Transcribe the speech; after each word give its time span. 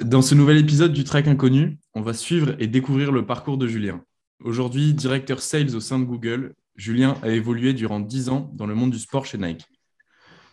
Dans 0.00 0.22
ce 0.22 0.36
nouvel 0.36 0.58
épisode 0.58 0.92
du 0.92 1.02
Track 1.02 1.26
Inconnu, 1.26 1.76
on 1.92 2.02
va 2.02 2.14
suivre 2.14 2.54
et 2.60 2.68
découvrir 2.68 3.10
le 3.10 3.26
parcours 3.26 3.58
de 3.58 3.66
Julien. 3.66 4.00
Aujourd'hui, 4.44 4.94
directeur 4.94 5.42
sales 5.42 5.74
au 5.74 5.80
sein 5.80 5.98
de 5.98 6.04
Google, 6.04 6.54
Julien 6.76 7.16
a 7.24 7.30
évolué 7.30 7.72
durant 7.72 7.98
10 7.98 8.28
ans 8.28 8.48
dans 8.54 8.66
le 8.66 8.76
monde 8.76 8.92
du 8.92 8.98
sport 9.00 9.26
chez 9.26 9.38
Nike. 9.38 9.66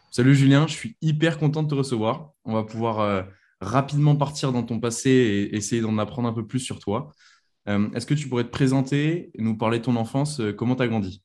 Salut 0.10 0.34
Julien, 0.34 0.66
je 0.66 0.74
suis 0.74 0.98
hyper 1.00 1.38
content 1.38 1.62
de 1.62 1.68
te 1.68 1.76
recevoir. 1.76 2.32
On 2.44 2.54
va 2.54 2.64
pouvoir 2.64 3.02
euh, 3.02 3.22
rapidement 3.62 4.16
partir 4.16 4.52
dans 4.52 4.64
ton 4.64 4.80
passé 4.80 5.12
et 5.12 5.56
essayer 5.56 5.80
d'en 5.80 6.00
apprendre 6.00 6.28
un 6.28 6.34
peu 6.34 6.48
plus 6.48 6.60
sur 6.60 6.80
toi. 6.80 7.12
Euh, 7.70 7.88
est-ce 7.94 8.08
que 8.08 8.16
tu 8.16 8.28
pourrais 8.28 8.46
te 8.46 8.50
présenter 8.50 9.30
nous 9.38 9.56
parler 9.56 9.78
de 9.78 9.84
ton 9.84 9.96
enfance 9.96 10.40
euh, 10.40 10.54
Comment 10.54 10.76
tu 10.76 10.82
as 10.82 10.88
grandi? 10.88 11.22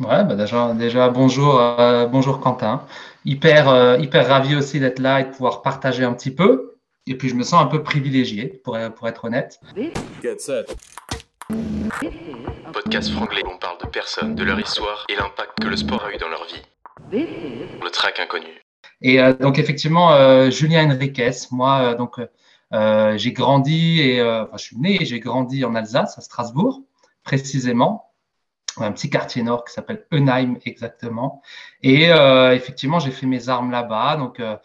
Ouais, 0.00 0.24
bah 0.24 0.34
déjà, 0.34 1.08
bonjour, 1.10 2.40
Quentin. 2.40 2.82
Hyper 3.24 3.66
ravi 3.66 4.56
aussi 4.56 4.80
d'être 4.80 4.98
là 4.98 5.20
et 5.20 5.24
de 5.24 5.30
pouvoir 5.30 5.62
partager 5.62 6.02
un 6.02 6.12
petit 6.12 6.34
peu. 6.34 6.69
Et 7.10 7.16
puis, 7.16 7.28
je 7.28 7.34
me 7.34 7.42
sens 7.42 7.60
un 7.60 7.66
peu 7.66 7.82
privilégié, 7.82 8.46
pour, 8.46 8.78
pour 8.94 9.08
être 9.08 9.24
honnête. 9.24 9.58
Podcast 12.72 13.10
franglais, 13.10 13.42
on 13.52 13.58
parle 13.58 13.78
de 13.80 13.86
personnes, 13.86 14.36
de 14.36 14.44
leur 14.44 14.60
histoire 14.60 15.06
et 15.08 15.16
l'impact 15.16 15.58
que 15.60 15.66
le 15.66 15.76
sport 15.76 16.04
a 16.04 16.14
eu 16.14 16.18
dans 16.18 16.28
leur 16.28 16.44
vie. 16.44 16.62
Le 17.10 17.90
track 17.90 18.20
inconnu. 18.20 18.46
Et 19.02 19.20
euh, 19.20 19.32
donc, 19.32 19.58
effectivement, 19.58 20.12
euh, 20.12 20.50
Julien 20.50 20.88
Henriquez, 20.88 21.32
moi, 21.50 21.80
euh, 21.80 21.94
donc, 21.96 22.20
j'ai 23.18 23.32
grandi, 23.32 24.02
et, 24.02 24.22
enfin, 24.22 24.56
je 24.56 24.62
suis 24.62 24.76
né 24.76 25.02
et 25.02 25.04
j'ai 25.04 25.18
grandi 25.18 25.64
en 25.64 25.74
Alsace, 25.74 26.16
à 26.16 26.20
Strasbourg, 26.20 26.80
précisément 27.24 28.06
un 28.76 28.92
petit 28.92 29.10
quartier 29.10 29.42
nord 29.42 29.64
qui 29.64 29.72
s'appelle 29.72 30.06
Eunheim 30.12 30.58
exactement. 30.64 31.42
Et 31.82 32.04
effectivement, 32.54 33.00
j'ai 33.00 33.10
fait 33.10 33.26
mes 33.26 33.48
armes 33.48 33.72
là-bas. 33.72 34.16
Donc, 34.16 34.38
euh, 34.38 34.56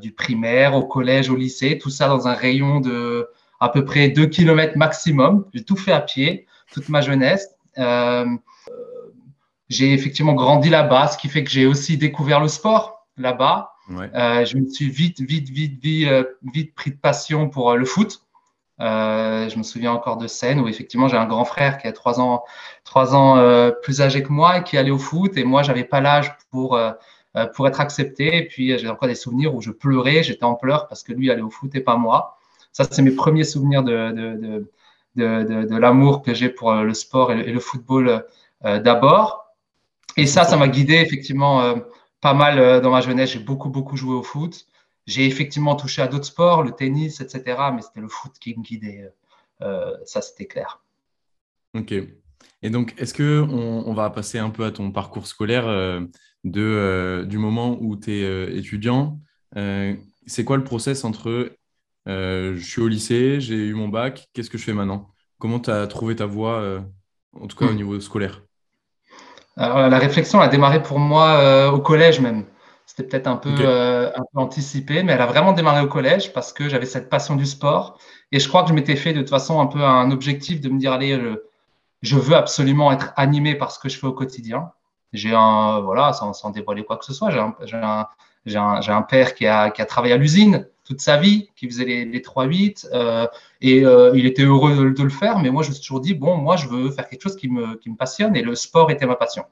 du 0.00 0.12
primaire 0.12 0.74
au 0.74 0.82
collège, 0.82 1.30
au 1.30 1.36
lycée, 1.36 1.78
tout 1.78 1.90
ça 1.90 2.08
dans 2.08 2.26
un 2.26 2.34
rayon 2.34 2.80
de 2.80 3.28
à 3.60 3.68
peu 3.68 3.84
près 3.84 4.08
2 4.08 4.26
km 4.26 4.76
maximum. 4.76 5.44
J'ai 5.54 5.64
tout 5.64 5.76
fait 5.76 5.92
à 5.92 6.00
pied, 6.00 6.46
toute 6.72 6.88
ma 6.88 7.00
jeunesse. 7.00 7.48
Euh, 7.78 8.26
j'ai 9.68 9.92
effectivement 9.92 10.34
grandi 10.34 10.68
là-bas, 10.68 11.08
ce 11.08 11.18
qui 11.18 11.28
fait 11.28 11.44
que 11.44 11.50
j'ai 11.50 11.66
aussi 11.66 11.96
découvert 11.96 12.40
le 12.40 12.48
sport 12.48 13.06
là-bas. 13.16 13.72
Euh, 13.90 14.44
je 14.44 14.56
me 14.56 14.68
suis 14.68 14.90
vite, 14.90 15.20
vite, 15.20 15.48
vite, 15.48 15.80
vite, 15.80 16.08
vite 16.42 16.74
pris 16.74 16.90
de 16.90 16.96
passion 16.96 17.48
pour 17.48 17.74
le 17.74 17.84
foot. 17.84 18.22
je 18.78 19.56
me 19.56 19.62
souviens 19.62 19.92
encore 19.92 20.16
de 20.16 20.26
scènes 20.26 20.60
où 20.60 20.68
effectivement 20.68 21.08
j'ai 21.08 21.16
un 21.16 21.26
grand 21.26 21.44
frère 21.44 21.78
qui 21.78 21.86
a 21.86 21.92
trois 21.92 22.20
ans, 22.20 22.42
trois 22.84 23.14
ans 23.14 23.70
plus 23.82 24.00
âgé 24.00 24.22
que 24.22 24.32
moi 24.32 24.58
et 24.58 24.64
qui 24.64 24.76
allait 24.76 24.90
au 24.90 24.98
foot 24.98 25.36
et 25.36 25.44
moi 25.44 25.62
j'avais 25.62 25.84
pas 25.84 26.00
l'âge 26.00 26.36
pour 26.50 26.74
euh, 26.74 26.90
pour 27.44 27.68
être 27.68 27.80
accepté. 27.80 28.36
Et 28.36 28.46
puis, 28.46 28.72
euh, 28.72 28.78
j'ai 28.78 28.88
encore 28.88 29.08
des 29.08 29.14
souvenirs 29.14 29.54
où 29.54 29.60
je 29.60 29.70
pleurais, 29.70 30.22
j'étais 30.22 30.44
en 30.44 30.54
pleurs 30.54 30.88
parce 30.88 31.02
que 31.02 31.12
lui 31.12 31.30
allait 31.30 31.42
au 31.42 31.50
foot 31.50 31.74
et 31.74 31.80
pas 31.80 31.96
moi. 31.96 32.38
Ça, 32.72 32.84
c'est 32.90 33.02
mes 33.02 33.10
premiers 33.10 33.44
souvenirs 33.44 33.82
de, 33.82 34.12
de, 34.12 34.70
de, 35.16 35.64
de, 35.64 35.76
l'amour 35.76 36.22
que 36.22 36.34
j'ai 36.34 36.48
pour 36.48 36.72
euh, 36.72 36.82
le 36.82 36.94
sport 36.94 37.32
et 37.32 37.52
le, 37.52 37.60
football 37.60 38.24
d'abord. 38.62 39.54
Et 40.16 40.26
ça, 40.26 40.44
ça 40.44 40.56
m'a 40.56 40.68
guidé 40.68 40.94
effectivement 40.94 41.74
pas 42.20 42.34
mal 42.34 42.80
dans 42.80 42.90
ma 42.90 43.00
jeunesse. 43.00 43.30
J'ai 43.30 43.38
beaucoup, 43.38 43.68
beaucoup 43.68 43.96
joué 43.96 44.14
au 44.14 44.22
foot. 44.22 44.66
J'ai 45.06 45.26
effectivement 45.26 45.76
touché 45.76 46.02
à 46.02 46.08
d'autres 46.08 46.24
sports, 46.24 46.62
le 46.62 46.72
tennis, 46.72 47.20
etc. 47.20 47.42
Mais 47.74 47.82
c'était 47.82 48.00
le 48.00 48.08
foot 48.08 48.32
qui 48.40 48.56
me 48.56 48.62
guidait. 48.62 49.12
ça, 49.60 50.22
c'était 50.22 50.46
clair. 50.46 50.82
Ok. 51.74 51.94
Et 52.62 52.70
donc, 52.70 52.94
est-ce 52.98 53.14
que 53.14 53.40
on, 53.40 53.94
va 53.94 54.10
passer 54.10 54.38
un 54.38 54.50
peu 54.50 54.64
à 54.64 54.70
ton 54.70 54.90
parcours 54.90 55.26
scolaire 55.26 55.68
de, 56.46 56.62
euh, 56.62 57.24
du 57.24 57.38
moment 57.38 57.76
où 57.80 57.96
tu 57.96 58.18
es 58.18 58.24
euh, 58.24 58.56
étudiant. 58.56 59.18
Euh, 59.56 59.94
c'est 60.26 60.44
quoi 60.44 60.56
le 60.56 60.64
process 60.64 61.04
entre 61.04 61.50
je 62.08 62.62
suis 62.62 62.80
au 62.80 62.86
lycée, 62.86 63.40
j'ai 63.40 63.56
eu 63.56 63.74
mon 63.74 63.88
bac, 63.88 64.28
qu'est-ce 64.32 64.48
que 64.48 64.58
je 64.58 64.62
fais 64.62 64.72
maintenant? 64.72 65.08
Comment 65.40 65.58
tu 65.58 65.70
as 65.70 65.88
trouvé 65.88 66.14
ta 66.14 66.24
voie, 66.24 66.80
en 67.32 67.48
tout 67.48 67.56
cas 67.56 67.66
au 67.66 67.72
hmm. 67.72 67.76
niveau 67.76 67.98
scolaire? 67.98 68.42
Alors, 69.56 69.88
la 69.88 69.98
réflexion 69.98 70.40
a 70.40 70.46
démarré 70.46 70.84
pour 70.84 71.00
moi 71.00 71.68
au 71.72 71.80
collège 71.80 72.20
même. 72.20 72.44
C'était 72.86 73.02
peut-être 73.02 73.26
un, 73.26 73.36
peu, 73.36 73.50
un 73.50 74.22
peu 74.32 74.38
anticipé, 74.38 75.02
mais 75.02 75.14
elle 75.14 75.20
a 75.20 75.26
vraiment 75.26 75.52
démarré 75.52 75.80
au 75.80 75.88
collège 75.88 76.32
parce 76.32 76.52
que 76.52 76.68
j'avais 76.68 76.86
cette 76.86 77.10
passion 77.10 77.34
du 77.34 77.44
sport. 77.44 77.98
Et 78.30 78.38
je 78.38 78.48
crois 78.48 78.62
que 78.62 78.68
je 78.68 78.74
m'étais 78.74 78.94
fait 78.94 79.12
de 79.12 79.18
toute 79.18 79.30
façon 79.30 79.60
un 79.60 79.66
peu 79.66 79.82
un 79.82 80.12
objectif 80.12 80.60
de 80.60 80.68
me 80.68 80.78
dire, 80.78 80.92
allez, 80.92 81.20
je 82.02 82.16
veux 82.16 82.36
absolument 82.36 82.92
être 82.92 83.12
animé 83.16 83.56
par 83.56 83.72
ce 83.72 83.80
que 83.80 83.88
je 83.88 83.98
fais 83.98 84.06
au 84.06 84.12
quotidien. 84.12 84.70
J'ai 85.16 85.34
un, 85.34 85.80
voilà, 85.80 86.12
sans, 86.12 86.50
dévoiler 86.50 86.84
quoi 86.84 86.96
que 86.96 87.04
ce 87.04 87.12
soit, 87.12 87.30
j'ai 87.30 87.38
un, 87.38 88.06
un, 88.54 88.80
un, 88.88 89.02
père 89.02 89.34
qui 89.34 89.46
a, 89.46 89.70
qui 89.70 89.82
a 89.82 89.86
travaillé 89.86 90.14
à 90.14 90.16
l'usine 90.16 90.66
toute 90.86 91.00
sa 91.00 91.16
vie, 91.16 91.50
qui 91.56 91.66
faisait 91.68 91.84
les, 91.84 92.04
les 92.04 92.20
3-8, 92.20 92.86
euh, 92.92 93.26
et 93.60 93.84
euh, 93.84 94.12
il 94.14 94.24
était 94.24 94.42
heureux 94.42 94.92
de, 94.92 95.02
le 95.02 95.10
faire, 95.10 95.38
mais 95.40 95.50
moi, 95.50 95.62
je 95.62 95.70
me 95.70 95.74
suis 95.74 95.82
toujours 95.82 96.00
dit, 96.00 96.14
bon, 96.14 96.36
moi, 96.36 96.56
je 96.56 96.68
veux 96.68 96.90
faire 96.90 97.08
quelque 97.08 97.22
chose 97.22 97.36
qui 97.36 97.48
me, 97.48 97.74
qui 97.76 97.90
me 97.90 97.96
passionne, 97.96 98.36
et 98.36 98.42
le 98.42 98.54
sport 98.54 98.90
était 98.90 99.06
ma 99.06 99.16
passion. 99.16 99.44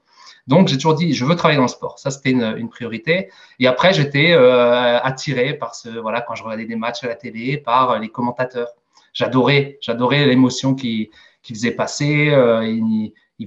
Donc, 0.46 0.68
j'ai 0.68 0.76
toujours 0.76 0.94
dit, 0.94 1.12
je 1.12 1.24
veux 1.24 1.34
travailler 1.34 1.56
dans 1.56 1.64
le 1.64 1.68
sport. 1.68 1.98
Ça, 1.98 2.10
c'était 2.10 2.30
une, 2.30 2.68
priorité. 2.68 3.30
Et 3.58 3.66
après, 3.66 3.92
j'étais 3.94 4.32
euh, 4.32 5.00
attiré 5.00 5.54
par 5.54 5.74
ce, 5.74 5.88
voilà, 5.88 6.20
quand 6.20 6.34
je 6.34 6.44
regardais 6.44 6.66
des 6.66 6.76
matchs 6.76 7.02
à 7.02 7.08
la 7.08 7.14
télé, 7.14 7.56
par 7.56 7.98
les 7.98 8.10
commentateurs. 8.10 8.68
J'adorais, 9.12 9.78
j'adorais 9.80 10.26
l'émotion 10.26 10.74
qui, 10.74 11.10
qui 11.42 11.54
faisait 11.54 11.70
passer. 11.70 12.30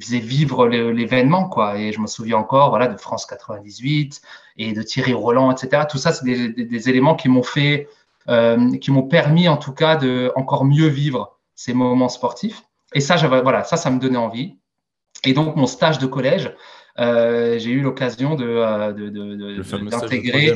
Faisait 0.01 0.19
vivre 0.19 0.67
l'événement, 0.67 1.47
quoi. 1.47 1.77
Et 1.77 1.91
je 1.91 1.99
me 1.99 2.07
souviens 2.07 2.37
encore, 2.37 2.69
voilà, 2.69 2.87
de 2.87 2.97
France 2.97 3.25
98 3.25 4.21
et 4.57 4.73
de 4.73 4.81
Thierry 4.81 5.13
Roland, 5.13 5.51
etc. 5.51 5.83
Tout 5.89 5.97
ça, 5.97 6.11
c'est 6.11 6.25
des, 6.25 6.89
éléments 6.89 7.15
qui 7.15 7.29
m'ont 7.29 7.43
fait, 7.43 7.87
euh, 8.27 8.77
qui 8.77 8.91
m'ont 8.91 9.07
permis, 9.07 9.47
en 9.47 9.57
tout 9.57 9.73
cas, 9.73 9.95
de 9.95 10.31
encore 10.35 10.65
mieux 10.65 10.87
vivre 10.87 11.37
ces 11.55 11.73
moments 11.73 12.09
sportifs. 12.09 12.63
Et 12.93 12.99
ça, 12.99 13.15
voilà, 13.15 13.63
ça, 13.63 13.77
ça 13.77 13.89
me 13.89 13.99
donnait 13.99 14.17
envie. 14.17 14.57
Et 15.23 15.33
donc, 15.33 15.55
mon 15.55 15.67
stage 15.67 15.99
de 15.99 16.05
collège, 16.05 16.53
euh, 16.99 17.57
j'ai 17.59 17.71
eu 17.71 17.81
l'occasion 17.81 18.35
de, 18.35 18.45
euh, 18.45 19.89
d'intégrer. 19.89 20.53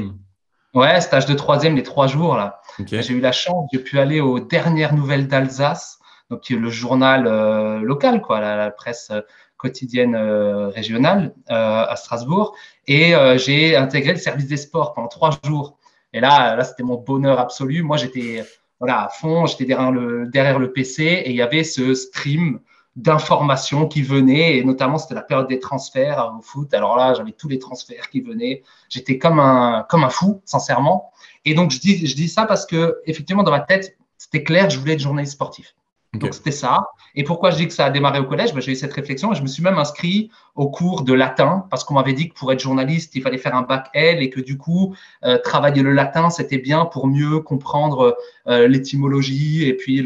Ouais, 0.74 1.02
stage 1.02 1.26
de 1.26 1.34
troisième, 1.34 1.76
les 1.76 1.84
trois 1.84 2.08
jours 2.08 2.38
là. 2.38 2.62
J'ai 2.86 3.14
eu 3.14 3.20
la 3.20 3.34
chance, 3.34 3.70
j'ai 3.74 3.80
pu 3.80 4.00
aller 4.00 4.22
aux 4.22 4.40
dernières 4.40 4.94
nouvelles 4.94 5.28
d'Alsace 5.28 6.00
donc 6.32 6.50
le 6.50 6.70
journal 6.70 7.28
euh, 7.28 7.82
local, 7.82 8.22
quoi, 8.22 8.40
la, 8.40 8.72
presse 8.72 9.10
euh, 9.12 9.22
quotidienne 9.58 10.16
euh, 10.16 10.70
régionale 10.70 11.36
à 11.48 11.96
Strasbourg. 11.96 12.56
Et 12.88 13.14
j'ai 13.36 13.76
intégré 13.76 14.14
le 14.14 14.18
service 14.18 14.48
des 14.48 14.58
sports 14.58 14.94
pendant 14.96 15.08
trois 15.08 15.30
jours. 15.46 15.78
Et 16.14 16.20
là, 16.20 16.56
là 16.56 16.64
c'était 16.64 16.82
mon 16.82 16.96
bonheur 16.96 17.40
absolu. 17.40 17.84
Moi, 17.84 17.98
j'étais 17.98 18.44
voilà, 18.80 19.04
à 19.04 19.10
fond, 19.10 19.46
j'étais 19.46 19.66
derrière 19.66 19.92
le, 19.92 20.26
derrière 20.26 20.58
le 20.58 20.72
PC 20.72 21.04
et 21.04 21.30
il 21.30 21.36
y 21.36 21.44
avait 21.44 21.64
ce 21.64 21.94
stream 21.94 22.60
d'informations 22.96 23.88
qui 23.88 24.02
venaient, 24.02 24.58
et 24.58 24.64
notamment 24.64 24.98
c'était 24.98 25.14
la 25.14 25.22
période 25.22 25.48
des 25.48 25.60
transferts 25.60 26.34
au 26.38 26.42
foot. 26.42 26.74
Alors 26.74 26.98
là, 26.98 27.14
j'avais 27.14 27.32
tous 27.32 27.48
les 27.48 27.60
transferts 27.60 28.10
qui 28.10 28.22
venaient. 28.22 28.64
J'étais 28.90 29.20
comme 29.20 29.40
un, 29.40 29.86
comme 29.88 30.04
un 30.04 30.10
fou, 30.10 30.42
sincèrement. 30.46 31.12
Et 31.46 31.54
donc, 31.54 31.70
je 31.70 31.80
dis, 31.80 32.08
je 32.08 32.16
dis 32.16 32.28
ça 32.28 32.46
parce 32.46 32.66
que, 32.66 32.98
effectivement, 33.06 33.44
dans 33.44 33.52
ma 33.52 33.62
tête, 33.62 33.96
c'était 34.18 34.44
clair, 34.44 34.70
je 34.72 34.80
voulais 34.80 34.94
être 34.94 35.00
journaliste 35.00 35.34
sportif. 35.34 35.76
Donc 36.14 36.34
c'était 36.34 36.52
ça. 36.52 36.88
Et 37.16 37.24
pourquoi 37.24 37.52
je 37.52 37.58
dis 37.58 37.68
que 37.68 37.74
ça 37.74 37.86
a 37.86 37.90
démarré 37.90 38.20
au 38.20 38.26
collège? 38.26 38.54
Ben, 38.54 38.62
J'ai 38.62 38.74
eu 38.74 38.76
cette 38.76 38.92
réflexion 38.92 39.32
et 39.32 39.36
je 39.36 39.42
me 39.42 39.48
suis 39.48 39.64
même 39.64 39.78
inscrit 39.78 40.30
au 40.56 40.70
cours 40.70 41.04
de 41.04 41.14
latin 41.14 41.66
parce 41.70 41.86
qu'on 41.86 41.94
m'avait 41.94 42.14
dit 42.14 42.28
que 42.28 42.34
pour 42.34 42.52
être 42.52 42.60
journaliste, 42.60 43.16
il 43.16 43.22
fallait 43.22 43.38
faire 43.38 43.56
un 43.56 43.62
bac 43.62 43.90
L 43.94 44.22
et 44.22 44.30
que 44.30 44.42
du 44.42 44.58
coup, 44.58 44.94
euh, 45.24 45.38
travailler 45.38 45.84
le 45.84 45.94
latin, 45.94 46.30
c'était 46.30 46.58
bien 46.58 46.86
pour 46.86 47.08
mieux 47.08 47.40
comprendre 47.40 48.18
euh, 48.48 48.68
l'étymologie 48.68 49.64
et 49.68 49.74
puis 49.74 50.06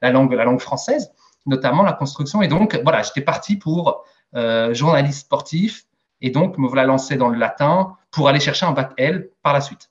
la, 0.00 0.10
langue, 0.10 0.32
la 0.32 0.44
langue 0.44 0.60
française, 0.60 1.12
notamment 1.44 1.82
la 1.82 1.92
construction. 1.92 2.40
Et 2.40 2.48
donc, 2.48 2.80
voilà, 2.82 3.02
j'étais 3.02 3.20
parti 3.20 3.56
pour 3.56 4.04
euh, 4.34 4.72
journaliste 4.72 5.20
sportif 5.20 5.84
et 6.22 6.30
donc 6.30 6.56
me 6.56 6.66
voilà 6.66 6.84
lancé 6.84 7.16
dans 7.16 7.28
le 7.28 7.38
latin 7.38 7.96
pour 8.10 8.28
aller 8.28 8.40
chercher 8.40 8.64
un 8.64 8.72
bac 8.72 8.92
L 8.96 9.28
par 9.42 9.52
la 9.52 9.60
suite. 9.60 9.90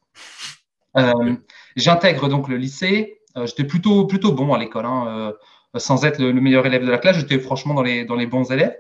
J'intègre 1.76 2.28
donc 2.28 2.48
le 2.48 2.58
lycée 2.58 3.20
j'étais 3.46 3.64
plutôt, 3.64 4.06
plutôt 4.06 4.32
bon 4.32 4.54
à 4.54 4.60
l'école, 4.60 4.86
hein, 4.86 5.34
euh, 5.76 5.80
sans 5.80 6.06
être 6.06 6.20
le, 6.20 6.34
meilleur 6.34 6.66
élève 6.66 6.86
de 6.86 6.92
la 6.92 6.98
classe. 6.98 7.18
J'étais 7.18 7.40
franchement 7.40 7.74
dans 7.74 7.82
les, 7.82 8.06
dans 8.06 8.16
les 8.16 8.28
bons 8.28 8.52
élèves. 8.52 8.76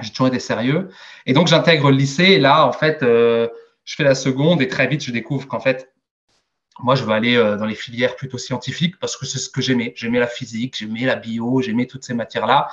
J'ai 0.00 0.10
toujours 0.10 0.28
été 0.28 0.38
sérieux. 0.38 0.88
Et 1.26 1.32
donc, 1.32 1.48
j'intègre 1.48 1.90
le 1.90 1.96
lycée. 1.96 2.24
Et 2.24 2.38
là, 2.38 2.66
en 2.66 2.72
fait, 2.72 3.02
euh, 3.02 3.48
je 3.84 3.94
fais 3.94 4.04
la 4.04 4.14
seconde 4.14 4.62
et 4.62 4.68
très 4.68 4.86
vite, 4.86 5.04
je 5.04 5.12
découvre 5.12 5.46
qu'en 5.46 5.60
fait, 5.60 5.92
moi, 6.80 6.94
je 6.94 7.04
veux 7.04 7.12
aller 7.12 7.36
dans 7.36 7.66
les 7.66 7.74
filières 7.74 8.16
plutôt 8.16 8.38
scientifiques 8.38 8.98
parce 8.98 9.16
que 9.16 9.26
c'est 9.26 9.38
ce 9.38 9.50
que 9.50 9.60
j'aimais. 9.60 9.92
J'aimais 9.94 10.18
la 10.18 10.26
physique, 10.26 10.76
j'aimais 10.78 11.04
la 11.04 11.16
bio, 11.16 11.60
j'aimais 11.60 11.86
toutes 11.86 12.02
ces 12.02 12.14
matières-là. 12.14 12.68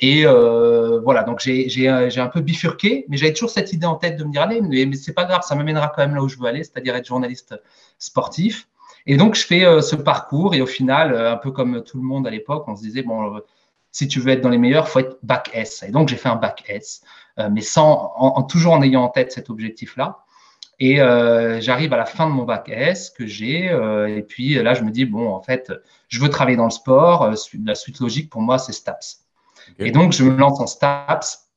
Et 0.00 0.24
voilà, 0.24 1.24
donc 1.24 1.40
j'ai 1.40 1.88
un 1.88 2.28
peu 2.28 2.40
bifurqué, 2.40 3.04
mais 3.08 3.18
j'avais 3.18 3.34
toujours 3.34 3.50
cette 3.50 3.72
idée 3.74 3.86
en 3.86 3.96
tête 3.96 4.16
de 4.16 4.24
me 4.24 4.32
dire, 4.32 4.42
allez, 4.42 4.62
mais, 4.62 4.86
mais 4.86 4.96
c'est 4.96 5.12
pas 5.12 5.26
grave, 5.26 5.42
ça 5.46 5.54
m'amènera 5.54 5.92
quand 5.94 6.02
même 6.02 6.14
là 6.14 6.22
où 6.22 6.28
je 6.28 6.38
veux 6.38 6.46
aller, 6.46 6.64
c'est-à-dire 6.64 6.96
être 6.96 7.06
journaliste 7.06 7.54
sportif. 7.98 8.66
Et 9.06 9.16
donc, 9.16 9.34
je 9.34 9.44
fais 9.44 9.64
euh, 9.64 9.80
ce 9.80 9.96
parcours 9.96 10.54
et 10.54 10.60
au 10.60 10.66
final, 10.66 11.12
euh, 11.12 11.32
un 11.32 11.36
peu 11.36 11.50
comme 11.50 11.82
tout 11.82 11.98
le 11.98 12.04
monde 12.04 12.26
à 12.26 12.30
l'époque, 12.30 12.64
on 12.68 12.76
se 12.76 12.82
disait, 12.82 13.02
bon, 13.02 13.36
euh, 13.36 13.40
si 13.92 14.08
tu 14.08 14.20
veux 14.20 14.32
être 14.32 14.40
dans 14.40 14.48
les 14.48 14.58
meilleurs, 14.58 14.88
faut 14.88 15.00
être 15.00 15.18
bac 15.22 15.50
S. 15.52 15.82
Et 15.82 15.90
donc, 15.90 16.08
j'ai 16.08 16.16
fait 16.16 16.28
un 16.28 16.36
bac 16.36 16.64
S, 16.66 17.02
mais 17.50 17.60
sans, 17.60 18.12
en, 18.16 18.42
toujours 18.42 18.72
en 18.72 18.82
ayant 18.82 19.04
en 19.04 19.08
tête 19.08 19.30
cet 19.30 19.50
objectif-là. 19.50 20.24
Et 20.80 21.00
euh, 21.00 21.60
j'arrive 21.60 21.92
à 21.92 21.96
la 21.96 22.04
fin 22.04 22.26
de 22.26 22.32
mon 22.32 22.44
bac 22.44 22.68
S 22.68 23.10
que 23.10 23.26
j'ai. 23.26 23.70
Euh, 23.70 24.14
et 24.14 24.22
puis 24.22 24.54
là, 24.54 24.74
je 24.74 24.82
me 24.82 24.90
dis, 24.90 25.04
bon, 25.04 25.32
en 25.32 25.40
fait, 25.40 25.72
je 26.08 26.20
veux 26.20 26.28
travailler 26.28 26.56
dans 26.56 26.64
le 26.64 26.70
sport. 26.70 27.22
Euh, 27.22 27.34
la 27.64 27.74
suite 27.74 28.00
logique 28.00 28.30
pour 28.30 28.42
moi, 28.42 28.58
c'est 28.58 28.72
STAPS. 28.72 29.24
Et 29.78 29.90
donc, 29.90 30.12
je 30.12 30.24
me 30.24 30.36
lance 30.36 30.60
en 30.60 30.66
STAPS. 30.66 31.48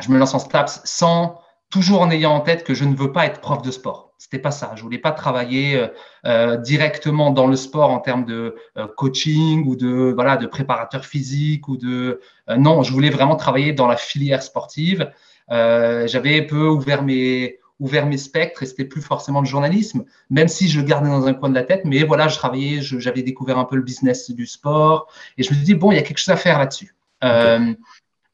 Je 0.00 0.10
me 0.10 0.18
lance 0.18 0.34
en 0.34 0.38
STAPS 0.38 0.80
sans, 0.84 1.40
toujours 1.70 2.00
en 2.00 2.10
ayant 2.10 2.32
en 2.32 2.40
tête 2.40 2.64
que 2.64 2.74
je 2.74 2.84
ne 2.84 2.94
veux 2.94 3.12
pas 3.12 3.26
être 3.26 3.40
prof 3.40 3.62
de 3.62 3.70
sport. 3.70 4.12
C'était 4.18 4.38
pas 4.38 4.50
ça. 4.50 4.72
Je 4.76 4.82
voulais 4.82 4.98
pas 4.98 5.12
travailler 5.12 5.86
directement 6.62 7.30
dans 7.30 7.46
le 7.46 7.56
sport 7.56 7.90
en 7.90 7.98
termes 7.98 8.24
de 8.24 8.54
coaching 8.96 9.66
ou 9.66 9.76
de 9.76 10.12
voilà 10.14 10.36
de 10.36 10.46
préparateur 10.46 11.04
physique 11.04 11.68
ou 11.68 11.76
de 11.76 12.20
non. 12.56 12.82
Je 12.82 12.92
voulais 12.92 13.10
vraiment 13.10 13.36
travailler 13.36 13.72
dans 13.72 13.86
la 13.86 13.96
filière 13.96 14.42
sportive. 14.42 15.10
J'avais 15.50 16.40
un 16.40 16.46
peu 16.46 16.68
ouvert 16.68 17.02
mes 17.02 17.58
ouvert 17.80 18.06
mes 18.06 18.18
spectres 18.18 18.62
et 18.62 18.66
c'était 18.66 18.84
plus 18.84 19.02
forcément 19.02 19.40
le 19.40 19.46
journalisme, 19.46 20.04
même 20.30 20.48
si 20.48 20.68
je 20.68 20.80
le 20.80 20.86
gardais 20.86 21.08
dans 21.08 21.26
un 21.26 21.34
coin 21.34 21.48
de 21.48 21.54
la 21.54 21.64
tête. 21.64 21.82
Mais 21.84 22.04
voilà, 22.04 22.28
je 22.28 22.36
travaillais, 22.36 22.80
j'avais 22.80 23.22
découvert 23.22 23.58
un 23.58 23.64
peu 23.64 23.76
le 23.76 23.82
business 23.82 24.30
du 24.30 24.46
sport 24.46 25.12
et 25.36 25.42
je 25.42 25.50
me 25.50 25.56
suis 25.56 25.64
dit, 25.64 25.74
bon, 25.74 25.92
il 25.92 25.96
y 25.96 25.98
a 25.98 26.02
quelque 26.02 26.18
chose 26.18 26.32
à 26.32 26.36
faire 26.36 26.58
là-dessus. 26.58 26.94
Euh, 27.24 27.74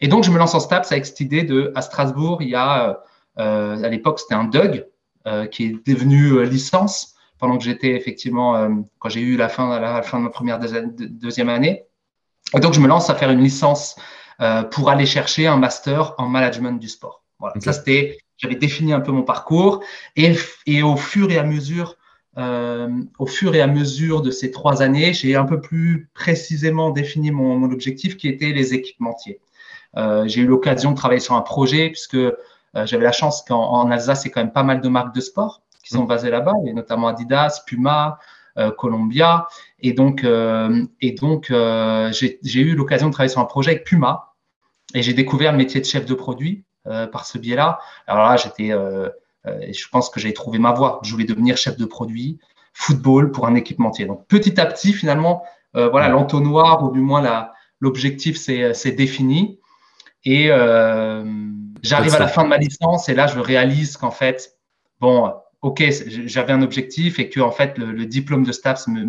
et 0.00 0.08
donc, 0.08 0.24
je 0.24 0.30
me 0.30 0.38
lance 0.38 0.54
en 0.54 0.60
STAPS 0.60 0.92
avec 0.92 1.06
cette 1.06 1.20
idée 1.20 1.42
de, 1.42 1.72
à 1.74 1.82
Strasbourg, 1.82 2.42
il 2.42 2.48
y 2.48 2.54
a, 2.54 2.90
euh, 2.90 2.94
à 3.40 3.88
l'époque, 3.88 4.18
c'était 4.20 4.34
un 4.34 4.44
DUG 4.44 4.86
euh, 5.26 5.46
qui 5.46 5.66
est 5.66 5.88
devenu 5.88 6.44
licence 6.44 7.14
pendant 7.38 7.56
que 7.56 7.64
j'étais 7.64 7.92
effectivement, 7.92 8.68
quand 8.98 9.08
j'ai 9.08 9.20
eu 9.20 9.36
la 9.36 9.48
fin, 9.48 9.80
la 9.80 10.02
fin 10.02 10.18
de 10.18 10.24
ma 10.24 10.30
première 10.30 10.58
deuxième 10.58 11.48
année. 11.48 11.84
Et 12.54 12.60
donc, 12.60 12.74
je 12.74 12.80
me 12.80 12.86
lance 12.86 13.08
à 13.08 13.14
faire 13.14 13.30
une 13.30 13.40
licence 13.40 13.96
pour 14.70 14.90
aller 14.90 15.06
chercher 15.06 15.46
un 15.46 15.56
master 15.56 16.14
en 16.18 16.28
management 16.28 16.78
du 16.78 16.88
sport. 16.88 17.24
Voilà. 17.38 17.54
Ça, 17.60 17.72
c'était 17.72 18.18
j'avais 18.40 18.56
défini 18.56 18.92
un 18.92 19.00
peu 19.00 19.12
mon 19.12 19.22
parcours 19.22 19.82
et, 20.16 20.32
et 20.66 20.82
au 20.82 20.96
fur 20.96 21.30
et 21.30 21.38
à 21.38 21.44
mesure, 21.44 21.96
euh, 22.38 22.88
au 23.18 23.26
fur 23.26 23.54
et 23.54 23.60
à 23.60 23.66
mesure 23.66 24.22
de 24.22 24.30
ces 24.30 24.50
trois 24.50 24.82
années, 24.82 25.12
j'ai 25.12 25.36
un 25.36 25.44
peu 25.44 25.60
plus 25.60 26.08
précisément 26.14 26.90
défini 26.90 27.30
mon, 27.30 27.56
mon 27.58 27.70
objectif 27.70 28.16
qui 28.16 28.28
était 28.28 28.52
les 28.52 28.72
équipementiers. 28.72 29.40
Euh, 29.96 30.26
j'ai 30.26 30.42
eu 30.42 30.46
l'occasion 30.46 30.92
de 30.92 30.96
travailler 30.96 31.20
sur 31.20 31.34
un 31.34 31.42
projet 31.42 31.90
puisque 31.90 32.14
euh, 32.14 32.36
j'avais 32.74 33.04
la 33.04 33.12
chance 33.12 33.42
qu'en 33.42 33.90
Alsace, 33.90 34.22
c'est 34.22 34.30
quand 34.30 34.40
même 34.40 34.52
pas 34.52 34.62
mal 34.62 34.80
de 34.80 34.88
marques 34.88 35.14
de 35.14 35.20
sport 35.20 35.62
qui 35.82 35.90
sont 35.94 36.04
basées 36.04 36.30
là-bas, 36.30 36.54
et 36.66 36.72
notamment 36.72 37.08
Adidas, 37.08 37.62
Puma, 37.66 38.18
euh, 38.58 38.70
Columbia. 38.70 39.46
Et 39.80 39.92
donc, 39.92 40.24
euh, 40.24 40.84
et 41.00 41.12
donc 41.12 41.46
j'ai 41.50 42.60
eu 42.60 42.74
l'occasion 42.74 43.08
de 43.08 43.12
travailler 43.12 43.32
sur 43.32 43.40
un 43.40 43.44
projet 43.44 43.72
avec 43.72 43.84
Puma 43.84 44.34
et 44.94 45.02
j'ai 45.02 45.14
découvert 45.14 45.52
le 45.52 45.58
métier 45.58 45.80
de 45.80 45.86
chef 45.86 46.04
de 46.04 46.14
produit 46.14 46.64
euh, 46.86 47.06
par 47.06 47.26
ce 47.26 47.38
biais-là. 47.38 47.78
Alors 48.06 48.28
là, 48.28 48.36
j'étais, 48.36 48.72
euh, 48.72 49.08
euh, 49.46 49.72
je 49.72 49.88
pense 49.88 50.10
que 50.10 50.18
j'ai 50.20 50.32
trouvé 50.32 50.58
ma 50.58 50.72
voie. 50.72 51.00
Je 51.02 51.12
voulais 51.12 51.24
devenir 51.24 51.56
chef 51.56 51.76
de 51.76 51.84
produit 51.84 52.38
football 52.72 53.30
pour 53.30 53.46
un 53.46 53.54
équipementier. 53.54 54.06
Donc 54.06 54.26
petit 54.26 54.60
à 54.60 54.66
petit, 54.66 54.92
finalement, 54.92 55.44
voilà, 55.74 56.08
l'entonnoir 56.08 56.82
ou 56.82 56.90
du 56.90 57.00
moins 57.00 57.48
l'objectif 57.80 58.36
s'est 58.36 58.92
défini. 58.92 59.60
Et 60.24 60.48
j'arrive 61.82 62.14
à 62.14 62.18
la 62.18 62.28
fin 62.28 62.44
de 62.44 62.48
ma 62.48 62.58
licence 62.58 63.08
et 63.08 63.14
là, 63.14 63.26
je 63.26 63.38
réalise 63.38 63.96
qu'en 63.96 64.10
fait, 64.10 64.56
bon, 65.00 65.32
ok, 65.62 65.82
j'avais 66.26 66.52
un 66.52 66.62
objectif 66.62 67.18
et 67.18 67.28
que 67.28 67.40
en 67.40 67.50
fait, 67.50 67.78
le, 67.78 68.06
diplôme 68.06 68.44
de 68.44 68.52
STAPS 68.52 68.88
ne 68.88 69.04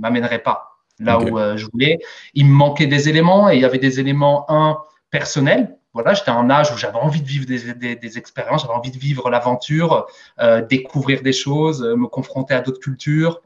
m'amènerait 0.00 0.42
pas 0.42 0.78
là 1.00 1.18
où 1.18 1.38
je 1.56 1.66
voulais. 1.72 1.98
Il 2.34 2.46
me 2.46 2.52
manquait 2.52 2.86
des 2.86 3.08
éléments 3.08 3.50
et 3.50 3.56
il 3.56 3.60
y 3.62 3.64
avait 3.64 3.78
des 3.78 4.00
éléments, 4.00 4.46
un, 4.48 4.78
personnels, 5.10 5.76
voilà, 5.94 6.12
j'étais 6.12 6.30
à 6.30 6.34
un 6.34 6.50
âge 6.50 6.72
où 6.72 6.76
j'avais 6.76 6.98
envie 6.98 7.22
de 7.22 7.26
vivre 7.26 7.46
des, 7.46 8.18
expériences, 8.18 8.62
j'avais 8.62 8.74
envie 8.74 8.90
de 8.90 8.98
vivre 8.98 9.30
l'aventure, 9.30 10.06
euh, 10.40 10.60
découvrir 10.60 11.22
des 11.22 11.32
choses, 11.32 11.84
euh, 11.84 11.94
me 11.94 12.08
confronter 12.08 12.52
à 12.52 12.60
d'autres 12.60 12.80
cultures. 12.80 13.40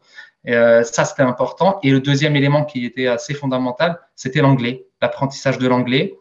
Euh, 0.49 0.83
ça, 0.83 1.05
c'était 1.05 1.23
important. 1.23 1.79
Et 1.83 1.91
le 1.91 2.01
deuxième 2.01 2.37
élément 2.37 2.65
qui 2.65 2.87
était 2.87 3.07
assez 3.07 3.35
fondamental, 3.35 4.01
c'était 4.17 4.41
l'anglais, 4.41 4.87
l'apprentissage 5.03 5.59
de 5.59 5.69
l'anglais, 5.69 6.17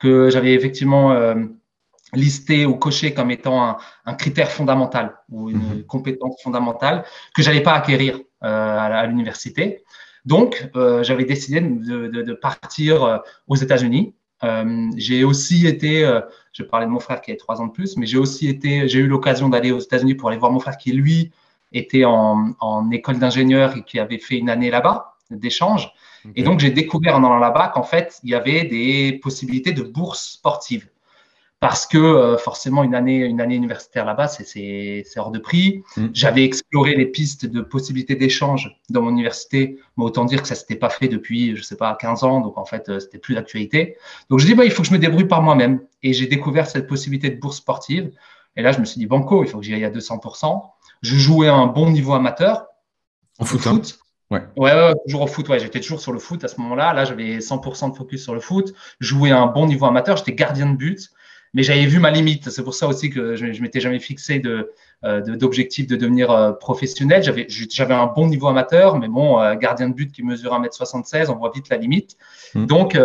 que 0.00 0.30
j'avais 0.30 0.52
effectivement 0.54 1.12
listé 2.14 2.66
ou 2.66 2.74
coché 2.74 3.12
comme 3.12 3.30
étant 3.30 3.76
un, 4.06 4.14
critère 4.14 4.50
fondamental 4.50 5.16
ou 5.30 5.50
une 5.50 5.58
mhm. 5.58 5.82
compétence 5.84 6.40
fondamentale 6.42 7.04
que 7.34 7.42
j'allais 7.42 7.62
pas 7.62 7.74
acquérir 7.74 8.20
à, 8.40 9.06
l'université. 9.06 9.84
Donc, 10.24 10.70
j'avais 11.02 11.24
décidé 11.24 11.60
de 11.60 12.32
partir 12.34 13.20
aux 13.46 13.56
États-Unis 13.56 14.14
euh, 14.44 14.90
j'ai 14.96 15.24
aussi 15.24 15.66
été, 15.66 16.04
euh, 16.04 16.20
je 16.52 16.62
parlais 16.62 16.86
de 16.86 16.90
mon 16.90 17.00
frère 17.00 17.20
qui 17.20 17.30
avait 17.30 17.38
trois 17.38 17.60
ans 17.60 17.66
de 17.66 17.72
plus, 17.72 17.96
mais 17.96 18.06
j'ai 18.06 18.18
aussi 18.18 18.48
été, 18.48 18.88
j'ai 18.88 19.00
eu 19.00 19.06
l'occasion 19.06 19.48
d'aller 19.48 19.72
aux 19.72 19.80
États-Unis 19.80 20.14
pour 20.14 20.28
aller 20.28 20.38
voir 20.38 20.52
mon 20.52 20.60
frère 20.60 20.76
qui 20.76 20.92
lui 20.92 21.32
était 21.72 22.04
en, 22.04 22.52
en 22.60 22.90
école 22.90 23.18
d'ingénieur 23.18 23.76
et 23.76 23.82
qui 23.82 23.98
avait 23.98 24.18
fait 24.18 24.38
une 24.38 24.48
année 24.48 24.70
là-bas 24.70 25.16
d'échange. 25.30 25.92
Et 26.34 26.42
donc 26.42 26.58
j'ai 26.58 26.70
découvert 26.70 27.16
en 27.16 27.24
allant 27.24 27.38
là-bas 27.38 27.68
qu'en 27.68 27.82
fait 27.82 28.18
il 28.24 28.30
y 28.30 28.34
avait 28.34 28.64
des 28.64 29.20
possibilités 29.22 29.72
de 29.72 29.82
bourse 29.82 30.32
sportive 30.32 30.88
parce 31.60 31.86
que 31.86 31.98
euh, 31.98 32.38
forcément 32.38 32.84
une 32.84 32.94
année, 32.94 33.24
une 33.24 33.40
année 33.40 33.56
universitaire 33.56 34.04
là-bas, 34.04 34.28
c'est 34.28 35.04
hors 35.16 35.32
de 35.32 35.40
prix. 35.40 35.82
Mm. 35.96 36.06
J'avais 36.12 36.44
exploré 36.44 36.94
les 36.94 37.06
pistes 37.06 37.46
de 37.46 37.60
possibilités 37.60 38.14
d'échange 38.14 38.80
dans 38.90 39.02
mon 39.02 39.10
université, 39.10 39.78
mais 39.96 40.04
autant 40.04 40.24
dire 40.24 40.42
que 40.42 40.48
ça 40.48 40.54
s'était 40.54 40.76
pas 40.76 40.90
fait 40.90 41.08
depuis, 41.08 41.56
je 41.56 41.62
sais 41.62 41.76
pas, 41.76 41.96
15 42.00 42.22
ans, 42.22 42.40
donc 42.40 42.58
en 42.58 42.64
fait, 42.64 42.88
euh, 42.88 43.00
c'était 43.00 43.18
plus 43.18 43.34
d'actualité. 43.34 43.96
Donc 44.30 44.38
je 44.38 44.46
dis, 44.46 44.54
bah, 44.54 44.64
il 44.64 44.70
faut 44.70 44.82
que 44.82 44.88
je 44.88 44.92
me 44.92 44.98
débrouille 44.98 45.26
par 45.26 45.42
moi-même. 45.42 45.80
Et 46.04 46.12
j'ai 46.12 46.26
découvert 46.26 46.68
cette 46.68 46.86
possibilité 46.86 47.28
de 47.30 47.40
bourse 47.40 47.56
sportive. 47.56 48.12
Et 48.54 48.62
là, 48.62 48.70
je 48.70 48.78
me 48.78 48.84
suis 48.84 49.00
dit, 49.00 49.06
banco, 49.06 49.42
il 49.42 49.50
faut 49.50 49.58
que 49.58 49.64
j'y 49.64 49.74
aille 49.74 49.84
à 49.84 49.90
200%. 49.90 50.62
Je 51.02 51.16
jouais 51.16 51.48
à 51.48 51.54
un 51.54 51.66
bon 51.66 51.90
niveau 51.90 52.12
amateur. 52.12 52.66
En 53.40 53.44
foot, 53.44 53.66
hein. 53.66 53.80
Ouais. 54.30 54.42
ouais. 54.56 54.72
Ouais, 54.72 54.92
toujours 55.06 55.22
au 55.22 55.26
foot. 55.26 55.48
Ouais, 55.48 55.58
j'étais 55.58 55.80
toujours 55.80 56.00
sur 56.00 56.12
le 56.12 56.18
foot 56.20 56.44
à 56.44 56.48
ce 56.48 56.60
moment-là. 56.60 56.92
Là, 56.92 57.04
j'avais 57.04 57.38
100% 57.38 57.90
de 57.90 57.96
focus 57.96 58.22
sur 58.22 58.34
le 58.34 58.40
foot. 58.40 58.74
Jouais 59.00 59.30
à 59.30 59.38
un 59.38 59.46
bon 59.46 59.66
niveau 59.66 59.86
amateur. 59.86 60.16
J'étais 60.16 60.34
gardien 60.34 60.70
de 60.70 60.76
but 60.76 61.10
mais 61.54 61.62
j'avais 61.62 61.86
vu 61.86 61.98
ma 61.98 62.10
limite. 62.10 62.50
C'est 62.50 62.62
pour 62.62 62.74
ça 62.74 62.86
aussi 62.86 63.10
que 63.10 63.36
je, 63.36 63.52
je 63.52 63.62
m'étais 63.62 63.80
jamais 63.80 64.00
fixé 64.00 64.38
de, 64.38 64.72
euh, 65.04 65.20
d'objectif 65.20 65.86
de, 65.86 65.94
devenir 65.94 66.32
euh, 66.32 66.50
professionnel. 66.50 67.22
J'avais, 67.22 67.46
j'avais 67.48 67.94
un 67.94 68.06
bon 68.06 68.26
niveau 68.26 68.48
amateur, 68.48 68.98
mais 68.98 69.06
bon, 69.06 69.40
euh, 69.40 69.54
gardien 69.54 69.88
de 69.88 69.94
but 69.94 70.10
qui 70.10 70.24
mesure 70.24 70.52
1m76, 70.60 71.30
on 71.30 71.36
voit 71.36 71.52
vite 71.54 71.68
la 71.68 71.76
limite. 71.76 72.16
Mmh. 72.56 72.66
Donc, 72.66 72.98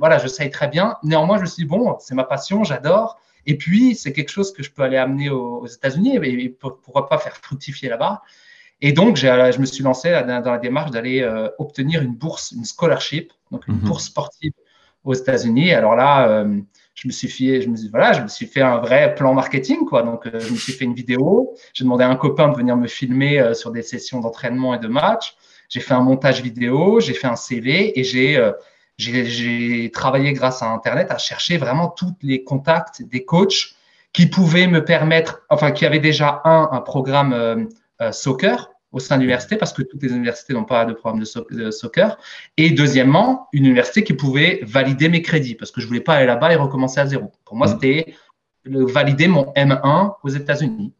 voilà, 0.00 0.18
je 0.18 0.26
sais 0.26 0.50
très 0.50 0.66
bien. 0.66 0.96
Néanmoins, 1.04 1.36
je 1.36 1.42
me 1.42 1.46
suis 1.46 1.62
dit, 1.62 1.68
bon, 1.68 1.96
c'est 2.00 2.16
ma 2.16 2.24
passion, 2.24 2.64
j'adore. 2.64 3.20
Et 3.46 3.56
puis, 3.56 3.94
c'est 3.94 4.12
quelque 4.12 4.30
chose 4.30 4.52
que 4.52 4.64
je 4.64 4.72
peux 4.72 4.82
aller 4.82 4.96
amener 4.96 5.30
aux, 5.30 5.66
États-Unis 5.68 6.16
et, 6.16 6.48
pourquoi 6.48 7.08
pas 7.08 7.18
faire 7.18 7.36
fructifier 7.36 7.88
là-bas. 7.88 8.22
Et 8.80 8.92
donc, 8.92 9.16
je 9.16 9.60
me 9.60 9.66
suis 9.66 9.84
lancé 9.84 10.10
dans, 10.10 10.42
la 10.44 10.58
démarche 10.58 10.90
d'aller 10.90 11.24
obtenir 11.58 12.02
une 12.02 12.16
bourse, 12.16 12.50
une 12.50 12.64
scholarship, 12.64 13.32
donc 13.52 13.68
une 13.68 13.76
mmh. 13.76 13.84
bourse 13.84 14.06
sportive 14.06 14.52
aux 15.04 15.14
États-Unis. 15.14 15.72
Alors 15.72 15.94
là, 15.94 16.44
je 16.94 17.08
me 17.08 17.12
suis 17.12 17.28
fait, 17.28 17.60
je 17.60 17.68
me 17.68 17.76
voilà, 17.90 18.12
je 18.12 18.22
me 18.22 18.28
suis 18.28 18.46
fait 18.46 18.62
un 18.62 18.78
vrai 18.78 19.14
plan 19.14 19.34
marketing, 19.34 19.84
quoi. 19.84 20.02
Donc, 20.02 20.26
euh, 20.26 20.38
je 20.38 20.50
me 20.52 20.56
suis 20.56 20.72
fait 20.72 20.84
une 20.84 20.94
vidéo. 20.94 21.54
J'ai 21.72 21.84
demandé 21.84 22.04
à 22.04 22.08
un 22.08 22.16
copain 22.16 22.48
de 22.48 22.56
venir 22.56 22.76
me 22.76 22.86
filmer 22.86 23.40
euh, 23.40 23.54
sur 23.54 23.72
des 23.72 23.82
sessions 23.82 24.20
d'entraînement 24.20 24.74
et 24.74 24.78
de 24.78 24.88
match. 24.88 25.36
J'ai 25.68 25.80
fait 25.80 25.94
un 25.94 26.00
montage 26.00 26.40
vidéo, 26.42 27.00
j'ai 27.00 27.14
fait 27.14 27.26
un 27.26 27.36
CV 27.36 27.98
et 27.98 28.04
j'ai 28.04 28.36
euh, 28.36 28.52
j'ai 28.96 29.90
travaillé 29.92 30.32
grâce 30.34 30.62
à 30.62 30.66
Internet 30.66 31.10
à 31.10 31.18
chercher 31.18 31.56
vraiment 31.56 31.88
tous 31.88 32.14
les 32.22 32.44
contacts 32.44 33.02
des 33.02 33.24
coachs 33.24 33.74
qui 34.12 34.26
pouvaient 34.26 34.68
me 34.68 34.84
permettre, 34.84 35.42
enfin, 35.50 35.72
qui 35.72 35.84
avaient 35.84 35.98
déjà 35.98 36.42
un, 36.44 36.68
un 36.70 36.80
programme 36.80 37.68
soccer 38.12 38.70
au 38.94 39.00
sein 39.00 39.16
de 39.16 39.22
l'université 39.22 39.56
parce 39.56 39.72
que 39.72 39.82
toutes 39.82 40.02
les 40.02 40.12
universités 40.12 40.54
n'ont 40.54 40.64
pas 40.64 40.84
de 40.84 40.92
programme 40.92 41.20
de, 41.20 41.70
soccer. 41.70 42.16
Et 42.56 42.70
deuxièmement, 42.70 43.48
une 43.52 43.66
université 43.66 44.04
qui 44.04 44.14
pouvait 44.14 44.60
valider 44.62 45.08
mes 45.08 45.20
crédits 45.20 45.56
parce 45.56 45.72
que 45.72 45.80
je 45.80 45.86
voulais 45.86 46.00
pas 46.00 46.14
aller 46.14 46.26
là-bas 46.26 46.52
et 46.52 46.56
recommencer 46.56 47.00
à 47.00 47.06
zéro. 47.06 47.32
Pour 47.44 47.56
moi, 47.56 47.66
mmh. 47.66 47.70
c'était 47.70 48.14
valider 48.64 49.26
mon 49.26 49.52
M1 49.54 50.14
aux 50.22 50.28
États-Unis. 50.28 50.94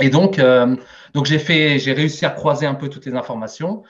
Et 0.00 0.08
donc, 0.08 0.38
euh, 0.38 0.76
donc 1.14 1.26
j'ai 1.26 1.40
fait, 1.40 1.80
j'ai 1.80 1.92
réussi 1.92 2.24
à 2.24 2.30
croiser 2.30 2.64
un 2.64 2.74
peu 2.74 2.88
toutes 2.88 3.06
les 3.06 3.14
informations 3.14 3.82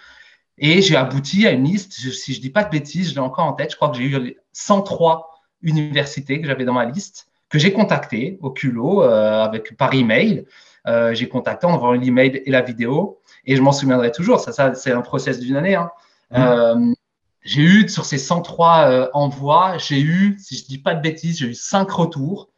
et 0.57 0.81
j'ai 0.81 0.97
abouti 0.97 1.47
à 1.47 1.51
une 1.51 1.65
liste. 1.65 1.93
si 1.93 2.33
je 2.33 2.41
dis 2.41 2.51
pas 2.51 2.65
de 2.65 2.71
bêtises, 2.71 3.11
je 3.11 3.15
l'ai 3.15 3.21
encore 3.21 3.45
en 3.45 3.53
tête. 3.53 3.71
Je 3.71 3.77
crois 3.77 3.91
que 3.91 3.99
j'ai 3.99 4.05
eu 4.05 4.37
103 4.53 5.29
universités 5.63 6.41
que 6.41 6.47
j'avais 6.47 6.65
dans 6.65 6.73
ma 6.73 6.87
liste 6.87 7.29
que 7.49 7.59
j'ai 7.59 7.73
contactées 7.73 8.39
au 8.43 8.51
culot 8.51 9.03
euh, 9.03 9.45
avec 9.45 9.77
par 9.77 9.95
email. 9.95 10.47
Euh, 10.87 11.15
j'ai 11.15 11.29
contacté 11.29 11.67
en 11.67 11.73
envoyant 11.73 12.01
l'email 12.01 12.43
et 12.45 12.51
la 12.51 12.63
vidéo. 12.63 13.21
Et 13.47 13.57
je 13.57 13.63
m'en 13.63 13.73
souviendrai 13.73 14.13
toujours. 14.13 14.41
Ça, 14.41 14.53
ça 14.53 14.75
c'est 14.75 14.93
un 14.93 15.03
process 15.03 15.39
d'une 15.39 15.57
année. 15.57 15.75
Hein. 15.75 15.91
Mmh. 16.31 16.37
Euh, 16.37 16.95
j'ai 17.43 17.63
eu 17.63 17.89
sur 17.89 18.05
ces 18.05 18.19
103 18.19 18.91
euh, 18.91 19.09
envois, 19.15 19.79
j'ai 19.79 20.01
eu, 20.01 20.37
si 20.39 20.57
je 20.57 20.67
dis 20.67 20.79
pas 20.79 20.95
de 20.95 21.01
bêtises, 21.01 21.39
j'ai 21.39 21.47
eu 21.47 21.55
cinq 21.55 21.91
retours. 21.91 22.51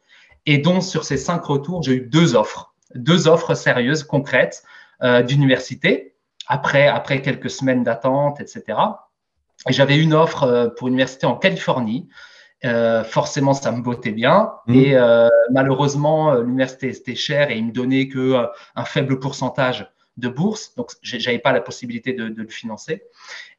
Et 0.45 0.57
donc 0.57 0.83
sur 0.83 1.03
ces 1.03 1.17
cinq 1.17 1.43
retours, 1.45 1.83
j'ai 1.83 1.93
eu 1.93 2.01
deux 2.01 2.35
offres, 2.35 2.73
deux 2.95 3.27
offres 3.27 3.53
sérieuses, 3.53 4.03
concrètes 4.03 4.63
euh, 5.03 5.21
d'université. 5.21 6.15
Après, 6.47 6.87
après 6.87 7.21
quelques 7.21 7.51
semaines 7.51 7.83
d'attente, 7.83 8.41
etc. 8.41 8.79
Et 9.67 9.73
j'avais 9.73 9.99
une 9.99 10.15
offre 10.15 10.73
pour 10.77 10.87
université 10.87 11.27
en 11.27 11.35
Californie 11.35 12.09
Euh, 12.65 13.05
forcément, 13.05 13.53
ça 13.53 13.71
me 13.71 13.81
bottait 13.81 14.11
bien. 14.11 14.51
Mmh. 14.67 14.75
Et 14.75 14.95
euh, 14.95 15.29
malheureusement, 15.51 16.33
l'université 16.33 16.89
était 16.89 17.15
chère 17.15 17.51
et 17.51 17.57
il 17.57 17.67
me 17.67 17.71
donnait 17.71 18.07
que 18.09 18.45
un 18.75 18.85
faible 18.85 19.19
pourcentage 19.19 19.89
de 20.19 20.29
bourse. 20.29 20.75
Donc, 20.75 20.91
j'avais 21.01 21.39
pas 21.39 21.51
la 21.51 21.61
possibilité 21.61 22.13
de, 22.13 22.25
le 22.25 22.47
financer. 22.47 23.03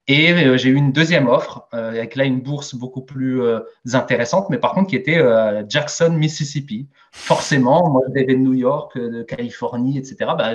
Et 0.07 0.35
j'ai 0.59 0.71
eu 0.71 0.75
une 0.75 0.93
deuxième 0.93 1.29
offre 1.29 1.69
avec 1.73 2.17
là 2.17 2.25
une 2.25 2.40
bourse 2.40 2.75
beaucoup 2.75 3.02
plus 3.02 3.43
intéressante, 3.93 4.50
mais 4.50 4.59
par 4.59 4.73
contre 4.73 4.88
qui 4.88 4.97
était 4.97 5.23
Jackson, 5.69 6.11
Mississippi. 6.11 6.88
Forcément, 7.12 7.88
moi, 7.90 8.02
je 8.09 8.25
de 8.25 8.35
New 8.35 8.55
York, 8.55 8.99
de 8.99 9.23
Californie, 9.23 9.99
etc. 9.99 10.33
Bah, 10.37 10.52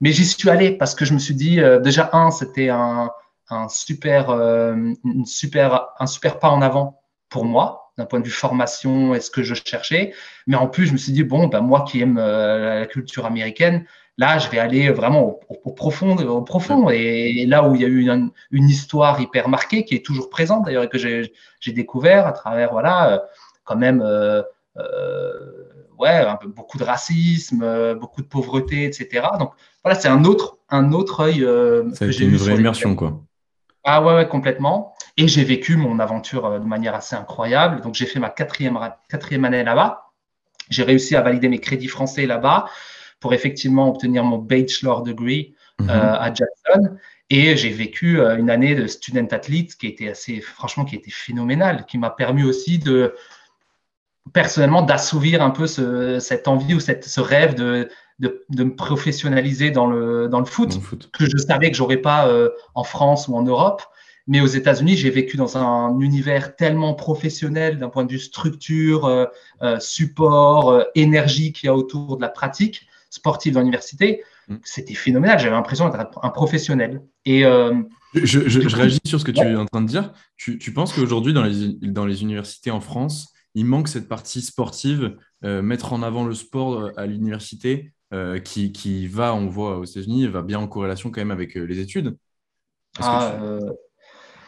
mais 0.00 0.12
j'y 0.12 0.26
suis 0.26 0.50
allé 0.50 0.72
parce 0.72 0.94
que 0.94 1.06
je 1.06 1.14
me 1.14 1.18
suis 1.18 1.34
dit 1.34 1.60
déjà 1.82 2.10
un, 2.12 2.30
c'était 2.30 2.68
un, 2.68 3.10
super, 3.70 4.30
une 4.30 5.24
super, 5.24 5.88
un 5.98 6.06
super 6.06 6.38
pas 6.38 6.50
en 6.50 6.60
avant 6.60 7.00
pour 7.34 7.44
moi, 7.44 7.92
d'un 7.98 8.06
point 8.06 8.20
de 8.20 8.24
vue 8.24 8.30
formation 8.30 9.14
et 9.14 9.20
ce 9.20 9.30
que 9.30 9.42
je 9.42 9.54
cherchais. 9.54 10.12
Mais 10.46 10.56
en 10.56 10.68
plus, 10.68 10.86
je 10.86 10.92
me 10.92 10.96
suis 10.96 11.12
dit, 11.12 11.24
bon, 11.24 11.48
ben, 11.48 11.60
moi 11.60 11.84
qui 11.84 12.00
aime 12.00 12.16
euh, 12.16 12.80
la 12.80 12.86
culture 12.86 13.26
américaine, 13.26 13.86
là, 14.18 14.38
je 14.38 14.48
vais 14.48 14.58
aller 14.58 14.90
vraiment 14.90 15.40
au, 15.48 15.70
profond, 15.72 16.16
au 16.16 16.42
profond. 16.42 16.88
Et, 16.90 17.46
là 17.46 17.68
où 17.68 17.74
il 17.74 17.82
y 17.82 17.84
a 17.84 17.88
eu 17.88 18.00
une, 18.00 18.30
une, 18.50 18.68
histoire 18.68 19.20
hyper 19.20 19.48
marquée, 19.48 19.84
qui 19.84 19.94
est 19.94 20.04
toujours 20.04 20.30
présente 20.30 20.64
d'ailleurs, 20.64 20.84
et 20.84 20.88
que 20.88 20.98
j'ai 20.98 21.32
découvert 21.72 22.26
à 22.26 22.32
travers, 22.32 22.72
voilà, 22.72 23.14
euh, 23.14 23.18
quand 23.64 23.76
même, 23.76 24.02
euh, 24.02 24.42
ouais, 25.98 26.16
un 26.16 26.36
peu, 26.36 26.48
beaucoup 26.48 26.78
de 26.78 26.84
racisme, 26.84 27.94
beaucoup 27.94 28.22
de 28.22 28.26
pauvreté, 28.26 28.84
etc. 28.84 29.26
Donc 29.38 29.52
voilà, 29.82 29.98
c'est 29.98 30.08
un 30.08 30.24
autre, 30.24 30.58
un 30.70 30.92
autre 30.92 31.20
œil. 31.20 31.40
Ça 31.94 32.04
a 32.04 32.08
été 32.08 32.24
une 32.24 32.36
vraie 32.36 32.56
immersion, 32.56 32.94
quoi. 32.94 33.20
Ah 33.84 34.02
ouais, 34.02 34.14
ouais, 34.14 34.26
complètement. 34.26 34.94
Et 35.18 35.28
j'ai 35.28 35.44
vécu 35.44 35.76
mon 35.76 36.00
aventure 36.00 36.46
euh, 36.46 36.58
de 36.58 36.64
manière 36.64 36.94
assez 36.94 37.14
incroyable. 37.14 37.82
Donc, 37.82 37.94
j'ai 37.94 38.06
fait 38.06 38.18
ma 38.18 38.30
quatrième, 38.30 38.78
quatrième 39.08 39.44
année 39.44 39.62
là-bas. 39.62 40.10
J'ai 40.70 40.82
réussi 40.82 41.14
à 41.14 41.20
valider 41.20 41.48
mes 41.48 41.60
crédits 41.60 41.88
français 41.88 42.24
là-bas 42.24 42.66
pour 43.24 43.32
effectivement 43.32 43.88
obtenir 43.88 44.22
mon 44.22 44.36
bachelor 44.36 45.02
degree 45.02 45.54
mhm. 45.80 45.88
euh, 45.88 46.12
à 46.12 46.26
Jackson. 46.26 46.98
Et 47.30 47.56
j'ai 47.56 47.70
vécu 47.70 48.20
euh, 48.20 48.36
une 48.36 48.50
année 48.50 48.74
de 48.74 48.86
student 48.86 49.26
athlete 49.30 49.76
qui 49.76 49.86
était 49.86 50.10
assez, 50.10 50.42
franchement, 50.42 50.84
qui 50.84 50.94
était 50.94 51.10
phénoménale, 51.10 51.86
qui 51.86 51.96
m'a 51.96 52.10
permis 52.10 52.44
aussi 52.44 52.78
de, 52.78 53.14
personnellement, 54.34 54.82
d'assouvir 54.82 55.40
un 55.40 55.48
peu 55.48 55.66
ce, 55.66 56.18
cette 56.18 56.48
envie 56.48 56.74
ou 56.74 56.80
cette, 56.80 57.06
ce 57.06 57.22
rêve 57.22 57.54
de, 57.54 57.88
de, 58.18 58.44
de, 58.50 58.64
me 58.64 58.76
professionnaliser 58.76 59.70
dans 59.70 59.86
le, 59.86 60.28
dans 60.28 60.40
le, 60.40 60.44
foot, 60.44 60.78
que 61.18 61.24
je 61.24 61.38
savais 61.38 61.70
que 61.70 61.78
j'aurais 61.78 62.02
pas 62.02 62.28
euh, 62.28 62.50
en 62.74 62.84
France 62.84 63.26
ou 63.26 63.36
en 63.36 63.42
Europe. 63.42 63.80
Mais 64.26 64.42
aux 64.42 64.46
États-Unis, 64.46 64.96
j'ai 64.96 65.10
vécu 65.10 65.38
dans 65.38 65.56
un 65.56 65.98
univers 66.00 66.56
tellement 66.56 66.92
professionnel 66.92 67.78
d'un 67.78 67.88
point 67.88 68.04
de 68.04 68.12
vue 68.12 68.18
structure, 68.18 69.06
euh 69.06 69.78
support, 69.80 70.70
euh, 70.70 70.82
énergie 70.94 71.52
qu'il 71.54 71.68
y 71.68 71.70
a 71.70 71.74
autour 71.74 72.18
de 72.18 72.22
la 72.22 72.28
pratique 72.28 72.86
sportive 73.14 73.54
dans 73.54 73.60
l'université. 73.60 74.22
Mm. 74.48 74.56
C'était 74.62 74.94
phénoménal. 74.94 75.38
J'avais 75.38 75.54
l'impression 75.54 75.88
d'être 75.88 76.18
un 76.22 76.30
professionnel. 76.30 77.02
Et 77.24 77.42
je, 77.42 78.20
je, 78.22 78.48
je, 78.48 78.76
réagis 78.76 79.00
sur 79.04 79.18
ce 79.18 79.24
que 79.24 79.32
tu 79.32 79.40
es 79.40 79.56
en 79.56 79.66
train 79.66 79.82
de 79.82 79.88
dire. 79.88 80.12
Tu, 80.36 80.58
tu 80.58 80.72
penses 80.72 80.92
qu'aujourd'hui, 80.92 81.32
dans 81.32 81.42
les, 81.42 81.72
dans 81.80 82.06
les 82.06 82.22
universités 82.22 82.70
en 82.70 82.80
France, 82.80 83.32
il 83.54 83.64
manque 83.64 83.88
cette 83.88 84.08
partie 84.08 84.42
sportive, 84.42 85.16
mettre 85.42 85.92
en 85.92 86.02
avant 86.02 86.24
le 86.24 86.34
sport 86.34 86.90
à 86.96 87.06
l'université 87.06 87.92
euh, 88.14 88.38
qui, 88.38 88.70
qui, 88.70 89.08
va, 89.08 89.34
on 89.34 89.48
voit 89.48 89.78
aux 89.78 89.84
États-Unis, 89.84 90.28
va 90.28 90.42
bien 90.42 90.60
en 90.60 90.68
corrélation 90.68 91.10
quand 91.10 91.20
même 91.20 91.32
avec 91.32 91.56
euh, 91.56 91.64
les 91.64 91.80
études? 91.80 92.16
Ah, 93.00 93.32
euh, 93.42 93.72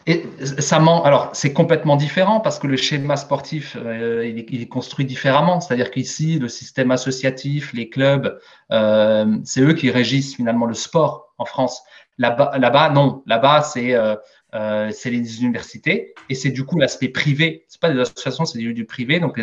et 0.07 0.25
ça. 0.61 0.77
Alors, 0.77 1.31
c'est 1.33 1.53
complètement 1.53 1.97
différent 1.97 2.41
parce 2.41 2.59
que 2.59 2.67
le 2.67 2.77
schéma 2.77 3.17
sportif, 3.17 3.77
il, 3.77 4.63
est, 4.63 4.69
construit 4.69 5.05
différemment. 5.05 5.61
C'est-à-dire 5.61 5.91
qu'ici, 5.91 6.39
le 6.39 6.49
système 6.49 6.91
associatif, 6.91 7.73
les 7.73 7.89
clubs, 7.89 8.39
c'est 8.71 9.61
eux 9.61 9.73
qui 9.73 9.91
régissent 9.91 10.37
finalement 10.37 10.67
le 10.67 10.75
sport 10.75 11.35
en 11.39 11.45
France. 11.45 11.83
Là-bas, 12.19 12.53
là-bas 12.59 12.91
non. 12.91 13.23
Là-bas, 13.27 13.63
c'est 13.63 13.95
euh, 13.95 14.17
c'est 14.53 15.11
les 15.11 15.43
universités 15.43 16.15
et 16.31 16.35
c'est 16.35 16.51
du 16.51 16.65
coup 16.65 16.79
l'aspect 16.79 17.09
privé. 17.09 17.65
C'est 17.69 17.81
pas 17.81 17.91
des 17.91 18.01
associations, 18.01 18.47
c'est 18.47 18.59
du, 18.59 18.73
du, 18.73 18.87
privé, 18.87 19.21
donc 19.21 19.39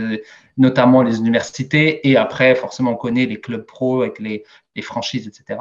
notamment 0.57 1.03
les 1.03 1.19
universités 1.19 2.10
et 2.10 2.17
après 2.17 2.55
forcément 2.55 2.91
on 2.91 2.95
connaît 2.95 3.27
les 3.27 3.39
clubs 3.39 3.65
pro 3.65 4.01
avec 4.01 4.17
les, 4.17 4.43
les 4.75 4.81
franchises, 4.81 5.27
etc. 5.27 5.60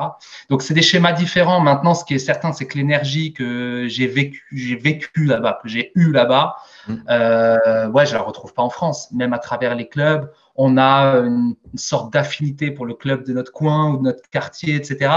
Donc 0.49 0.62
c'est 0.62 0.75
des 0.75 0.82
schémas 0.82 1.12
différents. 1.12 1.61
Maintenant, 1.61 1.94
ce 1.94 2.04
qui 2.04 2.14
est 2.14 2.18
certain, 2.18 2.52
c'est 2.52 2.66
que 2.66 2.78
l'énergie 2.78 3.32
que 3.32 3.87
j'ai 3.88 4.06
vécu, 4.06 4.44
j'ai 4.52 4.76
vécu 4.76 5.25
là-bas, 5.25 5.61
que 5.62 5.68
j'ai 5.68 5.92
eu 5.94 6.12
là-bas, 6.12 6.56
mmh. 6.88 6.94
euh, 7.11 7.88
ouais, 7.88 8.06
je 8.06 8.14
la 8.14 8.22
retrouve 8.22 8.54
pas 8.54 8.62
en 8.62 8.70
France. 8.70 9.11
Même 9.12 9.32
à 9.32 9.38
travers 9.38 9.75
les 9.75 9.88
clubs, 9.88 10.30
on 10.56 10.78
a 10.78 11.16
une, 11.16 11.54
sorte 11.75 12.12
d'affinité 12.12 12.70
pour 12.70 12.87
le 12.87 12.94
club 12.94 13.25
de 13.25 13.32
notre 13.32 13.52
coin 13.52 13.90
ou 13.90 13.96
de 13.99 14.02
notre 14.02 14.28
quartier, 14.28 14.75
etc. 14.75 15.11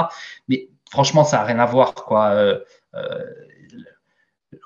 Mais 0.47 0.69
franchement, 0.89 1.23
ça 1.23 1.41
a 1.41 1.43
rien 1.43 1.59
à 1.59 1.65
voir, 1.65 1.93
quoi. 1.93 2.29
Euh, 2.31 2.59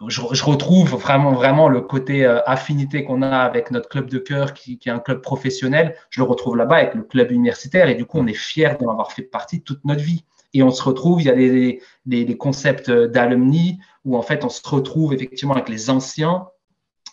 euh 0.02 0.10
je, 0.10 0.44
retrouve 0.44 0.96
vraiment, 0.96 1.34
vraiment 1.34 1.68
le 1.68 1.82
côté 1.82 2.26
euh, 2.26 2.42
affinité 2.46 3.04
qu'on 3.04 3.22
a 3.22 3.40
avec 3.40 3.72
notre 3.72 3.90
club 3.90 4.10
de 4.10 4.18
cœur 4.18 4.54
qui, 4.54 4.78
qui, 4.78 4.90
est 4.90 4.92
un 4.92 5.00
club 5.00 5.22
professionnel. 5.22 5.96
Je 6.10 6.22
le 6.22 6.28
retrouve 6.28 6.56
là-bas 6.56 6.78
avec 6.78 6.96
le 6.96 7.04
club 7.04 7.32
universitaire 7.32 7.90
et 7.90 7.96
du 7.96 8.06
coup, 8.06 8.20
on 8.20 8.28
est 8.28 8.34
fier 8.34 8.78
d'en 8.78 8.90
avoir 8.90 9.12
fait 9.12 9.24
partie 9.24 9.62
toute 9.62 9.84
notre 9.86 10.02
vie. 10.02 10.24
Et 10.54 10.64
on 10.64 10.72
se 10.72 10.82
retrouve, 10.82 11.22
il 11.22 11.26
y 11.26 11.30
a 11.30 11.36
des, 11.36 11.82
des, 12.06 12.26
des 12.26 12.38
concepts 12.38 12.90
d'alumni 12.90 13.80
où 14.06 14.18
en 14.18 14.22
fait, 14.22 14.44
on 14.44 14.50
se 14.50 14.68
retrouve 14.68 15.14
effectivement 15.14 15.54
avec 15.54 15.70
les 15.70 15.90
anciens. 15.90 16.48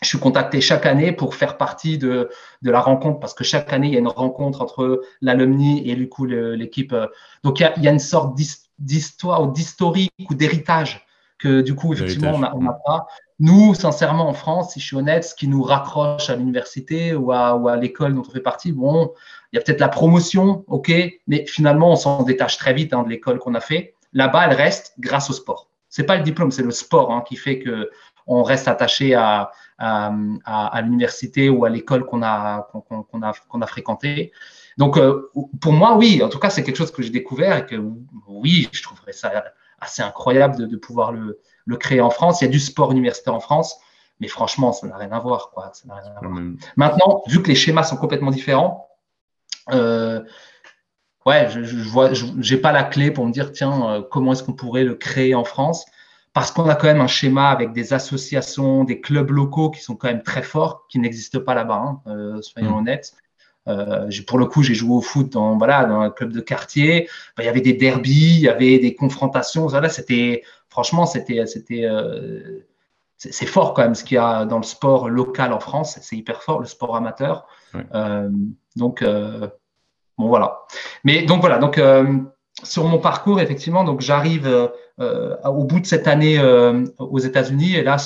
Je 0.03 0.09
suis 0.09 0.19
contacté 0.19 0.61
chaque 0.61 0.87
année 0.87 1.11
pour 1.13 1.35
faire 1.35 1.57
partie 1.57 1.99
de, 1.99 2.31
de 2.63 2.71
la 2.71 2.81
rencontre 2.81 3.19
parce 3.19 3.35
que 3.35 3.45
chaque 3.45 3.73
année, 3.73 3.89
il 3.89 3.93
y 3.95 3.97
a 3.97 4.01
une 4.01 4.09
rencontre 4.09 4.63
entre 4.63 5.03
l'alumni 5.21 5.89
et 5.91 5.97
du 5.97 6.09
coup 6.09 6.25
l'équipe. 6.25 6.95
Donc, 7.43 7.61
il 7.61 7.63
y, 7.63 7.67
a, 7.67 7.75
il 7.77 7.83
y 7.83 7.89
a 7.89 7.91
une 7.91 7.99
sorte 7.99 8.39
d'histoire 8.79 9.43
ou 9.43 9.53
d'historique 9.53 10.13
ou 10.31 10.35
d'héritage 10.35 11.06
que 11.39 11.61
du 11.61 11.75
coup, 11.75 11.93
effectivement, 11.93 12.33
on 12.55 12.61
n'a 12.61 12.79
pas. 12.85 13.07
Nous, 13.39 13.75
sincèrement, 13.75 14.29
en 14.29 14.33
France, 14.33 14.73
si 14.73 14.81
je 14.81 14.87
suis 14.87 14.97
honnête, 14.97 15.25
ce 15.25 15.35
qui 15.35 15.49
nous 15.49 15.63
raccroche 15.63 16.31
à 16.31 16.37
l'université 16.37 17.15
ou 17.15 17.33
à, 17.33 17.55
ou 17.57 17.69
à 17.69 17.77
l'école 17.77 18.15
dont 18.15 18.23
on 18.27 18.31
fait 18.31 18.41
partie, 18.41 18.73
bon, 18.73 19.13
il 19.53 19.57
y 19.57 19.59
a 19.59 19.63
peut-être 19.63 19.81
la 19.81 19.89
promotion, 19.89 20.65
ok, 20.69 20.93
mais 21.27 21.45
finalement, 21.47 21.93
on 21.93 21.97
s'en 21.97 22.23
détache 22.23 22.57
très 22.57 22.73
vite 22.73 22.95
hein, 22.95 23.03
de 23.03 23.11
l'école 23.11 23.39
qu'on 23.39 23.55
a 23.55 23.61
fait. 23.61 23.95
Là-bas, 24.15 24.47
elle 24.49 24.57
reste 24.57 24.95
grâce 24.99 25.29
au 25.29 25.35
sport. 25.35 25.69
C'est 25.89 26.05
pas 26.05 26.17
le 26.17 26.23
diplôme, 26.23 26.51
c'est 26.51 26.63
le 26.63 26.71
sport 26.71 27.13
hein, 27.13 27.23
qui 27.27 27.37
fait 27.37 27.59
que 27.59 27.91
on 28.27 28.43
reste 28.43 28.67
attaché 28.67 29.15
à, 29.15 29.53
à, 29.79 30.13
à, 30.45 30.83
l'université 30.83 31.49
ou 31.49 31.65
à 31.65 31.69
l'école 31.69 32.05
qu'on 32.05 32.23
a, 32.23 32.69
qu'on 32.73 33.23
a, 33.23 33.33
qu'on 33.49 33.63
a 33.63 33.67
fréquenté. 33.67 34.33
Donc, 34.79 34.97
euh, 34.97 35.31
pour 35.61 35.73
moi, 35.73 35.97
oui, 35.97 36.23
en 36.23 36.29
tout 36.29 36.39
cas, 36.39 36.51
c'est 36.51 36.65
quelque 36.65 36.77
chose 36.77 36.91
que 36.91 37.03
j'ai 37.03 37.11
découvert 37.11 37.59
et 37.59 37.67
que 37.67 37.77
oui, 38.27 38.69
je 38.73 38.83
trouverais 38.83 39.13
ça 39.13 39.45
assez 39.81 40.03
incroyable 40.03 40.69
de, 40.69 40.77
pouvoir 40.77 41.13
le, 41.13 41.39
créer 41.77 42.01
en 42.01 42.11
France. 42.11 42.41
Il 42.41 42.45
y 42.45 42.49
a 42.49 42.51
du 42.51 42.61
sport 42.61 42.93
universitaire 42.93 43.35
en 43.35 43.41
France, 43.41 43.79
mais 44.21 44.29
franchement, 44.29 44.73
ça 44.73 44.87
n'a 44.87 44.97
rien 44.97 45.13
à 45.13 45.19
voir. 45.19 45.51
Quoi. 45.51 45.73
Maintenant, 46.77 47.23
vu 47.27 47.43
que 47.43 47.49
les 47.49 47.55
schémas 47.55 47.85
sont 47.85 47.97
complètement 47.97 48.31
différents, 48.31 48.89
euh, 49.73 50.23
ouais, 51.27 51.49
je, 51.51 51.63
je 51.63 51.89
vois, 51.89 52.11
j'ai 52.13 52.57
pas 52.57 52.73
la 52.73 52.85
clé 52.85 53.11
pour 53.11 53.27
me 53.27 53.33
dire 53.33 53.53
tiens, 53.53 53.91
euh, 53.91 54.03
comment 54.03 54.33
est-ce 54.33 54.43
qu'on 54.43 54.55
pourrait 54.55 54.85
le 54.85 54.95
créer 54.95 55.35
en 55.35 55.45
France? 55.45 55.85
Parce 56.33 56.51
qu'on 56.51 56.69
a 56.69 56.75
quand 56.75 56.87
même 56.87 57.01
un 57.01 57.07
schéma 57.07 57.49
avec 57.49 57.73
des 57.73 57.95
associations, 57.95 58.85
des 58.85 59.01
clubs 59.01 59.31
locaux 59.31 59.71
qui 59.71 59.81
sont 59.81 59.97
quand 59.97 60.09
même 60.09 60.23
très 60.23 60.43
forts, 60.43 60.87
qui 60.89 60.99
n'existent 60.99 61.41
pas 61.41 61.55
là-bas. 61.55 61.77
Hein, 61.77 62.01
euh, 62.07 62.43
soyons 62.43 62.73
mm. 62.73 62.79
honnêtes. 62.79 63.17
Euh, 63.69 64.09
pour 64.27 64.39
le 64.39 64.47
coup, 64.47 64.63
j'ai 64.63 64.75
joué 64.75 64.95
au 64.95 65.01
foot 65.01 65.31
dans, 65.31 65.57
voilà, 65.59 65.85
dans 65.85 66.01
un 66.01 66.11
club 66.11 66.33
de 66.33 66.41
quartier. 66.41 67.09
il 67.39 67.45
y 67.45 67.49
avait 67.49 67.61
des 67.61 67.73
derbies, 67.73 68.37
il 68.37 68.41
y 68.41 68.49
avait 68.49 68.79
des 68.79 68.95
confrontations. 68.95 69.67
Voilà, 69.67 69.89
c'était, 69.89 70.43
franchement, 70.69 71.07
c'était, 71.07 71.47
c'était, 71.47 71.85
euh, 71.85 72.67
c'est 73.17 73.47
fort 73.47 73.75
quand 73.75 73.83
même 73.83 73.95
ce 73.95 74.05
qu'il 74.05 74.17
y 74.17 74.19
a 74.19 74.45
dans 74.45 74.59
le 74.59 74.65
sport 74.65 75.09
local 75.09 75.53
en 75.53 75.61
France. 75.61 75.99
C'est 76.01 76.17
hyper 76.17 76.43
fort, 76.43 76.61
le 76.61 76.67
sport 76.67 76.97
amateur. 76.97 77.47
Euh, 77.95 78.29
donc, 78.77 79.03
bon, 79.03 80.29
voilà. 80.29 80.61
Mais 81.05 81.23
donc, 81.23 81.41
voilà. 81.41 81.59
Donc, 81.59 81.81
sur 82.63 82.85
mon 82.85 82.99
parcours, 82.99 83.41
effectivement, 83.41 83.85
donc 83.85 84.01
j'arrive 84.01 84.71
au 84.99 85.65
bout 85.65 85.81
de 85.81 85.87
cette 85.87 86.07
année 86.07 86.39
aux 86.99 87.19
États-Unis 87.19 87.77
et 87.77 87.83
là, 87.83 87.97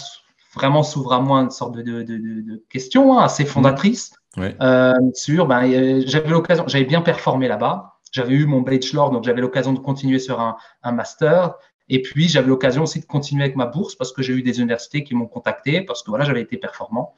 vraiment 0.55 0.83
s'ouvre 0.83 1.13
à 1.13 1.21
moi 1.21 1.41
une 1.41 1.51
sorte 1.51 1.77
de, 1.77 1.83
de, 1.83 2.03
de, 2.03 2.19
de 2.19 2.65
question 2.69 3.19
hein, 3.19 3.23
assez 3.23 3.45
fondatrice. 3.45 4.13
Euh, 4.39 4.95
sur, 5.15 5.47
ben, 5.47 5.65
euh, 5.71 6.03
j'avais 6.07 6.31
l'occasion, 6.31 6.65
j'avais 6.67 6.85
bien 6.85 7.01
performé 7.01 7.49
là-bas. 7.49 7.97
J'avais 8.13 8.35
eu 8.35 8.47
mon 8.47 8.61
bachelor, 8.61 9.11
donc 9.11 9.25
j'avais 9.25 9.41
l'occasion 9.41 9.73
de 9.73 9.79
continuer 9.79 10.19
sur 10.19 10.41
un, 10.41 10.57
un 10.83 10.93
master. 10.93 11.55
Et 11.89 12.03
puis, 12.03 12.29
j'avais 12.29 12.49
l'occasion 12.49 12.85
aussi 12.85 13.01
de 13.01 13.05
continuer 13.05 13.45
avec 13.45 13.57
ma 13.57 13.67
bourse 13.67 13.95
parce 13.97 14.13
que 14.13 14.23
j'ai 14.23 14.33
eu 14.33 14.43
des 14.43 14.59
universités 14.59 15.03
qui 15.05 15.15
m'ont 15.15 15.27
contacté 15.27 15.83
parce 15.83 16.03
que 16.03 16.11
voilà, 16.11 16.25
j'avais 16.25 16.43
été 16.43 16.57
performant. 16.57 17.15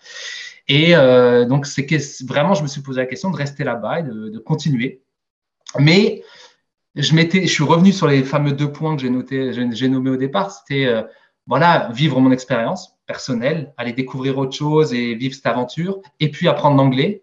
Et 0.68 0.94
euh, 0.96 1.44
donc, 1.44 1.66
c'est 1.66 1.86
que 1.86 1.96
vraiment, 2.26 2.54
je 2.54 2.62
me 2.62 2.68
suis 2.68 2.80
posé 2.80 3.00
la 3.00 3.06
question 3.06 3.30
de 3.30 3.36
rester 3.36 3.64
là-bas 3.64 4.00
et 4.00 4.02
de, 4.02 4.28
de 4.28 4.38
continuer. 4.38 5.02
Mais 5.78 6.22
je 6.94 7.14
m'étais, 7.14 7.42
je 7.42 7.52
suis 7.52 7.64
revenu 7.64 7.92
sur 7.92 8.06
les 8.06 8.22
fameux 8.22 8.52
deux 8.52 8.70
points 8.70 8.96
que 8.96 9.02
j'ai 9.02 9.10
notés, 9.10 9.52
j'ai 9.52 9.88
nommé 9.88 10.10
au 10.10 10.16
départ. 10.16 10.50
C'était 10.50 10.86
voilà, 11.46 11.90
vivre 11.92 12.20
mon 12.20 12.30
expérience 12.30 12.94
personnel, 13.06 13.74
aller 13.76 13.92
découvrir 13.92 14.38
autre 14.38 14.56
chose 14.56 14.94
et 14.94 15.14
vivre 15.14 15.34
cette 15.34 15.46
aventure, 15.46 16.00
et 16.20 16.30
puis 16.30 16.48
apprendre 16.48 16.76
l'anglais, 16.76 17.22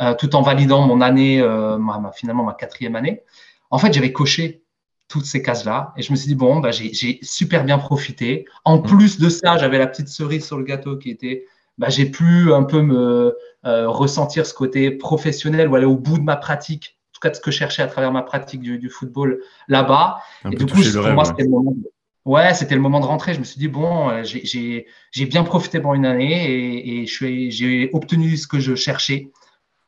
euh, 0.00 0.14
tout 0.14 0.34
en 0.34 0.42
validant 0.42 0.86
mon 0.86 1.00
année, 1.00 1.40
euh, 1.40 1.78
finalement 2.14 2.44
ma 2.44 2.54
quatrième 2.54 2.96
année. 2.96 3.22
En 3.70 3.78
fait, 3.78 3.92
j'avais 3.92 4.12
coché 4.12 4.62
toutes 5.08 5.26
ces 5.26 5.42
cases-là. 5.42 5.92
Et 5.96 6.02
je 6.02 6.12
me 6.12 6.16
suis 6.16 6.28
dit, 6.28 6.34
bon, 6.34 6.60
bah, 6.60 6.70
j'ai 6.70 7.18
super 7.22 7.64
bien 7.64 7.78
profité. 7.78 8.46
En 8.64 8.78
mmh. 8.78 8.82
plus 8.82 9.18
de 9.18 9.28
ça, 9.28 9.58
j'avais 9.58 9.78
la 9.78 9.86
petite 9.86 10.08
cerise 10.08 10.46
sur 10.46 10.56
le 10.56 10.64
gâteau 10.64 10.96
qui 10.96 11.10
était, 11.10 11.46
bah, 11.78 11.88
j'ai 11.90 12.06
pu 12.06 12.52
un 12.52 12.62
peu 12.62 12.80
me 12.80 13.36
euh, 13.66 13.88
ressentir 13.88 14.46
ce 14.46 14.54
côté 14.54 14.90
professionnel 14.92 15.68
ou 15.68 15.74
aller 15.74 15.84
au 15.84 15.96
bout 15.96 16.18
de 16.18 16.22
ma 16.22 16.36
pratique, 16.36 16.98
en 17.10 17.12
tout 17.12 17.20
cas 17.20 17.30
de 17.30 17.34
ce 17.34 17.40
que 17.40 17.50
je 17.50 17.58
cherchais 17.58 17.82
à 17.82 17.88
travers 17.88 18.12
ma 18.12 18.22
pratique 18.22 18.60
du, 18.60 18.88
football 18.88 19.42
là-bas. 19.68 20.20
Et 20.50 20.54
du 20.54 20.64
coup, 20.64 20.80
pour 20.80 21.12
moi, 21.12 21.24
c'était 21.24 21.42
le 21.42 21.50
moment. 21.50 21.72
De... 21.72 21.90
Ouais, 22.26 22.52
c'était 22.52 22.74
le 22.74 22.80
moment 22.82 23.00
de 23.00 23.06
rentrer. 23.06 23.32
Je 23.34 23.38
me 23.38 23.44
suis 23.44 23.58
dit, 23.58 23.68
bon, 23.68 24.10
euh, 24.10 24.22
j'ai 24.24 25.26
bien 25.26 25.42
profité 25.42 25.80
pendant 25.80 25.94
une 25.94 26.04
année 26.06 27.02
et, 27.02 27.06
j'ai 27.06 27.90
obtenu 27.94 28.36
ce 28.36 28.46
que 28.46 28.60
je 28.60 28.74
cherchais 28.74 29.30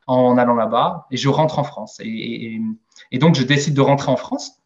en 0.06 0.38
allant 0.38 0.54
là-bas 0.54 1.06
et 1.10 1.16
je 1.16 1.28
rentre 1.28 1.58
en 1.58 1.64
France. 1.64 2.00
Et, 2.02 2.58
donc, 3.14 3.34
je 3.34 3.42
décide 3.42 3.74
de 3.74 3.80
rentrer 3.82 4.10
en 4.10 4.16
France. 4.16 4.62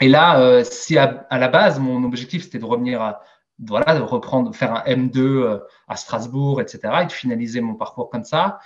Et 0.00 0.08
là, 0.08 0.40
euh, 0.40 0.64
si 0.64 0.96
à, 0.98 1.26
la 1.30 1.48
base, 1.48 1.78
mon 1.78 2.02
objectif, 2.04 2.44
c'était 2.44 2.58
de 2.58 2.64
revenir 2.64 3.14
voilà, 3.58 3.94
de 3.98 4.02
reprendre, 4.02 4.54
faire 4.54 4.74
un 4.74 4.82
M2 4.84 5.18
euh, 5.18 5.58
à 5.88 5.96
Strasbourg, 5.96 6.60
etc., 6.60 6.80
et 7.02 7.06
de 7.06 7.12
finaliser 7.12 7.60
mon 7.62 7.74
parcours 7.74 8.10
comme 8.10 8.24
ça, 8.24 8.58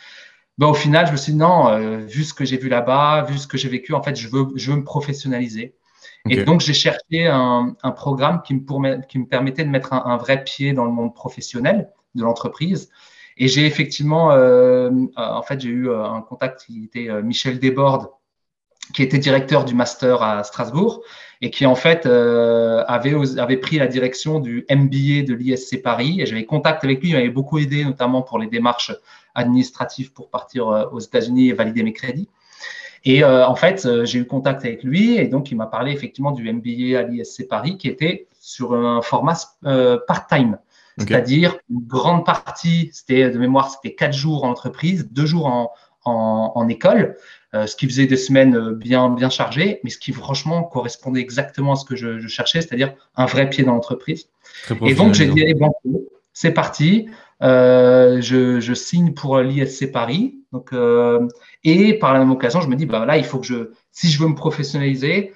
ben, 0.58 0.66
au 0.68 0.74
final, 0.74 1.06
je 1.06 1.12
me 1.12 1.16
suis 1.16 1.32
dit, 1.32 1.38
non, 1.38 1.78
vu 2.06 2.24
ce 2.24 2.34
que 2.34 2.44
j'ai 2.44 2.58
vu 2.58 2.68
là-bas, 2.68 3.22
vu 3.22 3.38
ce 3.38 3.46
que 3.46 3.56
j'ai 3.56 3.68
vécu, 3.68 3.94
en 3.94 4.02
fait, 4.02 4.16
je 4.16 4.28
veux 4.28 4.76
me 4.76 4.84
professionnaliser. 4.84 5.74
Et 6.28 6.44
donc, 6.44 6.60
j'ai 6.60 6.74
cherché 6.74 7.26
un, 7.26 7.74
un, 7.82 7.90
programme 7.92 8.42
qui 8.42 8.54
me, 8.54 9.06
qui 9.06 9.18
me 9.18 9.26
permettait 9.26 9.64
de 9.64 9.70
mettre 9.70 9.92
un, 9.92 10.04
un, 10.04 10.16
vrai 10.16 10.44
pied 10.44 10.72
dans 10.72 10.84
le 10.84 10.90
monde 10.90 11.14
professionnel 11.14 11.90
de 12.14 12.22
l'entreprise. 12.22 12.90
Et 13.38 13.48
j'ai 13.48 13.64
effectivement, 13.64 14.26
en 15.16 15.42
fait, 15.42 15.60
j'ai 15.60 15.70
eu 15.70 15.90
un 15.90 16.20
contact 16.20 16.66
qui 16.66 16.84
était 16.84 17.08
Michel 17.22 17.58
Desbordes, 17.58 18.10
qui 18.92 19.02
était 19.02 19.18
directeur 19.18 19.64
du 19.64 19.74
master 19.74 20.22
à 20.22 20.44
Strasbourg 20.44 21.02
et 21.40 21.50
qui 21.50 21.64
en 21.66 21.74
fait 21.74 22.06
euh, 22.06 22.84
avait, 22.86 23.14
avait 23.38 23.56
pris 23.56 23.78
la 23.78 23.86
direction 23.86 24.40
du 24.40 24.66
MBA 24.70 25.22
de 25.26 25.34
l'ISC 25.34 25.82
Paris. 25.82 26.20
Et 26.20 26.26
j'avais 26.26 26.44
contact 26.44 26.84
avec 26.84 27.00
lui, 27.00 27.10
il 27.10 27.14
m'avait 27.14 27.30
beaucoup 27.30 27.58
aidé, 27.58 27.84
notamment 27.84 28.22
pour 28.22 28.38
les 28.38 28.46
démarches 28.46 28.92
administratives 29.34 30.12
pour 30.12 30.28
partir 30.28 30.68
euh, 30.68 30.84
aux 30.92 31.00
États-Unis 31.00 31.48
et 31.48 31.52
valider 31.52 31.82
mes 31.82 31.92
crédits. 31.92 32.28
Et 33.04 33.24
euh, 33.24 33.46
en 33.46 33.54
fait, 33.54 33.88
j'ai 34.04 34.18
eu 34.18 34.26
contact 34.26 34.64
avec 34.64 34.82
lui 34.82 35.16
et 35.16 35.26
donc 35.26 35.50
il 35.50 35.56
m'a 35.56 35.66
parlé 35.66 35.92
effectivement 35.92 36.32
du 36.32 36.50
MBA 36.52 36.98
à 36.98 37.02
l'ISC 37.02 37.48
Paris 37.48 37.78
qui 37.78 37.88
était 37.88 38.26
sur 38.40 38.74
un 38.74 39.02
format 39.02 39.36
part-time. 40.06 40.58
C'est-à-dire 40.98 41.56
une 41.70 41.80
grande 41.86 42.26
partie, 42.26 42.90
c'était 42.92 43.30
de 43.30 43.38
mémoire, 43.38 43.70
c'était 43.70 43.94
quatre 43.94 44.12
jours 44.12 44.44
en 44.44 44.50
entreprise, 44.50 45.08
deux 45.10 45.24
jours 45.24 45.46
en, 45.46 45.72
en, 46.04 46.52
en 46.54 46.68
école, 46.68 47.16
euh, 47.54 47.66
ce 47.66 47.76
qui 47.76 47.86
faisait 47.86 48.06
des 48.06 48.16
semaines 48.16 48.56
euh, 48.56 48.74
bien, 48.74 49.10
bien 49.10 49.28
chargées, 49.28 49.80
mais 49.82 49.90
ce 49.90 49.98
qui 49.98 50.12
franchement 50.12 50.62
correspondait 50.62 51.20
exactement 51.20 51.72
à 51.72 51.76
ce 51.76 51.84
que 51.84 51.96
je, 51.96 52.26
cherchais, 52.28 52.60
c'est-à-dire 52.60 52.94
un 53.16 53.26
vrai 53.26 53.50
pied 53.50 53.64
dans 53.64 53.74
l'entreprise. 53.74 54.28
Et 54.86 54.94
donc, 54.94 55.14
j'ai 55.14 55.26
dit, 55.26 55.54
bon, 55.54 55.72
c'est 56.32 56.52
parti, 56.52 57.08
euh, 57.08 57.12
je, 57.40 58.60
je, 58.60 58.74
signe 58.74 59.14
pour 59.14 59.38
l'ISC 59.40 59.90
Paris. 59.92 60.40
Donc, 60.52 60.72
euh, 60.72 61.26
et 61.64 61.94
par 61.98 62.12
la 62.12 62.18
même 62.18 62.30
occasion, 62.30 62.60
je 62.60 62.68
me 62.68 62.76
dis, 62.76 62.86
bah, 62.86 63.06
là, 63.06 63.16
il 63.16 63.24
faut 63.24 63.38
que 63.38 63.46
je, 63.46 63.70
si 63.92 64.08
je 64.08 64.22
veux 64.22 64.28
me 64.28 64.34
professionnaliser, 64.34 65.32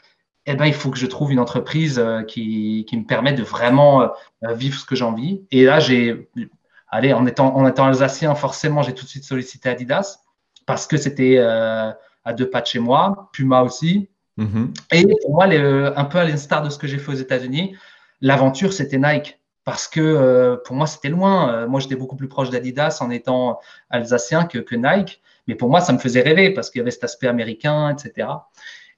eh 0.46 0.54
ben, 0.54 0.66
il 0.66 0.74
faut 0.74 0.90
que 0.90 0.98
je 0.98 1.06
trouve 1.06 1.32
une 1.32 1.40
entreprise 1.40 2.04
qui, 2.28 2.84
qui 2.88 2.96
me 2.96 3.04
permette 3.04 3.38
de 3.38 3.42
vraiment 3.42 4.10
vivre 4.42 4.78
ce 4.78 4.84
que 4.84 4.94
j'ai 4.94 5.04
envie. 5.04 5.46
Et 5.50 5.64
là, 5.64 5.80
j'ai, 5.80 6.28
allez, 6.88 7.12
en 7.12 7.26
étant, 7.26 7.56
en 7.56 7.66
étant 7.66 7.86
alsacien, 7.86 8.34
forcément, 8.34 8.82
j'ai 8.82 8.94
tout 8.94 9.04
de 9.04 9.08
suite 9.08 9.24
sollicité 9.24 9.70
Adidas 9.70 10.18
parce 10.66 10.86
que 10.86 10.96
c'était 10.96 11.36
euh, 11.38 11.90
à 12.24 12.32
deux 12.32 12.48
pas 12.48 12.60
de 12.60 12.66
chez 12.66 12.78
moi, 12.78 13.30
Puma 13.32 13.62
aussi. 13.62 14.08
Mhm. 14.36 14.72
Et 14.92 15.04
pour 15.22 15.34
moi, 15.34 15.44
un 15.44 16.04
peu 16.04 16.18
à 16.18 16.24
l'instar 16.24 16.62
de 16.62 16.70
ce 16.70 16.78
que 16.78 16.86
j'ai 16.86 16.98
fait 16.98 17.12
aux 17.12 17.16
États-Unis, 17.16 17.76
l'aventure, 18.20 18.72
c'était 18.72 18.98
Nike. 18.98 19.38
Parce 19.64 19.88
que 19.88 20.00
euh, 20.00 20.56
pour 20.64 20.76
moi, 20.76 20.86
c'était 20.86 21.08
loin. 21.08 21.52
Euh, 21.52 21.68
moi, 21.68 21.80
j'étais 21.80 21.96
beaucoup 21.96 22.16
plus 22.16 22.28
proche 22.28 22.50
d'Adidas 22.50 22.98
en 23.00 23.10
étant 23.10 23.60
alsacien 23.90 24.44
que, 24.44 24.58
que, 24.58 24.74
Nike. 24.74 25.22
Mais 25.46 25.54
pour 25.54 25.70
moi, 25.70 25.80
ça 25.80 25.92
me 25.92 25.98
faisait 25.98 26.22
rêver 26.22 26.50
parce 26.50 26.70
qu'il 26.70 26.80
y 26.80 26.82
avait 26.82 26.90
cet 26.90 27.04
aspect 27.04 27.28
américain, 27.28 27.94
etc. 27.94 28.28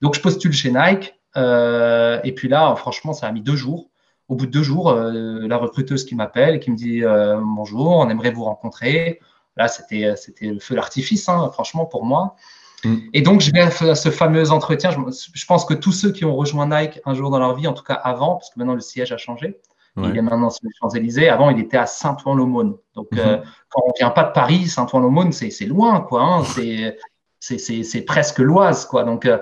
Donc, 0.03 0.15
je 0.15 0.21
postule 0.21 0.53
chez 0.53 0.71
Nike. 0.71 1.15
et 1.37 2.33
puis 2.35 2.49
là, 2.49 2.75
franchement, 2.77 3.13
ça 3.13 3.27
a 3.27 3.33
mis 3.33 3.43
deux 3.43 3.57
jours. 3.57 3.91
Au 4.29 4.35
bout 4.35 4.47
de 4.47 4.51
deux 4.51 4.63
jours, 4.63 4.93
la 4.93 5.57
recruteuse 5.57 6.05
qui 6.05 6.17
m'appelle 6.17 6.57
et 6.57 6.61
qui 6.61 6.71
me 6.71 6.77
dit 6.77 7.03
Bonjour, 7.03 7.99
on 7.99 8.09
aimerait 8.09 8.31
vous 8.31 8.45
rencontrer. 8.45 9.21
Là, 9.57 9.69
c'était, 9.69 10.05
euh, 10.05 10.17
c'était 10.17 10.47
le 10.47 10.59
feu 10.59 10.75
d'artifice, 10.75 11.29
hein, 11.29 11.51
franchement, 11.53 11.87
pour 11.87 12.05
moi. 12.05 12.37
Mm. 12.85 12.97
Et 13.15 13.23
donc, 13.23 13.41
je 13.41 13.51
vais 13.51 13.61
à 13.61 13.95
ce 13.95 14.11
fameux 14.11 14.51
entretien. 14.51 14.91
Je, 14.91 15.47
pense 15.47 15.65
que 15.65 15.75
tous 15.75 15.93
ceux 15.93 16.13
qui 16.13 16.25
ont 16.25 16.37
rejoint 16.37 16.67
Nike 16.69 17.01
un 17.05 17.15
jour 17.15 17.31
dans 17.31 17.39
leur 17.39 17.55
vie, 17.55 17.67
en 17.67 17.73
tout 17.73 17.85
cas 17.85 17.95
avant, 17.95 18.37
parce 18.37 18.51
que 18.51 18.59
maintenant 18.59 18.75
le 18.75 18.81
siège 18.81 19.13
a 19.13 19.17
changé, 19.17 19.59
il 19.97 20.17
est 20.17 20.23
maintenant 20.23 20.51
sur 20.51 20.65
les 20.65 20.73
Champs-Élysées. 20.79 21.29
Avant, 21.29 21.51
il 21.51 21.59
était 21.59 21.77
à 21.77 21.87
Saint-Ouen-l'Aumône. 21.87 22.77
Donc, 22.95 23.09
mm-hmm. 23.13 23.19
euh, 23.19 23.39
quand 23.71 23.83
on 23.87 23.93
vient 23.99 24.11
pas 24.11 24.25
de 24.25 24.33
Paris, 24.33 24.67
Saint-Ouen-l'Aumône, 24.67 25.33
c'est, 25.33 25.67
loin, 25.67 26.01
quoi. 26.01 26.23
Hein. 26.23 26.43
c'est, 27.41 28.01
presque 28.03 28.39
l'Oise, 28.39 28.87
quoi. 28.87 29.05
Donc, 29.05 29.25
euh, 29.25 29.39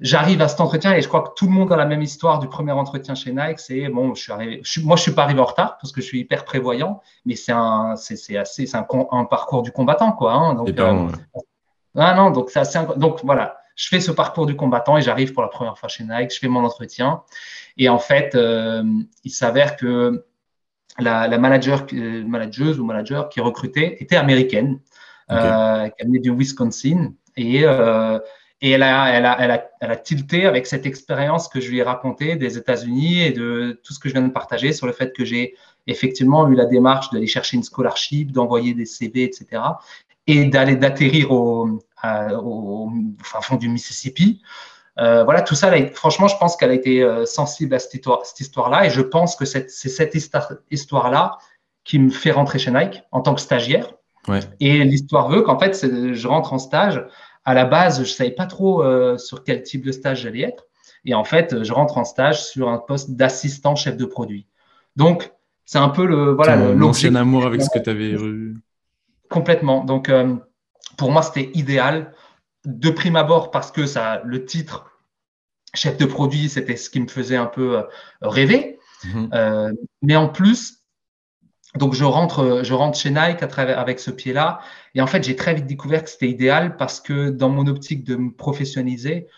j'arrive 0.00 0.40
à 0.42 0.48
cet 0.48 0.60
entretien 0.60 0.94
et 0.94 1.02
je 1.02 1.08
crois 1.08 1.22
que 1.22 1.30
tout 1.34 1.46
le 1.46 1.52
monde 1.52 1.72
a 1.72 1.76
la 1.76 1.86
même 1.86 2.02
histoire 2.02 2.38
du 2.38 2.48
premier 2.48 2.72
entretien 2.72 3.14
chez 3.14 3.32
Nike. 3.32 3.58
C'est 3.58 3.88
bon, 3.88 4.14
je 4.14 4.22
suis 4.22 4.32
arrivé, 4.32 4.62
moi 4.84 4.96
je 4.96 5.02
suis 5.02 5.12
pas 5.12 5.24
arrivé 5.24 5.40
en 5.40 5.44
retard 5.44 5.78
parce 5.80 5.92
que 5.92 6.00
je 6.00 6.06
suis 6.06 6.20
hyper 6.20 6.44
prévoyant, 6.44 7.00
mais 7.24 7.34
c'est 7.34 7.52
un, 7.52 7.94
c'est 7.96 8.36
assez, 8.36 8.70
un, 8.74 8.86
un, 9.10 9.24
parcours 9.24 9.62
du 9.62 9.72
combattant 9.72 10.12
quoi. 10.12 10.32
Hein, 10.34 10.54
donc, 10.54 10.68
euh, 10.68 11.08
ah 11.96 12.14
non, 12.14 12.30
donc 12.30 12.50
c'est 12.50 12.60
assez, 12.60 12.78
donc 12.96 13.20
voilà, 13.24 13.57
je 13.78 13.88
fais 13.88 14.00
ce 14.00 14.10
parcours 14.10 14.44
du 14.44 14.56
combattant 14.56 14.98
et 14.98 15.02
j'arrive 15.02 15.32
pour 15.32 15.42
la 15.42 15.48
première 15.48 15.78
fois 15.78 15.88
chez 15.88 16.02
Nike, 16.02 16.34
je 16.34 16.40
fais 16.40 16.48
mon 16.48 16.64
entretien 16.64 17.22
et 17.76 17.88
en 17.88 18.00
fait, 18.00 18.34
euh, 18.34 18.82
il 19.22 19.30
s'avère 19.30 19.76
que 19.76 20.24
la, 20.98 21.28
la 21.28 21.38
manager, 21.38 21.86
euh, 21.92 22.24
manageuse 22.26 22.80
ou 22.80 22.84
manager 22.84 23.28
qui 23.28 23.40
recrutait 23.40 23.96
était 24.00 24.16
américaine, 24.16 24.80
euh, 25.30 25.88
qui 25.90 26.04
venait 26.04 26.18
du 26.18 26.32
Wisconsin 26.32 27.12
et 27.36 27.60
euh, 27.62 28.18
et 28.60 28.70
elle 28.70 28.82
a, 28.82 29.10
elle, 29.10 29.24
a, 29.24 29.36
elle, 29.38 29.50
a, 29.52 29.70
elle 29.80 29.90
a 29.92 29.96
tilté 29.96 30.44
avec 30.44 30.66
cette 30.66 30.84
expérience 30.84 31.46
que 31.46 31.60
je 31.60 31.70
lui 31.70 31.78
ai 31.78 31.84
racontée 31.84 32.34
des 32.34 32.58
États-Unis 32.58 33.22
et 33.22 33.30
de 33.30 33.80
tout 33.84 33.92
ce 33.92 34.00
que 34.00 34.08
je 34.08 34.14
viens 34.14 34.26
de 34.26 34.32
partager 34.32 34.72
sur 34.72 34.88
le 34.88 34.92
fait 34.92 35.14
que 35.14 35.24
j'ai 35.24 35.54
effectivement 35.86 36.48
eu 36.48 36.56
la 36.56 36.64
démarche 36.64 37.10
d'aller 37.10 37.28
chercher 37.28 37.56
une 37.56 37.62
scholarship, 37.62 38.32
d'envoyer 38.32 38.74
des 38.74 38.84
CV, 38.84 39.22
etc. 39.22 39.62
Et 40.26 40.46
d'aller 40.46 40.74
d'atterrir 40.74 41.30
au, 41.30 41.78
au, 42.42 42.90
enfin, 43.20 43.40
fond 43.40 43.56
du 43.56 43.68
Mississippi. 43.68 44.42
Euh, 44.98 45.22
voilà, 45.22 45.42
tout 45.42 45.54
ça, 45.54 45.72
franchement, 45.94 46.26
je 46.26 46.36
pense 46.38 46.56
qu'elle 46.56 46.70
a 46.70 46.74
été 46.74 47.02
euh, 47.02 47.24
sensible 47.24 47.74
à 47.74 47.78
cette 47.78 47.94
histoire-là. 48.40 48.82
Cette 48.82 48.86
et 48.86 48.90
je 48.90 49.00
pense 49.00 49.36
que 49.36 49.44
c'est 49.44 49.68
cette 49.68 50.14
histoire-là 50.70 51.38
qui 51.84 51.98
me 51.98 52.10
fait 52.10 52.32
rentrer 52.32 52.58
chez 52.58 52.70
Nike 52.70 53.02
en 53.12 53.20
tant 53.20 53.34
que 53.34 53.40
stagiaire. 53.40 53.94
Ouais. 54.26 54.40
Et 54.60 54.84
l'histoire 54.84 55.28
veut 55.28 55.42
qu'en 55.42 55.58
fait, 55.58 55.86
je 56.12 56.28
rentre 56.28 56.52
en 56.52 56.58
stage 56.58 57.06
à 57.44 57.54
la 57.54 57.64
base, 57.64 58.00
je 58.00 58.10
savais 58.10 58.32
pas 58.32 58.46
trop 58.46 58.82
euh, 58.82 59.16
sur 59.16 59.42
quel 59.44 59.62
type 59.62 59.84
de 59.84 59.92
stage 59.92 60.22
j'allais 60.22 60.42
être. 60.42 60.66
Et 61.04 61.14
en 61.14 61.24
fait, 61.24 61.62
je 61.62 61.72
rentre 61.72 61.96
en 61.96 62.04
stage 62.04 62.44
sur 62.44 62.68
un 62.68 62.78
poste 62.78 63.12
d'assistant 63.12 63.74
chef 63.76 63.96
de 63.96 64.04
produit. 64.04 64.46
Donc, 64.96 65.32
c'est 65.64 65.78
un 65.78 65.88
peu 65.88 66.06
le 66.06 66.32
voilà 66.32 66.56
l'ancien 66.56 67.14
amour 67.14 67.46
avec 67.46 67.62
ce 67.62 67.70
que 67.70 67.78
tu 67.78 67.88
avais 67.88 68.10
eu. 68.10 68.56
Complètement. 69.30 69.84
Donc, 69.84 70.08
euh, 70.08 70.34
pour 70.98 71.10
moi, 71.10 71.22
c'était 71.22 71.50
idéal 71.54 72.12
de 72.66 72.90
prime 72.90 73.16
abord 73.16 73.50
parce 73.50 73.72
que 73.72 73.86
ça, 73.86 74.20
le 74.24 74.44
titre 74.44 74.90
chef 75.74 75.96
de 75.96 76.04
produit, 76.04 76.50
c'était 76.50 76.76
ce 76.76 76.90
qui 76.90 77.00
me 77.00 77.08
faisait 77.08 77.36
un 77.36 77.46
peu 77.46 77.78
euh, 77.78 77.82
rêver. 78.20 78.74
Mhm. 79.04 79.30
mais 80.02 80.16
en 80.16 80.28
plus, 80.28 80.78
donc 81.76 81.94
je 81.94 82.04
rentre, 82.04 82.62
je 82.64 82.74
rentre 82.74 82.98
chez 82.98 83.10
Nike 83.10 83.44
à 83.44 83.46
travers, 83.46 83.78
avec 83.78 84.00
ce 84.00 84.10
pied-là. 84.10 84.60
Et 84.96 85.00
en 85.00 85.06
fait, 85.06 85.22
j'ai 85.22 85.36
très 85.36 85.54
vite 85.54 85.66
découvert 85.66 86.02
que 86.02 86.10
c'était 86.10 86.28
idéal 86.28 86.76
parce 86.76 87.00
que 87.00 87.30
dans 87.30 87.48
mon 87.48 87.68
optique 87.68 88.02
de 88.02 88.16
me 88.16 88.32
professionnaliser, 88.34 89.28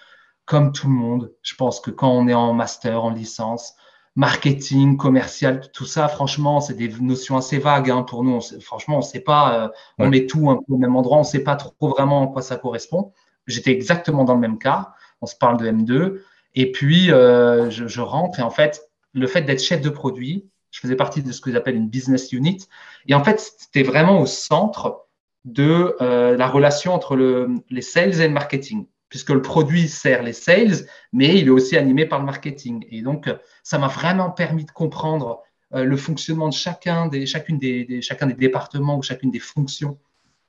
comme 0.47 0.73
tout 0.73 0.89
le 0.89 0.95
monde, 0.95 1.33
je 1.43 1.55
pense 1.55 1.79
que 1.81 1.91
quand 1.91 2.11
on 2.11 2.27
est 2.27 2.35
en 2.35 2.55
master, 2.55 3.05
en 3.05 3.11
licence, 3.11 3.75
marketing, 4.21 4.99
commercial, 4.99 5.63
tout 5.73 5.87
ça, 5.87 6.07
franchement, 6.07 6.61
c'est 6.61 6.75
des 6.75 6.91
notions 7.01 7.39
assez 7.39 7.59
vagues 7.59 7.91
hein, 7.91 8.03
pour 8.03 8.23
nous. 8.23 8.39
franchement, 8.61 8.99
on 8.99 9.03
sait 9.03 9.21
pas, 9.21 9.65
euh, 9.65 9.69
on 9.99 10.09
met 10.11 10.27
tout 10.27 10.51
un 10.51 10.57
peu 10.57 10.75
au 10.75 10.77
même 10.77 10.95
endroit, 10.95 11.17
on 11.17 11.25
sait 11.25 11.43
pas 11.43 11.57
trop 11.57 11.89
vraiment 11.89 12.25
à 12.25 12.27
quoi 12.27 12.43
ça 12.43 12.57
correspond. 12.57 13.15
J'étais 13.47 13.71
exactement 13.71 14.25
dans 14.25 14.35
le 14.35 14.41
même 14.41 14.59
cas. 14.59 14.93
On 15.23 15.27
se 15.27 15.35
parle 15.35 15.57
de 15.57 15.71
M2. 15.71 16.21
Et 16.55 16.71
puis, 16.71 17.11
euh, 17.11 17.71
je, 17.71 17.89
je 17.89 18.01
rentre 18.03 18.41
et 18.41 18.43
en 18.43 18.51
fait, 18.51 18.91
le 19.15 19.27
fait 19.27 19.41
d'être 19.41 19.63
chef 19.63 19.81
de 19.81 19.89
produit, 19.89 20.51
je 20.71 20.81
faisais 20.81 20.97
partie 20.97 21.23
de 21.23 21.33
ce 21.33 21.41
que 21.41 21.51
j'appelle 21.51 21.77
une 21.77 21.89
business 21.89 22.31
unit. 22.33 22.59
Et 23.07 23.15
en 23.15 23.25
fait, 23.25 23.41
c'était 23.41 23.83
vraiment 23.83 24.21
au 24.21 24.27
centre 24.27 25.07
de 25.47 25.97
euh, 26.03 26.37
la 26.37 26.47
relation 26.47 26.93
entre 26.93 27.17
le, 27.17 27.49
les 27.71 27.81
sales 27.81 28.21
et 28.21 28.29
le 28.29 28.35
marketing, 28.35 28.87
puisque 29.11 29.31
le 29.31 29.43
produit 29.43 29.89
sert 29.89 30.23
les 30.23 30.33
sales, 30.33 30.87
mais 31.13 31.39
il 31.39 31.49
est 31.49 31.51
aussi 31.51 31.77
animé 31.77 32.07
par 32.07 32.19
le 32.19 32.25
marketing. 32.25 32.87
Et 32.91 33.03
donc, 33.03 33.29
ça 33.63 33.79
m'a 33.79 33.89
vraiment 33.89 34.31
permis 34.31 34.65
de 34.65 34.71
comprendre 34.71 35.43
le 35.73 35.97
fonctionnement 35.97 36.49
de 36.49 36.55
chacun 36.55 37.07
des, 37.07 37.27
chacune 37.27 37.59
des, 37.59 38.01
chacun 38.01 38.27
des 38.27 38.35
départements 38.35 38.97
ou 38.97 39.03
chacune 39.03 39.31
des 39.31 39.39
fonctions 39.39 39.99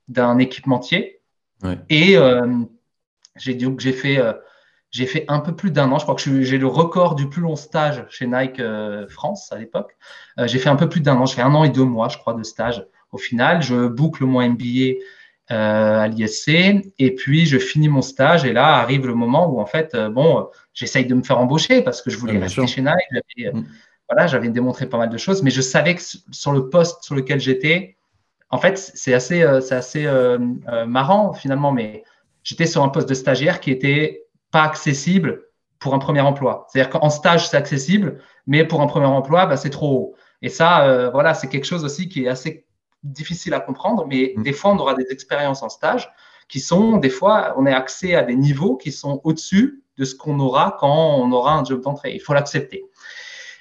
d'un 0.08 0.38
équipementier. 0.40 1.22
Et 1.90 2.16
j'ai 3.36 3.54
dit 3.54 3.66
que 3.76 3.82
j'ai 3.82 3.94
fait 3.94 4.20
j'ai 4.92 5.06
fait 5.06 5.26
un 5.30 5.40
peu 5.40 5.56
plus 5.56 5.72
d'un 5.72 5.90
an. 5.92 5.98
Je 5.98 6.04
crois 6.04 6.16
que 6.16 6.42
j'ai 6.44 6.58
le 6.58 6.68
record 6.68 7.16
du 7.16 7.30
plus 7.30 7.42
long 7.42 7.56
stage 7.56 8.06
chez 8.10 8.28
Nike 8.28 8.60
euh, 8.60 9.08
France 9.08 9.52
à 9.52 9.58
l'époque. 9.58 9.98
Euh, 10.38 10.48
j'ai 10.48 10.60
fait 10.60 10.70
un 10.70 10.76
peu 10.76 10.90
plus 10.90 11.00
d'un 11.00 11.16
an. 11.16 11.26
J'ai 11.26 11.36
fait 11.36 11.42
un 11.42 11.56
an 11.56 11.64
et 11.64 11.70
deux 11.70 11.86
mois, 11.86 12.10
je 12.10 12.18
crois, 12.18 12.34
de 12.34 12.44
stage. 12.44 12.86
Au 13.12 13.18
final, 13.18 13.62
je 13.62 13.88
boucle 13.88 14.26
mon 14.26 14.42
MBA 14.42 14.64
euh, 14.64 14.94
à 15.52 16.08
l'ISC 16.08 16.50
et 17.00 17.16
puis 17.16 17.46
je 17.46 17.58
finis 17.58 17.90
mon 17.90 18.02
stage. 18.02 18.46
Et 18.46 18.54
là 18.54 18.78
arrive 18.78 19.06
le 19.06 19.14
moment 19.14 19.52
où, 19.52 19.60
en 19.60 19.66
fait, 19.66 19.96
bon, 20.12 20.48
j'essaye 20.74 21.06
de 21.06 21.16
me 21.16 21.24
faire 21.24 21.40
embaucher 21.40 21.82
parce 21.82 22.02
que 22.02 22.10
je 22.10 22.18
voulais 22.18 22.38
rester 22.38 22.66
chez 22.68 22.82
Nike. 22.82 22.96
J'avais, 23.12 23.52
mm. 23.52 23.66
Voilà, 24.10 24.28
j'avais 24.28 24.50
démontré 24.50 24.88
pas 24.88 24.98
mal 24.98 25.10
de 25.10 25.18
choses, 25.18 25.42
mais 25.42 25.52
je 25.52 25.62
savais 25.62 25.96
que 25.96 26.02
sur 26.02 26.52
le 26.52 26.70
poste 26.70 27.04
sur 27.04 27.16
lequel 27.16 27.40
j'étais, 27.40 27.96
en 28.50 28.58
fait, 28.58 28.78
c'est 28.78 29.14
assez, 29.14 29.46
c'est 29.62 29.76
assez 29.76 30.06
marrant 30.86 31.34
finalement, 31.34 31.72
mais 31.72 32.04
j'étais 32.44 32.66
sur 32.66 32.84
un 32.84 32.90
poste 32.90 33.08
de 33.08 33.14
stagiaire 33.14 33.60
qui 33.60 33.72
était 33.72 34.26
pas 34.52 34.64
accessible 34.64 35.44
pour 35.80 35.94
un 35.96 36.00
premier 36.00 36.22
emploi. 36.22 36.68
C'est-à-dire 36.70 36.92
qu'en 36.92 37.10
stage, 37.10 37.50
c'est 37.50 37.58
accessible, 37.58 38.20
mais 38.48 38.66
pour 38.66 38.82
un 38.82 38.88
premier 38.88 39.08
emploi, 39.08 39.48
bah, 39.48 39.58
c'est 39.58 39.70
trop 39.70 39.92
haut. 39.92 40.16
Et 40.42 40.50
ça, 40.50 40.86
euh, 40.86 41.10
voilà, 41.10 41.34
c'est 41.34 41.48
quelque 41.48 41.66
chose 41.66 41.84
aussi 41.84 42.08
qui 42.08 42.26
est 42.26 42.28
assez 42.28 42.66
difficile 43.04 43.54
à 43.54 43.60
comprendre, 43.60 44.06
mais 44.08 44.34
mm. 44.36 44.44
des 44.44 44.54
fois, 44.54 44.72
on 44.72 44.78
aura 44.78 44.94
des 44.94 45.06
expériences 45.10 45.64
en 45.64 45.70
stage 45.70 46.12
qui 46.48 46.60
sont, 46.60 46.98
des 46.98 47.10
fois, 47.10 47.56
on 47.58 47.66
est 47.66 47.74
accès 47.74 48.16
à 48.16 48.24
des 48.24 48.36
niveaux 48.36 48.76
qui 48.76 48.92
sont 48.92 49.22
au-dessus 49.24 49.84
de 49.98 50.06
ce 50.06 50.16
qu'on 50.16 50.40
aura 50.40 50.76
quand 50.80 51.18
on 51.18 51.32
aura 51.32 51.56
un 51.58 51.64
job 51.64 51.82
d'entrée. 51.82 52.14
Il 52.14 52.20
faut 52.20 52.34
l'accepter. 52.34 52.84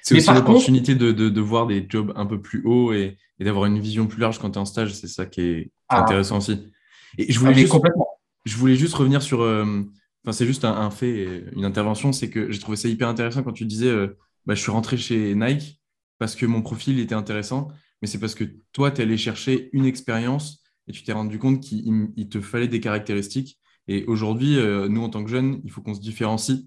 C'est 0.01 0.15
aussi 0.15 0.33
l'opportunité 0.33 0.95
de, 0.95 1.11
de, 1.11 1.41
voir 1.41 1.67
des 1.67 1.85
jobs 1.87 2.11
un 2.15 2.25
peu 2.25 2.41
plus 2.41 2.63
hauts 2.65 2.91
et, 2.91 3.17
d'avoir 3.39 3.65
une 3.65 3.79
vision 3.79 4.07
plus 4.07 4.19
large 4.19 4.39
quand 4.39 4.51
tu 4.51 4.57
es 4.57 4.61
en 4.61 4.65
stage. 4.65 4.93
C'est 4.93 5.07
ça 5.07 5.25
qui 5.25 5.41
est, 5.41 5.71
ah. 5.89 6.01
intéressant 6.01 6.37
aussi. 6.37 6.71
Et 7.17 7.31
je 7.31 7.39
voulais, 7.39 7.53
ah, 7.53 7.59
juste, 7.59 7.71
complètement. 7.71 8.07
je 8.45 8.57
voulais 8.57 8.75
juste 8.75 8.95
revenir 8.95 9.21
sur, 9.21 9.41
euh, 9.41 9.83
Enfin, 10.23 10.33
c'est 10.33 10.45
juste 10.45 10.65
un, 10.65 10.91
fait, 10.91 11.45
une 11.55 11.65
intervention. 11.65 12.11
C'est 12.11 12.29
que 12.29 12.51
j'ai 12.51 12.59
trouvé 12.59 12.77
ça 12.77 12.87
hyper 12.87 13.07
intéressant 13.07 13.43
quand 13.43 13.53
tu 13.53 13.65
disais 13.65 13.87
euh, 13.87 14.17
bah, 14.45 14.53
je 14.53 14.61
suis 14.61 14.71
rentré 14.71 14.97
chez 14.97 15.33
Nike 15.35 15.79
parce 16.19 16.35
que 16.35 16.45
mon 16.45 16.61
profil 16.61 16.99
était 16.99 17.15
intéressant, 17.15 17.69
mais 18.01 18.07
c'est 18.07 18.19
parce 18.19 18.35
que 18.35 18.43
toi, 18.73 18.91
tu 18.91 19.01
es 19.01 19.03
allé 19.03 19.17
chercher 19.17 19.69
une 19.73 19.85
expérience 19.85 20.63
et 20.87 20.91
tu 20.91 21.03
t'es 21.03 21.13
rendu 21.13 21.37
compte 21.37 21.61
qu'il 21.61 22.29
te 22.29 22.41
fallait 22.41 22.67
des 22.67 22.79
caractéristiques. 22.79 23.59
Et 23.87 24.05
aujourd'hui, 24.05 24.57
euh, 24.57 24.87
nous, 24.87 25.03
en 25.03 25.09
tant 25.09 25.23
que 25.23 25.29
jeunes, 25.29 25.61
il 25.63 25.71
faut 25.71 25.81
qu'on 25.81 25.93
se 25.93 26.01
différencie. 26.01 26.65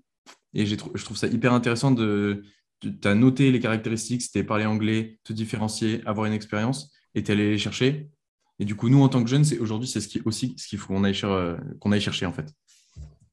Et 0.53 0.67
je 0.67 0.77
trouve 0.77 1.17
ça 1.17 1.27
hyper 1.27 1.53
intéressant 1.53 1.91
de. 1.91 2.45
Tu 2.81 2.93
as 3.05 3.15
noté 3.15 3.51
les 3.51 3.61
caractéristiques, 3.61 4.23
c'était 4.23 4.45
parler 4.45 4.67
anglais, 4.67 5.19
te 5.25 5.33
différencier, 5.33 6.03
avoir 6.07 6.27
une 6.27 6.33
expérience, 6.33 6.93
et 7.15 7.23
tu 7.23 7.31
es 7.31 7.35
allé 7.35 7.51
les 7.51 7.59
chercher. 7.59 8.11
Et 8.59 8.65
du 8.65 8.77
coup, 8.77 8.89
nous, 8.89 9.03
en 9.03 9.09
tant 9.09 9.25
que 9.25 9.31
jeunes, 9.31 9.45
aujourd'hui, 9.61 9.89
c'est 9.89 10.01
ce 10.01 10.09
qui, 10.09 10.21
aussi 10.25 10.55
ce 10.59 10.69
qu'il 10.69 10.79
faut 10.79 10.93
qu'on 10.93 11.03
aille, 11.03 11.21
aille 11.93 12.01
chercher, 12.01 12.27
en 12.27 12.33
fait. 12.33 12.53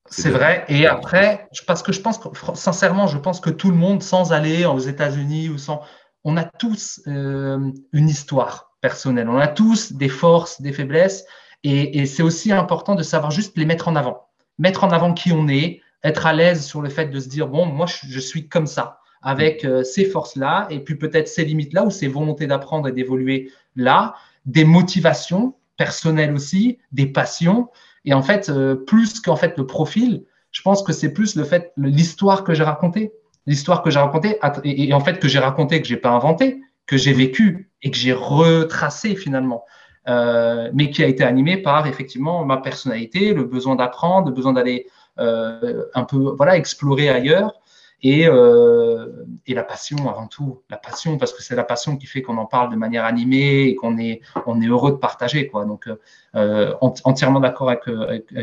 C'est 0.07 0.29
vrai. 0.29 0.65
Et 0.67 0.87
après, 0.87 1.47
parce 1.67 1.83
que 1.83 1.91
je 1.91 2.01
pense 2.01 2.17
que, 2.17 2.29
sincèrement, 2.55 3.07
je 3.07 3.17
pense 3.17 3.39
que 3.39 3.49
tout 3.49 3.71
le 3.71 3.77
monde, 3.77 4.01
sans 4.01 4.33
aller 4.33 4.65
aux 4.65 4.79
États-Unis 4.79 5.49
ou 5.49 5.57
sans, 5.57 5.81
on 6.23 6.37
a 6.37 6.43
tous 6.43 7.01
euh, 7.07 7.71
une 7.93 8.09
histoire 8.09 8.71
personnelle. 8.81 9.29
On 9.29 9.37
a 9.37 9.47
tous 9.47 9.93
des 9.93 10.09
forces, 10.09 10.61
des 10.61 10.73
faiblesses. 10.73 11.25
Et, 11.63 12.05
c'est 12.07 12.23
aussi 12.23 12.51
important 12.51 12.95
de 12.95 13.03
savoir 13.03 13.31
juste 13.31 13.55
les 13.57 13.65
mettre 13.65 13.87
en 13.87 13.95
avant. 13.95 14.27
Mettre 14.57 14.83
en 14.83 14.89
avant 14.89 15.13
qui 15.13 15.31
on 15.31 15.47
est, 15.47 15.81
être 16.03 16.25
à 16.25 16.33
l'aise 16.33 16.65
sur 16.65 16.81
le 16.81 16.89
fait 16.89 17.07
de 17.07 17.19
se 17.19 17.29
dire, 17.29 17.47
bon, 17.47 17.67
moi, 17.67 17.85
je, 17.85 18.19
suis 18.19 18.47
comme 18.47 18.65
ça, 18.65 18.99
avec 19.21 19.63
euh, 19.63 19.83
ces 19.83 20.05
forces-là, 20.05 20.67
et 20.71 20.79
puis 20.79 20.95
peut-être 20.95 21.27
ces 21.27 21.45
limites-là, 21.45 21.85
ou 21.85 21.91
ces 21.91 22.07
volontés 22.07 22.47
d'apprendre 22.47 22.87
et 22.87 22.91
d'évoluer 22.91 23.51
là, 23.75 24.15
des 24.45 24.63
motivations 24.63 25.55
personnelles 25.77 26.33
aussi, 26.33 26.79
des 26.91 27.05
passions. 27.05 27.69
Et 28.05 28.13
en 28.15 28.23
fait, 28.23 28.49
euh, 28.49 28.75
plus 28.75 29.19
qu'en 29.19 29.35
fait 29.35 29.55
le 29.57 29.67
profil, 29.67 30.25
je 30.51 30.61
pense 30.63 30.81
que 30.81 30.93
c'est 30.93 31.13
plus 31.13 31.35
le 31.35 31.43
fait, 31.43 31.71
l'histoire 31.77 32.43
que 32.43 32.55
j'ai 32.55 32.63
racontée. 32.63 33.13
L'histoire 33.45 33.81
que 33.81 33.89
j'ai 33.89 33.99
racontée, 33.99 34.37
et, 34.63 34.93
en 34.93 34.99
fait 34.99 35.19
que 35.19 35.27
j'ai 35.27 35.39
raconté, 35.39 35.81
que 35.81 35.87
j'ai 35.87 35.97
pas 35.97 36.11
inventé, 36.11 36.61
que 36.85 36.97
j'ai 36.97 37.13
vécu 37.13 37.71
et 37.81 37.91
que 37.91 37.97
j'ai 37.97 38.13
retracé 38.13 39.15
finalement. 39.15 39.65
Euh, 40.07 40.71
mais 40.73 40.89
qui 40.89 41.03
a 41.03 41.07
été 41.07 41.23
animé 41.23 41.57
par 41.57 41.85
effectivement 41.85 42.43
ma 42.43 42.57
personnalité, 42.57 43.33
le 43.33 43.43
besoin 43.43 43.75
d'apprendre, 43.75 44.29
le 44.29 44.33
besoin 44.33 44.51
d'aller 44.51 44.87
euh, 45.19 45.85
un 45.93 46.05
peu 46.05 46.33
voilà 46.35 46.57
explorer 46.57 47.09
ailleurs 47.09 47.53
et, 48.01 48.21
et, 48.23 49.53
la 49.53 49.63
passion 49.63 50.09
avant 50.09 50.25
tout, 50.25 50.63
la 50.71 50.77
passion 50.77 51.19
parce 51.19 51.33
que 51.33 51.43
c'est 51.43 51.55
la 51.55 51.63
passion 51.63 51.97
qui 51.97 52.07
fait 52.07 52.23
qu'on 52.23 52.39
en 52.39 52.47
parle 52.47 52.71
de 52.71 52.75
manière 52.75 53.05
animée 53.05 53.67
et 53.67 53.75
qu'on 53.75 53.99
est 53.99 54.21
on 54.47 54.59
est 54.59 54.65
heureux 54.65 54.91
de 54.91 54.97
partager 54.97 55.45
quoi. 55.47 55.65
Donc 55.65 55.87
euh, 56.35 56.73
entièrement 56.81 57.39
d'accord 57.39 57.69
avec, 57.69 57.83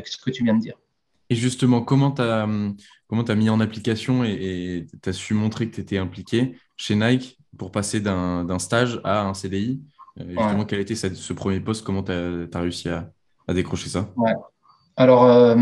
ce 0.06 0.16
que 0.16 0.30
tu 0.30 0.44
viens 0.44 0.54
de 0.54 0.60
dire. 0.60 0.76
Et 1.30 1.34
justement, 1.34 1.82
comment 1.82 2.10
tu 2.10 2.22
as, 2.22 2.46
comment 3.08 3.22
as 3.22 3.34
mis 3.34 3.50
en 3.50 3.60
application 3.60 4.24
et 4.24 4.86
tu 5.02 5.08
as 5.08 5.12
su 5.12 5.34
montrer 5.34 5.68
que 5.68 5.74
tu 5.74 5.80
étais 5.80 5.98
impliqué 5.98 6.56
chez 6.76 6.94
Nike 6.94 7.38
pour 7.56 7.70
passer 7.70 8.00
d'un 8.00 8.58
stage 8.58 9.00
à 9.04 9.22
un 9.22 9.34
CDI 9.34 9.82
euh, 10.20 10.24
Justement, 10.28 10.64
quel 10.64 10.80
était 10.80 10.94
ce 10.94 11.32
premier 11.32 11.60
poste? 11.60 11.84
Comment 11.84 12.02
tu 12.02 12.12
as, 12.12 12.60
réussi 12.60 12.88
à, 12.88 13.10
à, 13.46 13.54
décrocher 13.54 13.88
ça? 13.88 14.08
Ouais. 14.16 14.32
Alors, 14.96 15.24
euh, 15.24 15.56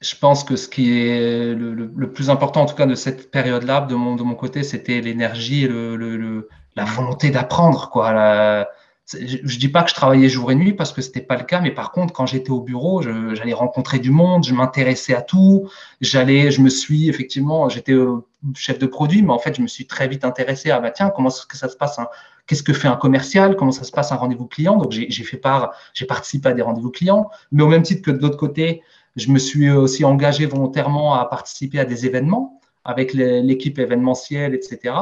je 0.00 0.16
pense 0.16 0.44
que 0.44 0.56
ce 0.56 0.68
qui 0.68 0.98
est 0.98 1.54
le, 1.54 1.74
le, 1.74 2.12
plus 2.12 2.30
important, 2.30 2.62
en 2.62 2.66
tout 2.66 2.74
cas 2.74 2.86
de 2.86 2.94
cette 2.94 3.30
période-là, 3.30 3.82
de 3.82 3.94
mon, 3.94 4.16
de 4.16 4.22
mon 4.22 4.34
côté, 4.34 4.62
c'était 4.62 5.00
l'énergie 5.00 5.64
et 5.64 5.68
le, 5.68 6.48
la 6.76 6.84
volonté 6.84 7.30
d'apprendre. 7.30 7.90
quoi. 7.90 8.12
La, 8.12 8.68
je, 9.10 9.36
ne 9.36 9.58
dis 9.58 9.68
pas 9.68 9.82
que 9.82 9.90
je 9.90 9.94
travaillais 9.94 10.28
jour 10.28 10.50
et 10.52 10.54
nuit 10.54 10.74
parce 10.74 10.92
que 10.92 11.00
c'était 11.00 11.20
pas 11.20 11.36
le 11.36 11.44
cas, 11.44 11.60
mais 11.60 11.70
par 11.70 11.92
contre, 11.92 12.12
quand 12.12 12.26
j'étais 12.26 12.50
au 12.50 12.60
bureau, 12.60 13.02
j'allais 13.02 13.54
rencontrer 13.54 13.98
du 13.98 14.10
monde, 14.10 14.44
je 14.44 14.52
m'intéressais 14.52 15.14
à 15.14 15.22
tout. 15.22 15.68
J'allais, 16.00 16.50
je 16.50 16.60
me 16.60 16.68
suis 16.68 17.08
effectivement, 17.08 17.68
j'étais 17.68 17.92
euh, 17.92 18.24
chef 18.54 18.78
de 18.78 18.86
produit, 18.86 19.22
mais 19.22 19.32
en 19.32 19.38
fait, 19.38 19.56
je 19.56 19.62
me 19.62 19.66
suis 19.66 19.86
très 19.86 20.08
vite 20.08 20.24
intéressé 20.24 20.70
à 20.70 20.80
bah, 20.80 20.90
tiens, 20.90 21.10
comment 21.10 21.30
que 21.48 21.56
ça 21.56 21.68
se 21.68 21.76
passe 21.76 21.98
Qu'est-ce 22.46 22.62
que 22.62 22.72
fait 22.72 22.88
un 22.88 22.96
commercial? 22.96 23.56
Comment 23.56 23.72
ça 23.72 23.84
se 23.84 23.92
passe 23.92 24.10
un 24.10 24.16
rendez-vous 24.16 24.46
client? 24.46 24.76
Donc, 24.76 24.90
j'ai 24.90 25.24
fait 25.24 25.36
part, 25.36 25.72
j'ai 25.92 26.06
participé 26.06 26.48
à 26.48 26.52
des 26.52 26.62
rendez-vous 26.62 26.90
clients, 26.90 27.30
mais 27.52 27.62
au 27.62 27.68
même 27.68 27.82
titre 27.82 28.02
que 28.02 28.10
de 28.10 28.22
l'autre 28.22 28.38
côté, 28.38 28.82
je 29.16 29.30
me 29.30 29.38
suis 29.38 29.70
aussi 29.70 30.04
engagé 30.04 30.46
volontairement 30.46 31.14
à 31.14 31.26
participer 31.26 31.78
à 31.78 31.84
des 31.84 32.06
événements 32.06 32.60
avec 32.84 33.12
l'équipe 33.12 33.78
événementielle, 33.78 34.54
etc. 34.54 34.94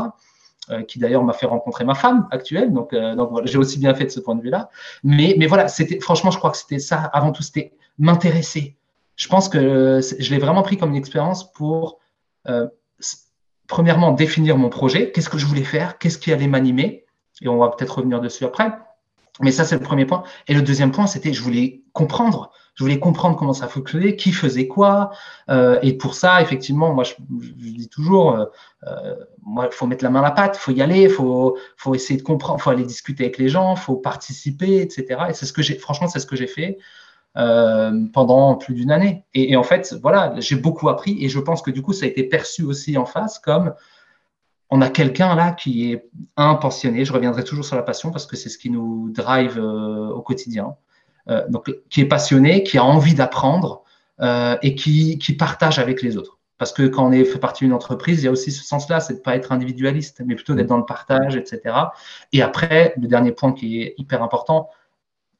Euh, 0.70 0.82
qui 0.82 0.98
d'ailleurs 0.98 1.22
m'a 1.22 1.32
fait 1.32 1.46
rencontrer 1.46 1.84
ma 1.84 1.94
femme 1.94 2.26
actuelle. 2.32 2.72
Donc, 2.72 2.92
euh, 2.92 3.14
j'ai 3.44 3.56
aussi 3.56 3.78
bien 3.78 3.94
fait 3.94 4.06
de 4.06 4.10
ce 4.10 4.18
point 4.18 4.34
de 4.34 4.42
vue-là. 4.42 4.68
Mais, 5.04 5.36
voilà, 5.46 5.68
franchement, 6.00 6.32
je 6.32 6.38
crois 6.38 6.50
que 6.50 6.56
c'était 6.56 6.80
ça 6.80 6.96
avant 6.96 7.30
tout, 7.30 7.44
c'était 7.44 7.72
m'intéresser. 7.98 8.76
Je 9.14 9.28
pense 9.28 9.48
que 9.48 10.00
je 10.00 10.30
l'ai 10.34 10.40
vraiment 10.40 10.62
pris 10.62 10.76
comme 10.76 10.90
une 10.90 10.96
expérience 10.96 11.52
pour, 11.52 12.00
euh, 12.48 12.66
premièrement, 13.68 14.10
définir 14.10 14.58
mon 14.58 14.68
projet. 14.68 15.12
Qu'est-ce 15.12 15.28
que 15.28 15.38
je 15.38 15.46
voulais 15.46 15.62
faire? 15.62 15.98
Qu'est-ce 15.98 16.18
qui 16.18 16.32
allait 16.32 16.48
m'animer? 16.48 17.04
Et 17.42 17.48
on 17.48 17.58
va 17.58 17.68
peut-être 17.68 17.98
revenir 17.98 18.20
dessus 18.20 18.44
après. 18.44 18.72
Mais 19.40 19.52
ça, 19.52 19.64
c'est 19.64 19.76
le 19.76 19.82
premier 19.82 20.04
point. 20.04 20.24
Et 20.48 20.54
le 20.54 20.62
deuxième 20.62 20.90
point, 20.90 21.06
c'était 21.06 21.32
je 21.32 21.42
voulais 21.42 21.82
comprendre. 21.96 22.50
Je 22.74 22.84
voulais 22.84 22.98
comprendre 22.98 23.36
comment 23.36 23.54
ça 23.54 23.68
fonctionnait, 23.68 24.16
qui 24.16 24.32
faisait 24.32 24.68
quoi. 24.68 25.10
Euh, 25.48 25.78
et 25.80 25.94
pour 25.94 26.14
ça, 26.14 26.42
effectivement, 26.42 26.92
moi, 26.92 27.04
je, 27.04 27.14
dis 27.56 27.88
toujours, 27.88 28.32
euh, 28.32 28.44
euh, 28.86 29.16
il 29.46 29.72
faut 29.72 29.86
mettre 29.86 30.04
la 30.04 30.10
main 30.10 30.20
à 30.20 30.24
la 30.24 30.30
pâte, 30.30 30.58
il 30.58 30.60
faut 30.60 30.72
y 30.72 30.82
aller, 30.82 31.04
il 31.04 31.10
faut, 31.10 31.56
faut 31.78 31.94
essayer 31.94 32.18
de 32.18 32.22
comprendre, 32.22 32.60
il 32.60 32.62
faut 32.62 32.70
aller 32.70 32.84
discuter 32.84 33.24
avec 33.24 33.38
les 33.38 33.48
gens, 33.48 33.74
il 33.74 33.80
faut 33.80 33.96
participer, 33.96 34.82
etc. 34.82 35.06
Et 35.30 35.32
c'est 35.32 35.46
ce 35.46 35.54
que 35.54 35.62
j'ai, 35.62 35.78
franchement, 35.78 36.06
c'est 36.06 36.20
ce 36.20 36.26
que 36.26 36.36
j'ai 36.36 36.46
fait 36.46 36.78
pendant 37.34 38.54
plus 38.56 38.72
d'une 38.72 38.90
année. 38.90 39.24
Et, 39.34 39.56
en 39.56 39.62
fait, 39.62 39.94
voilà, 40.00 40.34
j'ai 40.38 40.56
beaucoup 40.56 40.88
appris 40.88 41.22
et 41.22 41.28
je 41.28 41.38
pense 41.38 41.60
que 41.60 41.70
du 41.70 41.82
coup, 41.82 41.92
ça 41.92 42.06
a 42.06 42.08
été 42.08 42.24
perçu 42.24 42.62
aussi 42.62 42.96
en 42.96 43.04
face 43.04 43.38
comme 43.38 43.74
on 44.70 44.80
a 44.80 44.88
quelqu'un 44.88 45.34
là 45.34 45.52
qui 45.52 45.92
est 45.92 46.08
un 46.38 46.54
passionné. 46.54 47.04
Je 47.04 47.12
reviendrai 47.12 47.44
toujours 47.44 47.66
sur 47.66 47.76
la 47.76 47.82
passion 47.82 48.10
parce 48.10 48.26
que 48.26 48.36
c'est 48.36 48.48
ce 48.48 48.56
qui 48.56 48.70
nous 48.70 49.10
drive 49.10 49.58
au 49.58 50.22
quotidien. 50.22 50.76
Euh, 51.28 51.44
donc, 51.48 51.74
qui 51.90 52.00
est 52.00 52.06
passionné, 52.06 52.62
qui 52.62 52.78
a 52.78 52.84
envie 52.84 53.14
d'apprendre 53.14 53.82
euh, 54.20 54.56
et 54.62 54.76
qui, 54.76 55.18
partage 55.36 55.80
avec 55.80 56.00
les 56.00 56.16
autres. 56.16 56.38
Parce 56.56 56.72
que 56.72 56.86
quand 56.86 57.08
on 57.08 57.12
fait 57.12 57.38
partie 57.38 57.64
d'une 57.64 57.72
entreprise, 57.72 58.22
il 58.22 58.26
y 58.26 58.28
a 58.28 58.30
aussi 58.30 58.52
ce 58.52 58.64
sens-là, 58.64 59.00
c'est 59.00 59.14
de 59.14 59.18
pas 59.18 59.34
être 59.34 59.50
individualiste, 59.50 60.22
mais 60.24 60.36
plutôt 60.36 60.54
d'être 60.54 60.68
dans 60.68 60.78
le 60.78 60.86
partage, 60.86 61.36
etc. 61.36 61.74
Et 62.32 62.42
après, 62.42 62.94
le 62.96 63.08
dernier 63.08 63.32
point 63.32 63.52
qui 63.52 63.82
est 63.82 63.94
hyper 63.98 64.22
important, 64.22 64.70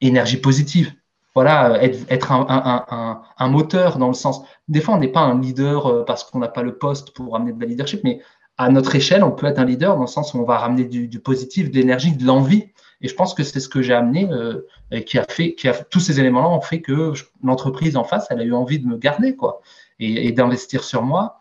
énergie 0.01 0.39
positive. 0.39 0.93
Voilà, 1.35 1.83
être, 1.83 2.33
un, 2.33 3.49
moteur 3.49 3.99
dans 3.99 4.09
le 4.09 4.15
sens. 4.15 4.43
Des 4.69 4.81
fois, 4.81 4.95
on 4.95 4.99
n'est 4.99 5.09
pas 5.09 5.21
un 5.21 5.41
leader 5.41 5.87
euh, 5.87 6.05
parce 6.05 6.25
qu'on 6.25 6.41
n'a 6.41 6.49
pas 6.49 6.63
le 6.63 6.79
poste 6.79 7.13
pour 7.13 7.37
amener 7.37 7.53
de 7.53 7.61
la 7.61 7.67
leadership, 7.67 8.01
mais 8.03 8.21
à 8.59 8.71
notre 8.71 8.95
échelle, 8.97 9.23
on 9.23 9.31
peut 9.31 9.47
être 9.47 9.59
un 9.59 9.67
leader 9.67 9.95
dans 9.95 10.03
le 10.03 10.09
sens 10.09 10.35
où 10.35 10.39
on 10.39 10.45
va 10.45 10.59
ramener 10.59 10.85
du 10.85 11.21
positif, 11.21 11.71
de 11.71 11.77
l'énergie, 11.77 12.17
de 12.17 12.25
l'envie. 12.25 12.73
Et 13.01 13.09
je 13.09 13.15
pense 13.15 13.35
que 13.35 13.43
c'est 13.43 13.61
ce 13.61 13.69
que 13.69 13.83
j'ai 13.83 13.95
amené, 13.95 14.29
euh, 14.31 14.63
qui 15.07 15.19
a 15.19 15.25
fait, 15.25 15.55
qui 15.55 15.69
a, 15.69 15.75
tous 15.75 16.01
ces 16.01 16.19
éléments-là 16.19 16.49
ont 16.49 16.61
fait 16.61 16.81
que 16.81 17.13
l'entreprise 17.43 17.97
en 17.97 18.05
face, 18.05 18.27
elle 18.31 18.41
a 18.41 18.45
eu 18.45 18.55
envie 18.55 18.79
de 18.79 18.87
me 18.87 18.97
garder, 18.97 19.37
quoi, 19.37 19.61
et, 19.99 20.33
d'investir 20.33 20.85
sur 20.85 21.03
moi. 21.03 21.41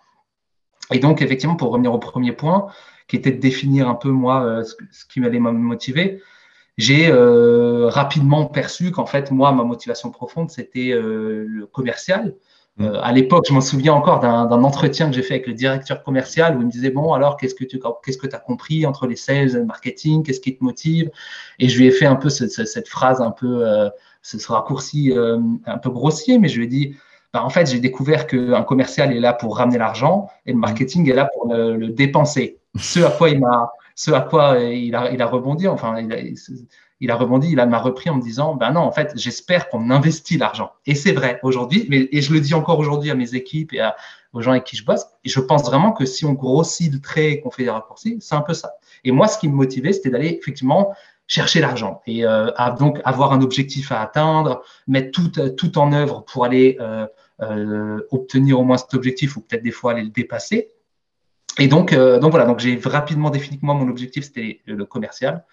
Et 0.91 0.99
donc, 0.99 1.21
effectivement, 1.21 1.55
pour 1.55 1.71
revenir 1.71 1.93
au 1.93 1.99
premier 1.99 2.31
point, 2.31 2.67
qui 3.07 3.15
était 3.15 3.31
de 3.31 3.39
définir 3.39 3.87
un 3.87 3.95
peu 3.95 4.09
moi 4.09 4.63
ce, 4.63 5.05
qui 5.05 5.19
m'allait 5.19 5.39
me 5.39 5.51
motiver. 5.51 6.21
J'ai 6.77 7.11
rapidement 7.11 8.45
perçu 8.45 8.91
qu'en 8.91 9.05
fait, 9.05 9.31
moi, 9.31 9.51
ma 9.51 9.63
motivation 9.63 10.11
profonde, 10.11 10.49
c'était 10.51 10.91
le 10.93 11.65
commercial. 11.67 12.35
Euh, 12.81 12.99
à 13.01 13.13
l'époque, 13.13 13.45
je 13.47 13.53
m'en 13.53 13.61
souviens 13.61 13.93
encore 13.93 14.19
d'un 14.19 14.63
entretien 14.63 15.09
que 15.09 15.15
j'ai 15.15 15.21
fait 15.21 15.35
avec 15.35 15.47
le 15.47 15.53
directeur 15.53 16.03
commercial 16.03 16.57
où 16.57 16.61
il 16.61 16.65
me 16.65 16.71
disait 16.71 16.89
Bon, 16.89 17.13
alors, 17.13 17.38
qu'est-ce 17.38 17.55
que 17.55 17.63
tu 17.63 17.79
qu'est-ce 18.03 18.17
que 18.17 18.27
as 18.35 18.39
compris 18.39 18.85
entre 18.85 19.07
les 19.07 19.15
sales 19.15 19.49
et 19.51 19.59
le 19.59 19.65
marketing? 19.65 20.23
Qu'est-ce 20.23 20.41
qui 20.41 20.57
te 20.57 20.63
motive? 20.63 21.09
Et 21.59 21.69
je 21.69 21.79
lui 21.79 21.88
ai 21.88 21.91
fait 21.91 22.05
un 22.05 22.17
peu 22.17 22.29
cette 22.29 22.88
phrase, 22.89 23.21
un 23.21 23.31
peu, 23.31 23.65
euh, 23.65 23.89
ce 24.21 24.51
raccourci 24.51 25.11
euh, 25.13 25.39
un 25.65 25.77
peu 25.77 25.89
grossier, 25.89 26.38
mais 26.38 26.49
je 26.49 26.57
lui 26.57 26.65
ai 26.65 26.67
dit 26.67 26.95
bah, 27.33 27.43
En 27.45 27.49
fait, 27.49 27.67
j'ai 27.71 27.79
découvert 27.79 28.27
qu'un 28.27 28.63
commercial 28.63 29.13
est 29.15 29.21
là 29.21 29.31
pour 29.31 29.57
ramener 29.57 29.77
l'argent 29.77 30.29
et 30.45 30.51
le 30.51 30.57
mm. 30.57 30.61
marketing 30.61 31.09
est 31.09 31.15
là 31.15 31.29
pour 31.33 31.53
le, 31.53 31.88
dépenser. 31.89 32.59
Ce 32.77 32.99
à 32.99 33.11
quoi 33.11 33.29
il 33.29 33.39
m'a. 33.39 33.71
Ce 33.97 34.11
à 34.11 34.19
quoi 34.19 34.59
il 34.59 34.93
a, 34.93 35.11
il 35.11 35.21
a 35.21 35.25
rebondi, 35.25 35.69
enfin, 35.69 35.97
il 36.01 36.11
a, 36.11 36.17
il 37.01 37.12
a 37.12 37.15
rebondi, 37.15 37.49
il 37.49 37.58
m'a 37.58 37.79
repris 37.79 38.10
en 38.10 38.15
me 38.15 38.21
disant, 38.21 38.55
ben 38.55 38.71
non, 38.71 38.81
en 38.81 38.91
fait, 38.91 39.12
j'espère 39.15 39.69
qu'on 39.69 39.89
investit 39.89 40.38
l'argent. 40.38 40.71
Et 40.86 40.95
c'est 40.95 41.12
vrai 41.12 41.39
aujourd'hui, 41.43 41.86
mais 41.89 42.08
et 42.12 42.21
je 42.21 42.34
le 42.34 42.39
dis 42.39 42.53
encore 42.53 42.79
aujourd'hui 42.79 43.12
à 43.12 43.15
mes 43.15 43.36
équipes 43.36 43.73
et 43.73 43.89
aux 44.34 44.41
gens 44.41 44.51
avec 44.51 44.63
qui 44.63 44.77
je 44.77 44.86
bosse. 44.86 45.05
Et 45.23 45.29
je 45.29 45.39
pense 45.39 45.63
vraiment 45.63 45.91
que 45.91 46.05
si 46.05 46.25
on 46.25 46.34
grossit 46.34 46.91
le 46.91 46.99
trait 46.99 47.31
et 47.31 47.41
qu'on 47.41 47.51
fait 47.51 47.63
des 47.63 47.69
raccourcis, 47.69 48.17
c'est 48.21 48.36
un 48.36 48.41
peu 48.41 48.53
ça. 48.53 48.75
Et 49.03 49.12
moi, 49.12 49.27
ce 49.27 49.38
qui 49.38 49.47
me 49.49 49.55
motivait, 49.55 49.93
c'était 49.93 50.10
d'aller 50.10 50.39
effectivement 50.41 50.93
chercher 51.27 51.60
l'argent 51.60 52.01
et 52.05 52.25
euh, 52.25 52.51
donc 52.77 52.99
avoir 53.03 53.34
un 53.34 53.41
objectif 53.41 53.91
à 53.91 54.01
atteindre, 54.01 54.62
mettre 54.88 55.12
tout, 55.12 55.39
euh, 55.39 55.49
tout 55.49 55.77
en 55.77 55.91
œuvre 55.91 56.23
pour 56.23 56.45
aller 56.45 56.77
euh, 57.41 57.99
obtenir 58.12 58.60
au 58.60 58.63
moins 58.63 58.77
cet 58.77 58.93
objectif 58.93 59.36
ou 59.36 59.41
peut-être 59.41 59.63
des 59.63 59.71
fois 59.71 59.93
aller 59.93 60.03
le 60.03 60.10
dépasser. 60.10 60.71
Et 61.57 61.67
donc, 61.67 61.93
euh, 61.93 62.19
donc 62.19 62.31
voilà, 62.31 62.45
donc 62.45 62.59
j'ai 62.59 62.79
rapidement 62.83 63.29
défini 63.29 63.57
que 63.59 63.65
moi 63.65 63.75
mon 63.75 63.87
objectif 63.87 64.25
c'était 64.25 64.59
le 64.65 64.83
commercial. 64.85 65.45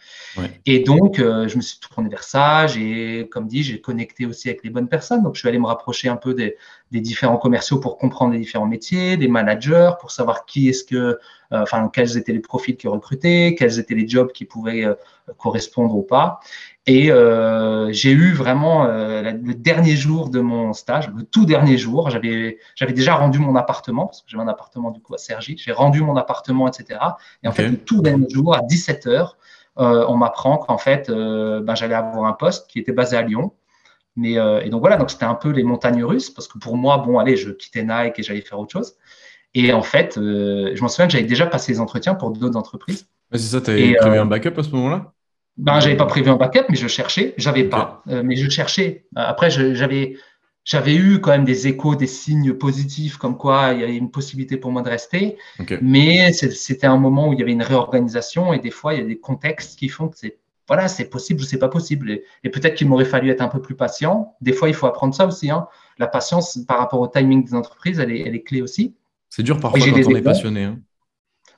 Et 0.66 0.80
donc 0.80 1.20
euh, 1.20 1.46
je 1.46 1.56
me 1.56 1.62
suis 1.62 1.78
tourné 1.78 2.08
vers 2.08 2.24
ça. 2.24 2.66
J'ai, 2.66 3.28
comme 3.30 3.46
dit, 3.46 3.62
j'ai 3.62 3.80
connecté 3.80 4.26
aussi 4.26 4.48
avec 4.48 4.64
les 4.64 4.70
bonnes 4.70 4.88
personnes. 4.88 5.22
Donc 5.22 5.36
je 5.36 5.40
suis 5.40 5.48
allé 5.48 5.58
me 5.58 5.66
rapprocher 5.66 6.08
un 6.08 6.16
peu 6.16 6.34
des, 6.34 6.56
des 6.90 7.00
différents 7.00 7.36
commerciaux 7.36 7.78
pour 7.78 7.98
comprendre 7.98 8.32
les 8.32 8.40
différents 8.40 8.66
métiers, 8.66 9.16
des 9.16 9.28
managers, 9.28 9.92
pour 10.00 10.10
savoir 10.10 10.44
qui 10.44 10.68
est-ce 10.68 10.82
que, 10.82 11.18
enfin 11.52 11.90
quels 11.92 12.16
étaient 12.16 12.32
les 12.32 12.40
profils 12.40 12.76
qui 12.76 12.88
recrutaient, 12.88 13.54
quels 13.58 13.78
étaient 13.78 13.94
les 13.94 14.08
jobs 14.08 14.32
qui 14.32 14.44
pouvaient 14.44 14.86
correspondre 15.36 15.94
ou 15.96 16.02
pas. 16.02 16.40
Et 16.86 17.12
euh, 17.12 17.92
j'ai 17.92 18.10
eu 18.10 18.32
vraiment 18.32 18.86
euh, 18.86 19.30
le 19.30 19.54
dernier 19.54 19.94
jour 19.94 20.30
de 20.30 20.40
mon 20.40 20.72
stage, 20.72 21.08
le 21.16 21.22
tout 21.22 21.46
dernier 21.46 21.78
jour, 21.78 22.10
j'avais 22.10 22.58
j'avais 22.74 22.92
déjà 22.92 23.14
rendu 23.14 23.38
mon 23.38 23.54
appartement 23.54 24.06
parce 24.06 24.22
que 24.22 24.28
j'avais 24.28 24.42
un 24.42 24.48
appartement 24.48 24.90
du 24.90 25.00
coup 25.00 25.14
à 25.14 25.18
Sergi. 25.18 25.56
J'ai 25.58 25.70
rendu 25.70 26.00
mon 26.00 26.16
appartement, 26.16 26.66
etc. 26.66 26.98
Et 27.44 27.48
en 27.48 27.52
fait, 27.52 27.68
le 27.68 27.76
tout 27.76 28.02
dernier 28.02 28.28
jour 28.28 28.54
à 28.56 28.62
17 28.62 29.06
h 29.06 29.28
euh, 29.78 30.04
on 30.08 30.16
m'apprend 30.16 30.58
qu'en 30.58 30.76
fait, 30.76 31.08
euh, 31.08 31.62
ben, 31.62 31.74
j'allais 31.74 31.94
avoir 31.94 32.26
un 32.26 32.34
poste 32.34 32.68
qui 32.68 32.78
était 32.78 32.92
basé 32.92 33.16
à 33.16 33.22
Lyon. 33.22 33.52
Mais 34.16 34.32
et 34.32 34.68
donc 34.68 34.80
voilà, 34.80 34.98
donc 34.98 35.10
c'était 35.10 35.24
un 35.24 35.34
peu 35.34 35.48
les 35.48 35.62
montagnes 35.62 36.04
russes 36.04 36.28
parce 36.28 36.46
que 36.46 36.58
pour 36.58 36.76
moi, 36.76 36.98
bon, 36.98 37.18
allez, 37.18 37.36
je 37.36 37.50
quittais 37.50 37.82
Nike 37.82 38.18
et 38.18 38.22
j'allais 38.22 38.42
faire 38.42 38.58
autre 38.58 38.72
chose. 38.72 38.96
Et 39.54 39.72
en 39.72 39.82
fait, 39.82 40.14
je 40.16 40.80
m'en 40.80 40.88
souviens 40.88 41.06
que 41.06 41.12
j'avais 41.12 41.24
déjà 41.24 41.46
passé 41.46 41.72
les 41.72 41.80
entretiens 41.80 42.14
pour 42.14 42.30
d'autres 42.30 42.56
entreprises. 42.56 43.06
c'est 43.32 43.38
ça, 43.38 43.60
tu 43.60 43.70
avais 43.70 43.94
prévu 43.94 44.18
un 44.18 44.26
backup 44.26 44.58
à 44.58 44.62
ce 44.62 44.70
moment-là? 44.70 45.12
Ben, 45.58 45.80
j'avais 45.80 45.96
pas 45.96 46.06
prévu 46.06 46.30
un 46.30 46.36
backup, 46.36 46.64
mais 46.70 46.76
je 46.76 46.88
cherchais. 46.88 47.34
J'avais 47.36 47.64
pas, 47.64 48.02
euh, 48.08 48.22
mais 48.24 48.36
je 48.36 48.48
cherchais. 48.48 49.04
Après, 49.14 49.50
j'avais, 49.50 50.16
j'avais 50.64 50.94
eu 50.94 51.20
quand 51.20 51.30
même 51.30 51.44
des 51.44 51.66
échos, 51.66 51.94
des 51.94 52.06
signes 52.06 52.54
positifs, 52.54 53.18
comme 53.18 53.36
quoi 53.36 53.72
il 53.74 53.80
y 53.80 53.84
avait 53.84 53.96
une 53.96 54.10
possibilité 54.10 54.56
pour 54.56 54.70
moi 54.70 54.82
de 54.82 54.88
rester. 54.88 55.36
Mais 55.82 56.32
c'était 56.32 56.86
un 56.86 56.96
moment 56.96 57.28
où 57.28 57.32
il 57.34 57.38
y 57.38 57.42
avait 57.42 57.52
une 57.52 57.62
réorganisation 57.62 58.52
et 58.52 58.60
des 58.60 58.70
fois 58.70 58.94
il 58.94 59.00
y 59.00 59.02
a 59.02 59.06
des 59.06 59.18
contextes 59.18 59.78
qui 59.78 59.88
font 59.88 60.08
que 60.08 60.16
c'est 60.16 60.38
voilà, 60.68 60.88
c'est 60.88 61.10
possible 61.10 61.40
ou 61.40 61.44
c'est 61.44 61.58
pas 61.58 61.68
possible. 61.68 62.22
Et, 62.44 62.48
peut-être 62.48 62.76
qu'il 62.76 62.88
m'aurait 62.88 63.04
fallu 63.04 63.30
être 63.30 63.42
un 63.42 63.48
peu 63.48 63.60
plus 63.60 63.74
patient. 63.74 64.36
Des 64.40 64.52
fois, 64.52 64.68
il 64.68 64.74
faut 64.74 64.86
apprendre 64.86 65.12
ça 65.14 65.26
aussi. 65.26 65.50
Hein. 65.50 65.66
La 65.98 66.06
patience 66.06 66.56
par 66.66 66.78
rapport 66.78 67.00
au 67.00 67.08
timing 67.08 67.44
des 67.44 67.54
entreprises, 67.54 67.98
elle 67.98 68.12
est, 68.12 68.20
elle 68.20 68.34
est 68.34 68.42
clé 68.42 68.62
aussi. 68.62 68.94
C'est 69.34 69.42
dur 69.42 69.58
parfois 69.58 69.80
quand 69.80 69.86
on 69.86 70.14
est 70.14 70.20
passionné. 70.20 70.64
Hein. 70.64 70.78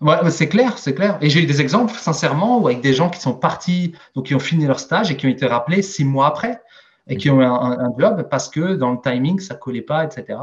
Ouais, 0.00 0.30
c'est 0.30 0.48
clair, 0.48 0.78
c'est 0.78 0.94
clair. 0.94 1.18
Et 1.20 1.28
j'ai 1.28 1.42
eu 1.42 1.46
des 1.46 1.60
exemples, 1.60 1.92
sincèrement, 1.94 2.64
avec 2.64 2.80
des 2.80 2.94
gens 2.94 3.10
qui 3.10 3.20
sont 3.20 3.34
partis, 3.34 3.96
donc 4.14 4.26
qui 4.26 4.34
ont 4.36 4.38
fini 4.40 4.64
leur 4.64 4.78
stage 4.78 5.10
et 5.10 5.16
qui 5.16 5.26
ont 5.26 5.28
été 5.28 5.44
rappelés 5.44 5.82
six 5.82 6.04
mois 6.04 6.28
après 6.28 6.60
et 7.08 7.16
qui 7.16 7.30
ont 7.30 7.40
eu 7.40 7.44
un, 7.44 7.92
job 7.98 8.28
parce 8.30 8.48
que 8.48 8.76
dans 8.76 8.92
le 8.92 8.98
timing, 9.02 9.40
ça 9.40 9.56
collait 9.56 9.82
pas, 9.82 10.04
etc. 10.04 10.38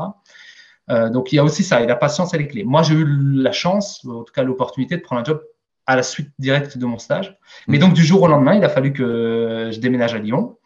Euh, 0.89 1.10
donc 1.10 1.32
il 1.32 1.38
y 1.38 1.39
a 1.39 1.46
aussi 1.46 1.63
ça, 1.63 1.82
et 1.82 1.88
la 1.88 1.96
patience, 1.96 2.34
elle 2.34 2.41
est 2.41 2.48
clé. 2.48 2.65
Moi, 2.65 2.84
j'ai 2.84 2.96
eu 2.96 3.06
la 3.06 3.54
chance, 3.54 4.06
en 4.06 4.24
tout 4.24 4.34
cas 4.34 4.44
l'opportunité 4.44 4.98
de 4.98 5.02
prendre 5.02 5.22
un 5.22 5.24
job 5.24 5.41
à 5.86 5.96
la 5.96 6.04
suite 6.04 6.32
directe 6.38 6.78
de 6.78 6.86
mon 6.86 6.98
stage. 6.98 7.38
Mais 7.70 7.78
mm. 7.78 7.80
donc 7.80 7.94
du 7.94 8.04
jour 8.04 8.24
au 8.24 8.28
lendemain, 8.28 8.56
il 8.56 8.63
a 8.65 8.70
fallu 8.70 8.91
que 8.91 9.70
je 9.72 9.80
déménage 9.80 10.13
à 10.13 10.17
Lyon. 10.17 10.58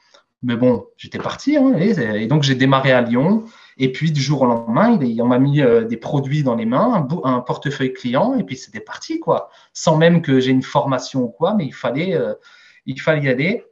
Mais 0.41 0.55
bon, 0.55 0.87
j'étais 0.97 1.19
parti, 1.19 1.57
hein, 1.57 1.73
et, 1.77 2.25
donc 2.25 2.41
j'ai 2.41 2.55
démarré 2.55 2.91
à 2.91 3.01
Lyon. 3.01 3.43
Et 3.77 3.91
puis, 3.91 4.11
du 4.11 4.21
jour 4.21 4.43
au 4.43 4.45
lendemain, 4.45 4.97
on 5.19 5.25
m'a 5.25 5.39
mis 5.39 5.61
euh, 5.61 5.83
des 5.83 5.97
produits 5.97 6.43
dans 6.43 6.55
les 6.55 6.65
mains, 6.65 7.07
un, 7.23 7.39
portefeuille 7.41 7.93
client, 7.93 8.35
et 8.35 8.43
puis 8.43 8.55
c'était 8.55 8.79
parti, 8.79 9.19
quoi. 9.19 9.49
Sans 9.73 9.97
même 9.97 10.21
que 10.21 10.39
j'ai 10.39 10.51
une 10.51 10.63
formation 10.63 11.23
ou 11.23 11.27
quoi, 11.27 11.55
mais 11.55 11.65
il 11.65 11.73
fallait, 11.73 12.15
euh, 12.15 12.33
il 12.85 12.99
fallait 13.01 13.23
y 13.23 13.29
aller. 13.29 13.65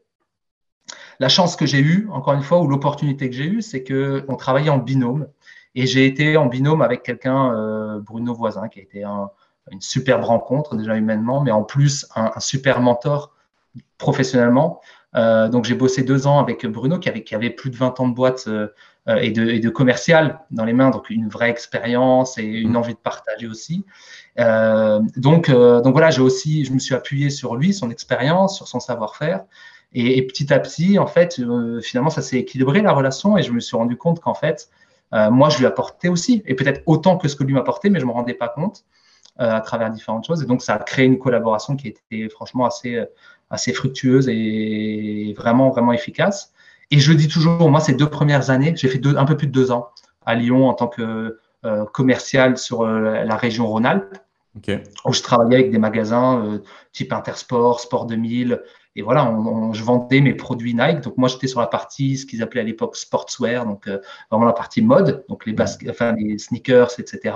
La 1.20 1.30
chance 1.30 1.56
que 1.56 1.66
j'ai 1.66 1.80
eue, 1.80 2.10
encore 2.12 2.34
une 2.34 2.44
fois, 2.44 2.60
ou 2.60 2.68
l'opportunité 2.68 3.30
que 3.30 3.36
j'ai 3.36 3.46
eue, 3.46 3.62
c'est 3.62 3.84
qu'on 3.84 4.36
travaillait 4.36 4.70
en 4.70 4.78
binôme. 4.78 5.28
Et 5.76 5.88
j'ai 5.88 6.06
été 6.06 6.36
en 6.36 6.48
binôme 6.48 6.82
avec 6.82 7.04
quelqu'un, 7.04 7.54
euh, 7.56 8.00
Bruno 8.02 8.34
Voisin, 8.34 8.68
qui 8.68 8.80
a 8.80 8.84
été 8.84 9.04
une 9.72 9.82
superbe 9.82 10.24
rencontre, 10.24 10.76
déjà 10.76 10.98
humainement, 10.98 11.42
mais 11.42 11.52
en 11.52 11.64
plus, 11.64 12.08
un, 12.16 12.38
super 12.40 12.82
mentor 12.82 13.34
professionnellement. 13.98 14.82
donc, 15.16 15.64
j'ai 15.64 15.76
bossé 15.76 16.04
deux 16.04 16.28
ans 16.28 16.40
avec 16.40 16.66
Bruno, 16.66 17.00
qui 17.00 17.10
avait, 17.36 17.50
plus 17.50 17.70
de 17.70 17.78
20 17.78 18.02
ans 18.02 18.10
de 18.10 18.14
boîte 18.14 18.50
et, 19.08 19.32
de, 19.32 19.50
et, 19.50 19.60
de, 19.60 19.70
commercial 19.70 20.40
dans 20.52 20.64
les 20.64 20.74
mains, 20.74 20.90
donc 20.90 21.10
une 21.10 21.28
vraie 21.28 21.50
expérience 21.50 22.38
et 22.38 22.44
une 22.44 22.72
mm. 22.72 22.78
envie 22.78 22.94
de 22.94 23.00
partager 23.00 23.48
aussi. 23.48 23.86
Euh, 24.40 25.02
donc, 25.18 25.50
euh, 25.50 25.82
donc 25.82 25.94
voilà, 25.94 26.10
j'ai 26.10 26.22
aussi, 26.22 26.64
je 26.64 26.72
me 26.72 26.80
suis 26.80 26.96
appuyé 26.96 27.30
sur 27.30 27.56
lui, 27.56 27.74
son 27.74 27.90
expérience, 27.90 28.56
sur 28.56 28.68
son 28.68 28.80
savoir-faire. 28.80 29.44
Et, 29.94 30.18
et, 30.18 30.22
petit 30.26 30.54
à 30.54 30.60
petit, 30.60 30.98
en 31.00 31.08
fait, 31.08 31.42
finalement, 31.82 32.10
ça 32.10 32.22
s'est 32.22 32.38
équilibré 32.38 32.82
la 32.82 32.94
relation 32.94 33.38
et 33.38 33.44
je 33.44 33.52
me 33.52 33.60
suis 33.60 33.78
rendu 33.78 33.98
compte 33.98 34.20
qu'en 34.22 34.34
fait, 34.34 34.70
moi, 35.12 35.50
je 35.50 35.60
lui 35.60 35.68
apportais 35.68 36.08
aussi, 36.08 36.42
et 36.48 36.56
peut-être 36.56 36.82
autant 36.88 37.18
que 37.18 37.28
ce 37.28 37.36
que 37.36 37.44
lui 37.44 37.54
m'apportait, 37.54 37.92
mais 37.92 38.00
je 38.00 38.06
ne 38.06 38.10
me 38.10 38.14
rendais 38.16 38.34
pas 38.34 38.48
compte 38.48 38.84
à 39.38 39.62
travers 39.62 39.92
différentes 39.92 40.26
choses. 40.26 40.42
Et 40.42 40.48
donc, 40.48 40.64
ça 40.64 40.74
a 40.74 40.80
créé 40.80 41.06
une 41.06 41.20
collaboration 41.20 41.76
qui 41.76 41.90
était 41.90 42.30
franchement 42.30 42.66
assez, 42.66 43.00
assez 43.52 43.74
fructueuse 43.74 44.28
et 44.30 45.36
vraiment, 45.38 45.70
vraiment 45.70 45.94
efficace. 45.94 46.53
Et 46.94 47.00
je 47.00 47.10
le 47.12 47.18
dis 47.18 47.28
toujours, 47.28 47.72
moi, 47.72 47.80
ces 47.80 47.96
deux 47.96 48.08
premières 48.08 48.52
années, 48.52 48.76
j'ai 48.78 48.88
fait 48.88 49.00
deux, 49.00 49.18
un 49.18 49.26
peu 49.26 49.36
plus 49.36 49.48
de 49.48 49.52
deux 49.52 49.72
ans 49.72 49.90
à 50.28 50.36
Lyon 50.36 50.68
en 50.70 50.76
tant 50.76 50.88
que 50.88 51.40
euh, 51.66 51.86
commercial 51.86 52.56
sur 52.56 52.82
euh, 52.82 53.24
la 53.24 53.36
région 53.36 53.66
Rhône-Alpes, 53.66 54.16
où 55.04 55.12
je 55.12 55.24
travaillais 55.24 55.56
avec 55.56 55.72
des 55.72 55.80
magasins 55.80 56.46
euh, 56.46 56.60
type 56.92 57.12
Intersport, 57.12 57.80
Sport 57.80 58.06
2000. 58.06 58.62
Et 58.96 59.02
voilà, 59.02 59.36
je 59.72 59.84
vendais 59.84 60.22
mes 60.22 60.36
produits 60.36 60.76
Nike. 60.76 61.02
Donc 61.02 61.18
moi, 61.18 61.30
j'étais 61.30 61.48
sur 61.48 61.62
la 61.62 61.66
partie, 61.66 62.16
ce 62.16 62.28
qu'ils 62.28 62.44
appelaient 62.44 62.62
à 62.62 62.64
l'époque 62.64 62.96
sportswear, 62.96 63.66
donc 63.66 63.90
vraiment 64.30 64.46
la 64.46 64.54
partie 64.54 64.84
mode, 64.84 65.26
donc 65.30 65.48
les, 65.48 65.56
enfin, 65.90 66.12
les 66.12 66.38
sneakers, 66.38 67.00
etc. 67.00 67.36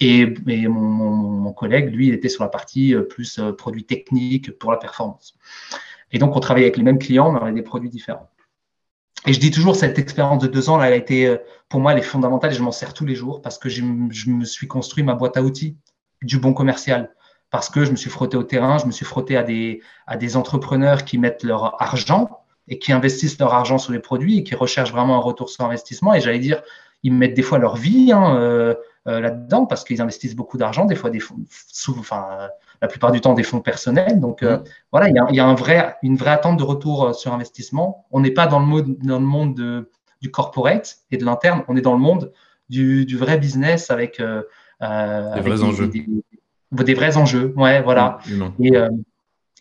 Et, 0.00 0.34
mon, 0.66 0.80
mon, 0.80 1.52
collègue, 1.52 1.94
lui, 1.94 2.08
il 2.08 2.14
était 2.14 2.28
sur 2.28 2.42
la 2.42 2.50
partie 2.50 2.96
plus 3.08 3.40
produits 3.56 3.84
techniques 3.84 4.58
pour 4.58 4.72
la 4.72 4.78
performance. 4.78 5.36
Et 6.10 6.18
donc, 6.18 6.34
on 6.34 6.40
travaillait 6.40 6.66
avec 6.66 6.76
les 6.76 6.82
mêmes 6.82 6.98
clients, 6.98 7.30
mais 7.30 7.38
on 7.38 7.42
avait 7.42 7.52
des 7.52 7.62
produits 7.62 7.88
différents. 7.88 8.28
Et 9.26 9.32
je 9.32 9.40
dis 9.40 9.50
toujours, 9.50 9.76
cette 9.76 9.98
expérience 9.98 10.42
de 10.42 10.46
deux 10.46 10.70
ans, 10.70 10.82
elle 10.82 10.92
a 10.92 10.96
été, 10.96 11.26
euh, 11.26 11.36
pour 11.68 11.80
moi, 11.80 11.92
elle 11.92 11.98
est 11.98 12.02
fondamentale 12.02 12.52
et 12.52 12.54
je 12.54 12.62
m'en 12.62 12.72
sers 12.72 12.94
tous 12.94 13.04
les 13.04 13.14
jours 13.14 13.42
parce 13.42 13.58
que 13.58 13.68
je, 13.68 13.82
me 13.82 14.44
suis 14.44 14.66
construit 14.66 15.04
ma 15.04 15.14
boîte 15.14 15.36
à 15.36 15.42
outils 15.42 15.76
du 16.22 16.38
bon 16.38 16.54
commercial. 16.54 17.14
Parce 17.50 17.68
que 17.68 17.84
je 17.84 17.90
me 17.90 17.96
suis 17.96 18.10
frotté 18.10 18.36
au 18.36 18.44
terrain, 18.44 18.78
je 18.78 18.86
me 18.86 18.92
suis 18.92 19.04
frotté 19.04 19.36
à 19.36 19.42
des, 19.42 19.82
à 20.06 20.16
des 20.16 20.36
entrepreneurs 20.36 21.04
qui 21.04 21.18
mettent 21.18 21.42
leur 21.42 21.82
argent 21.82 22.44
et 22.68 22.78
qui 22.78 22.92
investissent 22.92 23.38
leur 23.38 23.52
argent 23.52 23.78
sur 23.78 23.92
les 23.92 23.98
produits 23.98 24.38
et 24.38 24.44
qui 24.44 24.54
recherchent 24.54 24.92
vraiment 24.92 25.16
un 25.16 25.20
retour 25.20 25.50
sur 25.50 25.64
investissement. 25.64 26.14
Et 26.14 26.20
j'allais 26.20 26.38
dire, 26.38 26.62
ils 27.02 27.12
mettent 27.12 27.34
des 27.34 27.42
fois 27.42 27.58
leur 27.58 27.76
vie 27.76 28.12
hein, 28.12 28.36
euh, 28.36 28.74
euh, 29.08 29.20
là-dedans 29.20 29.66
parce 29.66 29.84
qu'ils 29.84 30.00
investissent 30.00 30.36
beaucoup 30.36 30.58
d'argent, 30.58 30.84
des 30.84 30.94
fois 30.94 31.10
des 31.10 31.20
fonds, 31.20 31.38
enfin, 31.98 32.48
la 32.82 32.88
plupart 32.88 33.12
du 33.12 33.20
temps 33.20 33.34
des 33.34 33.42
fonds 33.42 33.60
personnels. 33.60 34.20
Donc 34.20 34.42
euh, 34.42 34.58
mmh. 34.58 34.64
voilà, 34.92 35.08
il 35.08 35.14
y 35.14 35.18
a, 35.18 35.26
y 35.30 35.40
a 35.40 35.46
un 35.46 35.54
vrai, 35.54 35.96
une 36.02 36.16
vraie 36.16 36.30
attente 36.30 36.58
de 36.58 36.62
retour 36.62 37.04
euh, 37.04 37.12
sur 37.12 37.32
investissement. 37.32 38.06
On 38.10 38.20
n'est 38.20 38.30
pas 38.30 38.46
dans 38.46 38.58
le, 38.58 38.66
mode, 38.66 38.98
dans 38.98 39.18
le 39.18 39.24
monde 39.24 39.54
de, 39.54 39.90
du 40.20 40.30
corporate 40.30 40.98
et 41.10 41.16
de 41.16 41.24
l'interne, 41.24 41.62
on 41.68 41.76
est 41.76 41.82
dans 41.82 41.94
le 41.94 42.00
monde 42.00 42.32
du, 42.68 43.04
du 43.04 43.16
vrai 43.16 43.38
business 43.38 43.90
avec, 43.90 44.20
euh, 44.20 44.42
des 44.80 45.40
vrais 45.40 45.62
enjeux. 45.62 45.90
Des, 46.72 46.94
vrais 46.94 47.16
enjeux, 47.16 47.52
ouais, 47.56 47.82
voilà. 47.82 48.18
Mmh, 48.28 48.64
et, 48.64 48.72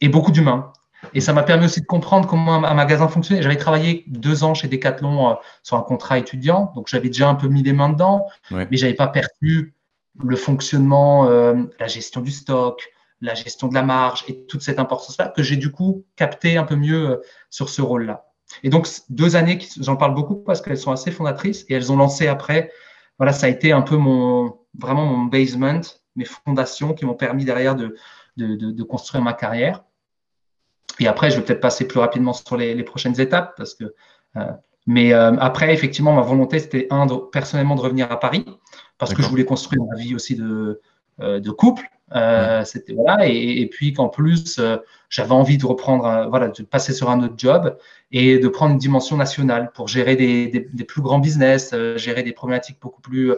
et, 0.01 0.09
beaucoup 0.09 0.31
d'humains. 0.31 0.71
Et 1.13 1.21
ça 1.21 1.33
m'a 1.33 1.43
permis 1.43 1.65
aussi 1.65 1.81
de 1.81 1.85
comprendre 1.87 2.27
comment 2.27 2.53
un, 2.63 2.73
magasin 2.73 3.07
fonctionnait. 3.07 3.41
J'avais 3.41 3.57
travaillé 3.57 4.05
deux 4.07 4.43
ans 4.43 4.53
chez 4.53 4.67
Decathlon 4.67 5.37
sur 5.63 5.75
un 5.75 5.81
contrat 5.81 6.19
étudiant, 6.19 6.71
donc 6.75 6.87
j'avais 6.87 7.07
déjà 7.07 7.27
un 7.27 7.35
peu 7.35 7.47
mis 7.47 7.63
les 7.63 7.73
mains 7.73 7.89
dedans, 7.89 8.27
mais 8.51 8.67
mais 8.69 8.77
j'avais 8.77 8.93
pas 8.93 9.07
perçu 9.07 9.73
le 10.23 10.35
fonctionnement, 10.35 11.27
la 11.27 11.87
gestion 11.87 12.21
du 12.21 12.31
stock, 12.31 12.87
la 13.21 13.33
gestion 13.33 13.67
de 13.67 13.73
la 13.73 13.83
marge 13.83 14.23
et 14.27 14.45
toute 14.45 14.61
cette 14.61 14.79
importance-là 14.79 15.27
que 15.35 15.43
j'ai 15.43 15.57
du 15.57 15.71
coup 15.71 16.05
capté 16.15 16.57
un 16.57 16.63
peu 16.63 16.75
mieux 16.75 17.21
sur 17.49 17.69
ce 17.69 17.81
rôle-là. 17.81 18.29
Et 18.63 18.69
donc, 18.69 18.87
deux 19.09 19.35
années, 19.35 19.59
j'en 19.79 19.95
parle 19.95 20.13
beaucoup 20.15 20.35
parce 20.35 20.61
qu'elles 20.61 20.77
sont 20.77 20.91
assez 20.91 21.11
fondatrices 21.11 21.65
et 21.69 21.73
elles 21.73 21.91
ont 21.91 21.97
lancé 21.97 22.27
après. 22.27 22.71
Voilà, 23.17 23.33
ça 23.33 23.47
a 23.47 23.49
été 23.49 23.71
un 23.71 23.81
peu 23.81 23.97
mon, 23.97 24.57
vraiment 24.77 25.05
mon 25.05 25.25
basement, 25.25 25.81
mes 26.15 26.25
fondations 26.25 26.93
qui 26.93 27.05
m'ont 27.05 27.15
permis 27.15 27.45
derrière 27.45 27.75
de, 27.75 27.95
de, 28.37 28.55
de, 28.55 28.83
construire 28.83 29.23
ma 29.23 29.33
carrière. 29.33 29.83
Et 30.99 31.07
après, 31.07 31.29
je 31.29 31.37
vais 31.37 31.43
peut-être 31.43 31.61
passer 31.61 31.87
plus 31.87 31.99
rapidement 31.99 32.33
sur 32.33 32.57
les, 32.57 32.73
les 32.73 32.83
prochaines 32.83 33.19
étapes 33.19 33.53
parce 33.55 33.75
que. 33.75 33.93
Euh, 34.37 34.51
mais 34.87 35.13
euh, 35.13 35.35
après, 35.39 35.73
effectivement, 35.73 36.13
ma 36.13 36.21
volonté, 36.21 36.57
c'était 36.57 36.87
un, 36.89 37.05
personnellement, 37.31 37.75
de 37.75 37.81
revenir 37.81 38.11
à 38.11 38.19
Paris 38.19 38.45
parce 38.97 39.13
que 39.13 39.21
je 39.21 39.27
voulais 39.27 39.45
construire 39.45 39.83
ma 39.83 39.95
vie 39.95 40.15
aussi 40.15 40.35
de, 40.35 40.81
euh, 41.19 41.39
de 41.39 41.51
couple. 41.51 41.87
Euh, 42.15 42.63
c'était 42.65 42.93
voilà 42.93 43.27
et, 43.27 43.61
et 43.61 43.67
puis 43.67 43.93
qu'en 43.93 44.09
plus 44.09 44.57
euh, 44.57 44.77
j'avais 45.09 45.31
envie 45.31 45.59
de 45.59 45.65
reprendre 45.67 46.27
voilà 46.29 46.47
de 46.47 46.63
passer 46.63 46.91
sur 46.91 47.11
un 47.11 47.21
autre 47.21 47.35
job 47.37 47.77
et 48.11 48.39
de 48.39 48.47
prendre 48.47 48.71
une 48.71 48.79
dimension 48.79 49.15
nationale 49.15 49.71
pour 49.75 49.87
gérer 49.87 50.15
des, 50.15 50.47
des, 50.47 50.67
des 50.73 50.83
plus 50.85 51.03
grands 51.03 51.19
business 51.19 51.75
gérer 51.97 52.23
des 52.23 52.31
problématiques 52.31 52.77
beaucoup 52.81 53.01
plus 53.01 53.33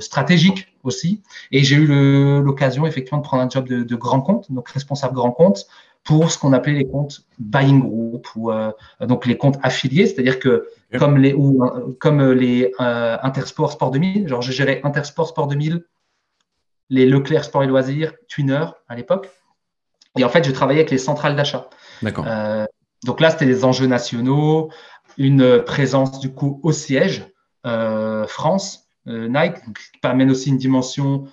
stratégiques 0.00 0.74
aussi. 0.82 1.22
Et 1.52 1.62
j'ai 1.62 1.76
eu 1.76 1.86
l'occasion 2.42 2.86
effectivement 2.86 3.18
de 3.18 3.24
prendre 3.24 3.42
un 3.42 3.48
job 3.48 3.68
de, 3.68 3.82
de, 3.82 3.96
grand 3.96 4.20
compte 4.22 4.50
donc 4.50 4.68
responsable 4.70 5.14
grand 5.14 5.32
compte 5.32 5.66
pour 6.02 6.30
ce 6.30 6.38
qu'on 6.38 6.52
appelait 6.52 6.74
les 6.74 6.86
comptes 6.86 7.26
buying 7.38 7.80
group 7.80 8.26
ou 8.36 8.50
donc 9.00 9.26
les 9.26 9.36
comptes 9.36 9.58
affiliés. 9.62 10.06
C'est-à-dire 10.06 10.38
que 10.38 10.68
comme 10.98 11.18
les 11.18 11.34
ou 11.34 11.62
comme 12.00 12.32
les 12.32 12.72
Intersport 12.78 13.72
Sport 13.72 13.90
2000 13.90 14.28
genre 14.28 14.40
je 14.40 14.52
gérais 14.52 14.80
Intersport 14.82 15.28
Sport 15.28 15.48
2000 15.48 15.84
les 16.90 17.06
Leclerc 17.06 17.44
Sport 17.44 17.64
et 17.64 17.66
Loisirs, 17.66 18.12
Twinner 18.28 18.66
à 18.88 18.94
l'époque. 18.94 19.30
Et 20.16 20.24
en 20.24 20.28
fait, 20.28 20.44
je 20.44 20.50
travaillais 20.50 20.80
avec 20.80 20.90
les 20.90 20.98
centrales 20.98 21.36
d'achat. 21.36 21.68
D'accord. 22.02 22.24
Euh, 22.26 22.66
donc 23.04 23.20
là, 23.20 23.30
c'était 23.30 23.46
des 23.46 23.64
enjeux 23.64 23.86
nationaux, 23.86 24.70
une 25.18 25.62
présence 25.62 26.18
du 26.20 26.32
coup 26.32 26.60
au 26.62 26.72
siège, 26.72 27.26
euh, 27.66 28.26
France, 28.26 28.88
euh, 29.08 29.28
Nike, 29.28 29.56
qui 29.74 30.00
amène 30.02 30.30
aussi 30.30 30.50
une 30.50 30.58
dimension 30.58 31.24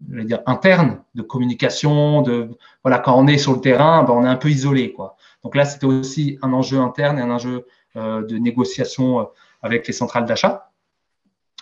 dire, 0.00 0.40
interne 0.46 1.02
de 1.16 1.22
communication. 1.22 2.22
De, 2.22 2.50
voilà, 2.84 2.98
quand 2.98 3.18
on 3.18 3.26
est 3.26 3.38
sur 3.38 3.52
le 3.52 3.60
terrain, 3.60 4.04
ben, 4.04 4.14
on 4.14 4.24
est 4.24 4.28
un 4.28 4.36
peu 4.36 4.50
isolé. 4.50 4.92
Quoi. 4.92 5.16
Donc 5.42 5.56
là, 5.56 5.64
c'était 5.64 5.86
aussi 5.86 6.38
un 6.42 6.52
enjeu 6.52 6.78
interne 6.78 7.18
et 7.18 7.22
un 7.22 7.30
enjeu 7.30 7.66
de 7.96 8.38
négociation 8.38 9.28
avec 9.60 9.86
les 9.86 9.92
centrales 9.92 10.26
d'achat. 10.26 10.71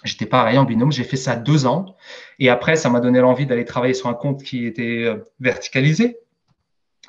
J'étais 0.05 0.27
pareil 0.27 0.57
en 0.59 0.65
binôme, 0.65 0.93
j'ai 0.93 1.05
fait 1.05 1.17
ça 1.17 1.37
deux 1.37 1.67
ans. 1.67 1.97
Et 2.39 2.49
après, 2.49 2.77
ça 2.77 2.89
m'a 2.89 3.01
donné 3.01 3.21
l'envie 3.21 3.47
d'aller 3.47 3.65
travailler 3.65 3.95
sur 3.95 4.09
un 4.09 4.15
compte 4.15 4.43
qui 4.43 4.67
était 4.67 5.05
euh, 5.05 5.27
verticalisé, 5.41 6.19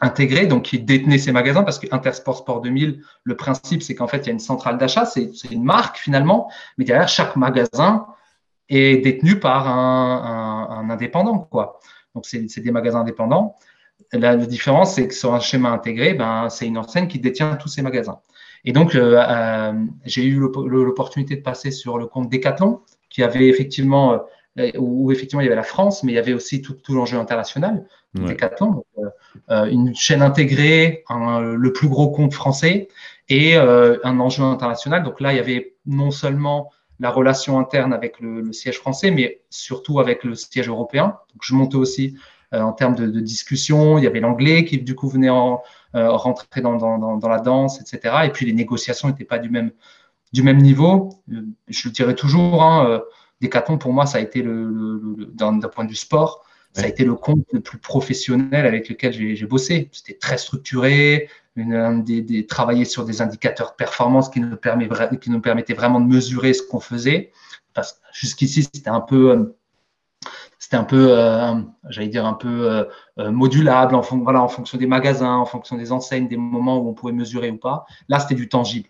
intégré, 0.01 0.45
donc 0.45 0.63
qui 0.63 0.79
détenait 0.79 1.17
ses 1.17 1.31
magasins, 1.31 1.63
parce 1.63 1.79
que 1.79 1.87
Intersport 1.91 2.37
Sport 2.37 2.61
2000, 2.61 3.01
le 3.23 3.35
principe, 3.35 3.81
c'est 3.81 3.95
qu'en 3.95 4.07
fait, 4.07 4.17
il 4.19 4.25
y 4.27 4.29
a 4.29 4.33
une 4.33 4.39
centrale 4.39 4.77
d'achat, 4.77 5.05
c'est 5.05 5.31
une 5.51 5.63
marque 5.63 5.97
finalement, 5.97 6.51
mais 6.77 6.85
derrière, 6.85 7.07
chaque 7.07 7.35
magasin 7.35 8.07
est 8.67 8.97
détenu 8.97 9.39
par 9.39 9.67
un, 9.67 10.89
indépendant. 10.89 11.39
Quoi. 11.39 11.79
Donc, 12.15 12.25
c'est 12.25 12.59
des 12.59 12.71
magasins 12.71 13.01
indépendants. 13.01 13.55
La, 14.11 14.35
différence, 14.35 14.95
c'est 14.95 15.07
que 15.07 15.13
sur 15.13 15.33
un 15.33 15.39
schéma 15.39 15.69
intégré, 15.69 16.13
ben, 16.13 16.49
c'est 16.49 16.67
une 16.67 16.77
enseigne 16.77 17.07
qui 17.07 17.19
détient 17.19 17.55
tous 17.55 17.69
ces 17.69 17.81
magasins. 17.81 18.19
Et 18.65 18.73
donc, 18.73 18.95
euh, 18.95 19.17
euh, 19.17 19.73
j'ai 20.05 20.23
eu 20.23 20.39
l'opportunité 20.39 21.35
de 21.35 21.41
passer 21.41 21.71
sur 21.71 21.97
le 21.97 22.05
compte 22.05 22.29
Decathlon, 22.29 22.81
qui 23.09 23.23
avait 23.23 23.47
effectivement, 23.47 24.21
euh, 24.59 24.71
où 24.77 25.11
effectivement 25.11 25.41
il 25.41 25.45
y 25.45 25.47
avait 25.47 25.55
la 25.55 25.63
France, 25.63 26.03
mais 26.03 26.11
il 26.11 26.15
y 26.15 26.19
avait 26.19 26.33
aussi 26.33 26.61
tout, 26.61 26.73
tout 26.73 26.93
l'enjeu 26.93 27.17
international. 27.17 27.85
Decathlon, 28.13 28.83
une 29.47 29.95
chaîne 29.95 30.21
intégrée, 30.21 31.05
le 31.09 31.71
plus 31.71 31.87
gros 31.87 32.09
compte 32.09 32.33
français 32.33 32.89
et 33.29 33.55
un 33.55 34.19
enjeu 34.19 34.43
international. 34.43 35.03
Donc 35.03 35.21
là, 35.21 35.31
il 35.31 35.37
y 35.37 35.39
avait 35.39 35.75
non 35.85 36.11
seulement 36.11 36.71
la 36.99 37.09
relation 37.09 37.57
interne 37.57 37.93
avec 37.93 38.19
le, 38.19 38.41
le, 38.41 38.51
siège 38.51 38.79
français, 38.79 39.11
mais 39.11 39.39
surtout 39.49 40.01
avec 40.01 40.25
le 40.25 40.35
siège 40.35 40.67
européen. 40.67 41.19
Donc, 41.33 41.41
je 41.41 41.55
montais 41.55 41.77
aussi 41.77 42.17
en 42.51 42.73
termes 42.73 42.95
de, 42.95 43.07
de, 43.07 43.21
discussion. 43.21 43.97
Il 43.97 44.03
y 44.03 44.07
avait 44.07 44.19
l'anglais 44.19 44.65
qui, 44.65 44.77
du 44.77 44.93
coup, 44.93 45.07
venait 45.07 45.29
en, 45.29 45.61
rentrer 45.93 46.61
dans, 46.61 46.75
dans, 46.77 47.17
dans, 47.17 47.29
la 47.29 47.39
danse, 47.39 47.81
etc. 47.81 48.15
Et 48.25 48.29
puis 48.29 48.45
les 48.45 48.53
négociations 48.53 49.07
n'étaient 49.07 49.25
pas 49.25 49.39
du 49.39 49.49
même, 49.49 49.71
du 50.33 50.43
même 50.43 50.57
niveau. 50.57 51.09
Euh, 51.31 51.41
je 51.67 51.89
le 51.89 51.93
dirais 51.93 52.15
toujours, 52.15 52.63
hein, 52.63 52.85
euh, 52.87 52.99
Decathlon, 53.41 53.77
pour 53.77 53.93
moi, 53.93 54.05
ça 54.05 54.19
a 54.19 54.21
été, 54.21 54.41
le, 54.41 54.65
le, 54.65 55.25
d'un 55.33 55.59
point 55.59 55.83
de 55.83 55.89
vue 55.89 55.95
sport, 55.95 56.45
ça 56.73 56.83
a 56.83 56.87
été 56.87 57.03
le 57.03 57.15
compte 57.15 57.45
le 57.51 57.59
plus 57.59 57.79
professionnel 57.79 58.65
avec 58.65 58.87
lequel 58.87 59.11
j'ai, 59.11 59.45
bossé. 59.45 59.89
C'était 59.91 60.13
très 60.13 60.37
structuré, 60.37 61.27
une, 61.57 62.03
des, 62.03 62.21
des, 62.21 62.45
travailler 62.45 62.85
sur 62.85 63.03
des 63.03 63.21
indicateurs 63.21 63.71
de 63.71 63.75
performance 63.75 64.29
qui 64.29 64.39
nous, 64.39 64.55
permet, 64.55 64.87
qui 65.19 65.31
nous 65.31 65.41
permettaient 65.41 65.73
vraiment 65.73 65.99
de 65.99 66.05
mesurer 66.05 66.53
ce 66.53 66.63
qu'on 66.63 66.79
faisait. 66.79 67.31
Parce 67.73 67.93
que 67.93 67.99
jusqu'ici, 68.13 68.63
c'était 68.73 68.89
un 68.89 69.01
peu 69.01 69.53
c'était 70.71 70.79
un 70.79 70.85
peu, 70.85 71.07
euh, 71.09 71.53
j'allais 71.89 72.07
dire, 72.07 72.25
un 72.25 72.31
peu 72.33 72.71
euh, 72.71 72.85
euh, 73.19 73.29
modulable 73.29 73.93
en, 73.93 74.03
fonction 74.47 74.77
des 74.77 74.87
magasins, 74.87 75.35
en 75.35 75.45
fonction 75.45 75.75
des 75.75 75.91
enseignes, 75.91 76.29
des 76.29 76.37
moments 76.37 76.77
où 76.77 76.87
on 76.87 76.93
pouvait 76.93 77.11
mesurer 77.11 77.51
ou 77.51 77.57
pas. 77.57 77.83
Là, 78.07 78.21
c'était 78.21 78.35
du 78.35 78.47
tangible. 78.47 78.87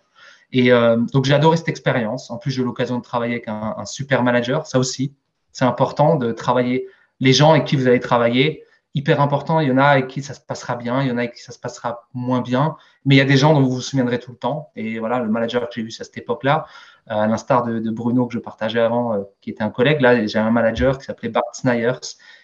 Et 0.51 0.69
donc, 0.69 1.25
j'ai 1.25 1.33
adoré 1.33 1.57
cette 1.57 1.69
expérience. 1.69 2.29
En 2.29 2.37
plus, 2.37 2.51
j'ai 2.51 2.61
eu 2.61 2.65
l'occasion 2.65 2.97
de 2.97 3.01
travailler 3.01 3.35
avec 3.35 3.47
un, 3.47 3.85
super 3.85 4.21
manager. 4.21 4.67
Ça 4.67 4.77
aussi, 4.77 5.15
c'est 5.53 5.65
important 5.65 6.17
de 6.17 6.33
travailler 6.33 6.87
les 7.19 7.33
gens 7.33 7.51
avec 7.51 7.65
qui 7.65 7.77
vous 7.77 7.87
allez 7.87 8.01
travailler. 8.01 8.63
Hyper 8.93 9.19
important. 9.21 9.59
Il 9.61 9.69
y 9.69 9.71
en 9.71 9.77
a 9.77 9.85
avec 9.85 10.07
qui 10.07 10.21
ça 10.21 10.33
se 10.33 10.41
passera 10.41 10.75
bien, 10.75 11.01
il 11.01 11.07
y 11.07 11.11
en 11.11 11.17
a 11.17 11.21
avec 11.21 11.33
qui 11.33 11.41
ça 11.41 11.53
se 11.53 11.59
passera 11.59 12.07
moins 12.13 12.41
bien. 12.41 12.75
Mais 13.05 13.15
il 13.15 13.17
y 13.17 13.21
a 13.21 13.25
des 13.25 13.37
gens 13.37 13.53
dont 13.53 13.61
vous 13.61 13.71
vous 13.71 13.81
souviendrez 13.81 14.19
tout 14.19 14.31
le 14.31 14.37
temps. 14.37 14.69
Et 14.75 14.99
voilà, 14.99 15.19
le 15.19 15.29
manager 15.29 15.67
que 15.67 15.73
j'ai 15.73 15.83
vu 15.83 15.91
à 15.99 16.03
cette 16.03 16.17
époque-là, 16.17 16.67
à 17.07 17.27
l'instar 17.27 17.63
de, 17.63 17.89
Bruno 17.89 18.27
que 18.27 18.33
je 18.33 18.39
partageais 18.39 18.79
avant, 18.79 19.13
euh, 19.13 19.21
qui 19.41 19.49
était 19.49 19.63
un 19.63 19.69
collègue. 19.69 20.01
Là, 20.01 20.25
j'ai 20.25 20.39
un 20.39 20.51
manager 20.51 20.97
qui 20.97 21.05
s'appelait 21.05 21.29
Bart 21.29 21.43
Snyers, 21.53 21.99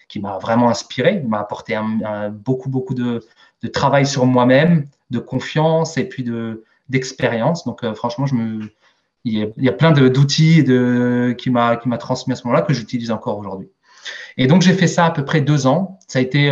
qui 0.08 0.20
m'a 0.20 0.38
vraiment 0.38 0.68
inspiré. 0.68 1.20
M'a 1.26 1.40
apporté 1.40 1.78
beaucoup, 2.32 2.68
beaucoup 2.68 2.94
de, 2.94 3.22
travail 3.72 4.06
sur 4.06 4.26
moi-même, 4.26 4.86
de 5.10 5.18
confiance 5.18 5.96
et 5.96 6.08
puis 6.08 6.22
de 6.22 6.64
d'expérience. 6.88 7.64
Donc, 7.66 7.84
euh, 7.84 7.94
franchement, 7.94 8.24
je 8.24 8.34
me, 8.34 8.70
il 9.24 9.52
y 9.58 9.68
a, 9.68 9.72
plein 9.72 9.92
d'outils 9.92 10.64
qui 11.36 11.50
m'a 11.50 11.76
transmis 11.98 12.32
à 12.32 12.36
ce 12.36 12.46
moment-là 12.46 12.62
que 12.62 12.72
j'utilise 12.72 13.10
encore 13.10 13.36
aujourd'hui. 13.36 13.68
Et 14.38 14.46
donc, 14.46 14.62
j'ai 14.62 14.72
fait 14.72 14.86
ça 14.86 15.04
à 15.04 15.10
peu 15.10 15.22
près 15.22 15.42
deux 15.42 15.66
ans. 15.66 15.98
Ça 16.08 16.18
a 16.18 16.22
été 16.22 16.48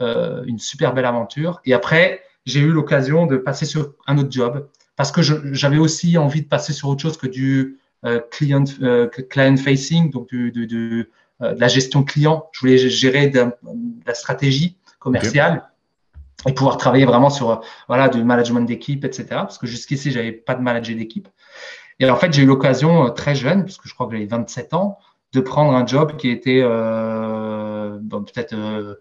euh, 0.00 0.44
une 0.46 0.60
super 0.60 0.94
belle 0.94 1.06
aventure. 1.06 1.60
Et 1.64 1.74
après, 1.74 2.22
j'ai 2.46 2.60
eu 2.60 2.70
l'occasion 2.70 3.26
de 3.26 3.36
passer 3.36 3.66
sur 3.66 3.94
un 4.06 4.16
autre 4.16 4.30
job 4.30 4.68
parce 4.98 5.12
que 5.12 5.22
j'avais 5.22 5.78
aussi 5.78 6.18
envie 6.18 6.42
de 6.42 6.48
passer 6.48 6.72
sur 6.72 6.88
autre 6.88 7.00
chose 7.00 7.16
que 7.16 7.28
du 7.28 7.78
euh, 8.04 8.20
client, 8.32 8.64
euh, 8.82 9.06
client 9.06 9.56
facing, 9.56 10.10
donc 10.10 10.28
du, 10.28 10.52
euh, 10.56 10.66
de, 10.66 11.08
la 11.40 11.68
gestion 11.68 12.02
client. 12.02 12.48
Je 12.50 12.60
voulais 12.60 12.78
gérer 12.78 13.28
de, 13.28 13.46
la 14.04 14.14
stratégie 14.14 14.76
commerciale 14.98 15.70
et 16.46 16.52
pouvoir 16.52 16.78
travailler 16.78 17.04
vraiment 17.04 17.30
sur 17.30 17.62
voilà 17.86 18.08
du 18.08 18.24
management 18.24 18.62
d'équipe, 18.62 19.04
etc. 19.04 19.26
Parce 19.30 19.56
que 19.56 19.68
jusqu'ici, 19.68 20.10
j'avais 20.10 20.32
pas 20.32 20.56
de 20.56 20.62
manager 20.62 20.96
d'équipe. 20.96 21.28
Et 22.00 22.10
en 22.10 22.16
fait, 22.16 22.32
j'ai 22.32 22.42
eu 22.42 22.46
l'occasion 22.46 23.08
très 23.10 23.36
jeune, 23.36 23.64
parce 23.64 23.78
que 23.78 23.88
je 23.88 23.94
crois 23.94 24.06
que 24.06 24.14
j'avais 24.14 24.26
27 24.26 24.74
ans, 24.74 24.98
de 25.32 25.40
prendre 25.40 25.76
un 25.76 25.86
job 25.86 26.16
qui 26.16 26.28
était 26.28 26.62
bon, 26.62 28.24
peut-être 28.24 28.98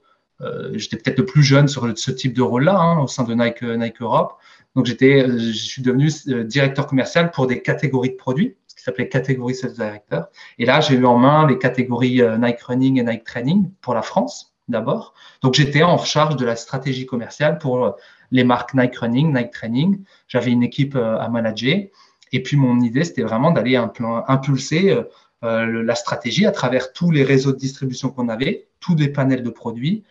j'étais 0.73 0.97
peut-être 0.97 1.17
le 1.17 1.25
plus 1.25 1.41
jeune 1.41 1.67
sur 1.67 1.91
ce 1.97 2.12
type 2.12 2.36
de 2.36 2.43
rôle-là 2.43 2.77
hein, 2.77 2.99
au 2.99 3.07
sein 3.07 3.23
de 3.23 3.33
Nike, 3.33 3.63
Nike 3.63 3.99
Europe. 3.99 4.38
Donc, 4.78 4.86
j'étais, 4.86 5.24
euh, 5.24 5.40
je 5.40 5.54
suis 5.54 5.82
devenu 5.82 6.12
euh, 6.28 6.44
directeur 6.44 6.86
commercial 6.86 7.32
pour 7.32 7.48
des 7.48 7.63
catégories 7.63 8.12
de 8.12 8.16
produits, 8.16 8.58
ce 8.68 8.76
qui 8.76 8.84
s'appelait 8.84 9.10
catégorie 9.10 9.56
sales 9.56 9.74
director. 9.74 10.28
Et 10.60 10.66
là, 10.66 10.82
j'ai 10.82 10.94
eu 10.94 11.04
en 11.04 11.18
main 11.18 11.48
les 11.48 11.58
catégories 11.58 12.22
euh, 12.22 12.38
Nike 12.38 12.62
Running 12.62 13.00
et 13.00 13.04
Nike 13.04 13.24
Training 13.24 13.72
pour 13.82 13.96
la 13.96 14.04
France 14.04 14.54
d'abord. 14.68 15.16
Donc, 15.42 15.56
j'étais 15.56 15.82
en 15.82 15.98
charge 15.98 16.36
de 16.36 16.46
la 16.46 16.56
stratégie 16.56 17.08
commerciale 17.08 17.58
pour 17.58 17.96
les 18.30 18.44
marques 18.44 18.76
Nike 18.76 18.98
Running, 18.98 19.34
Nike 19.34 19.50
Training. 19.50 20.04
J'avais 20.28 20.52
une 20.52 20.62
équipe 20.62 20.96
à 20.96 21.28
manager. 21.30 21.86
Et 22.32 22.44
puis, 22.44 22.56
mon 22.56 22.80
idée, 22.82 23.04
c'était 23.06 23.24
vraiment 23.24 23.50
d'aller 23.52 23.78
impulser 23.78 24.94
la 25.42 25.96
stratégie 25.96 26.46
à 26.46 26.52
travers 26.52 26.92
tous 26.92 27.12
les 27.12 27.23
réseaux 27.23 27.54
de 27.54 27.58
distribution 27.58 28.10
qu'on 28.10 28.28
avait, 28.28 28.67
tous 28.82 28.96
les 28.96 29.08
panels 29.08 29.42
de 29.42 29.50
produits 29.50 30.04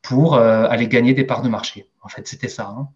pour 0.00 0.36
aller 0.36 0.86
gagner 0.86 1.12
des 1.12 1.24
parts 1.24 1.42
de 1.42 1.48
marché. 1.48 1.88
En 2.02 2.08
fait, 2.08 2.28
c'était 2.28 2.48
ça. 2.48 2.68
Hein. 2.68 2.86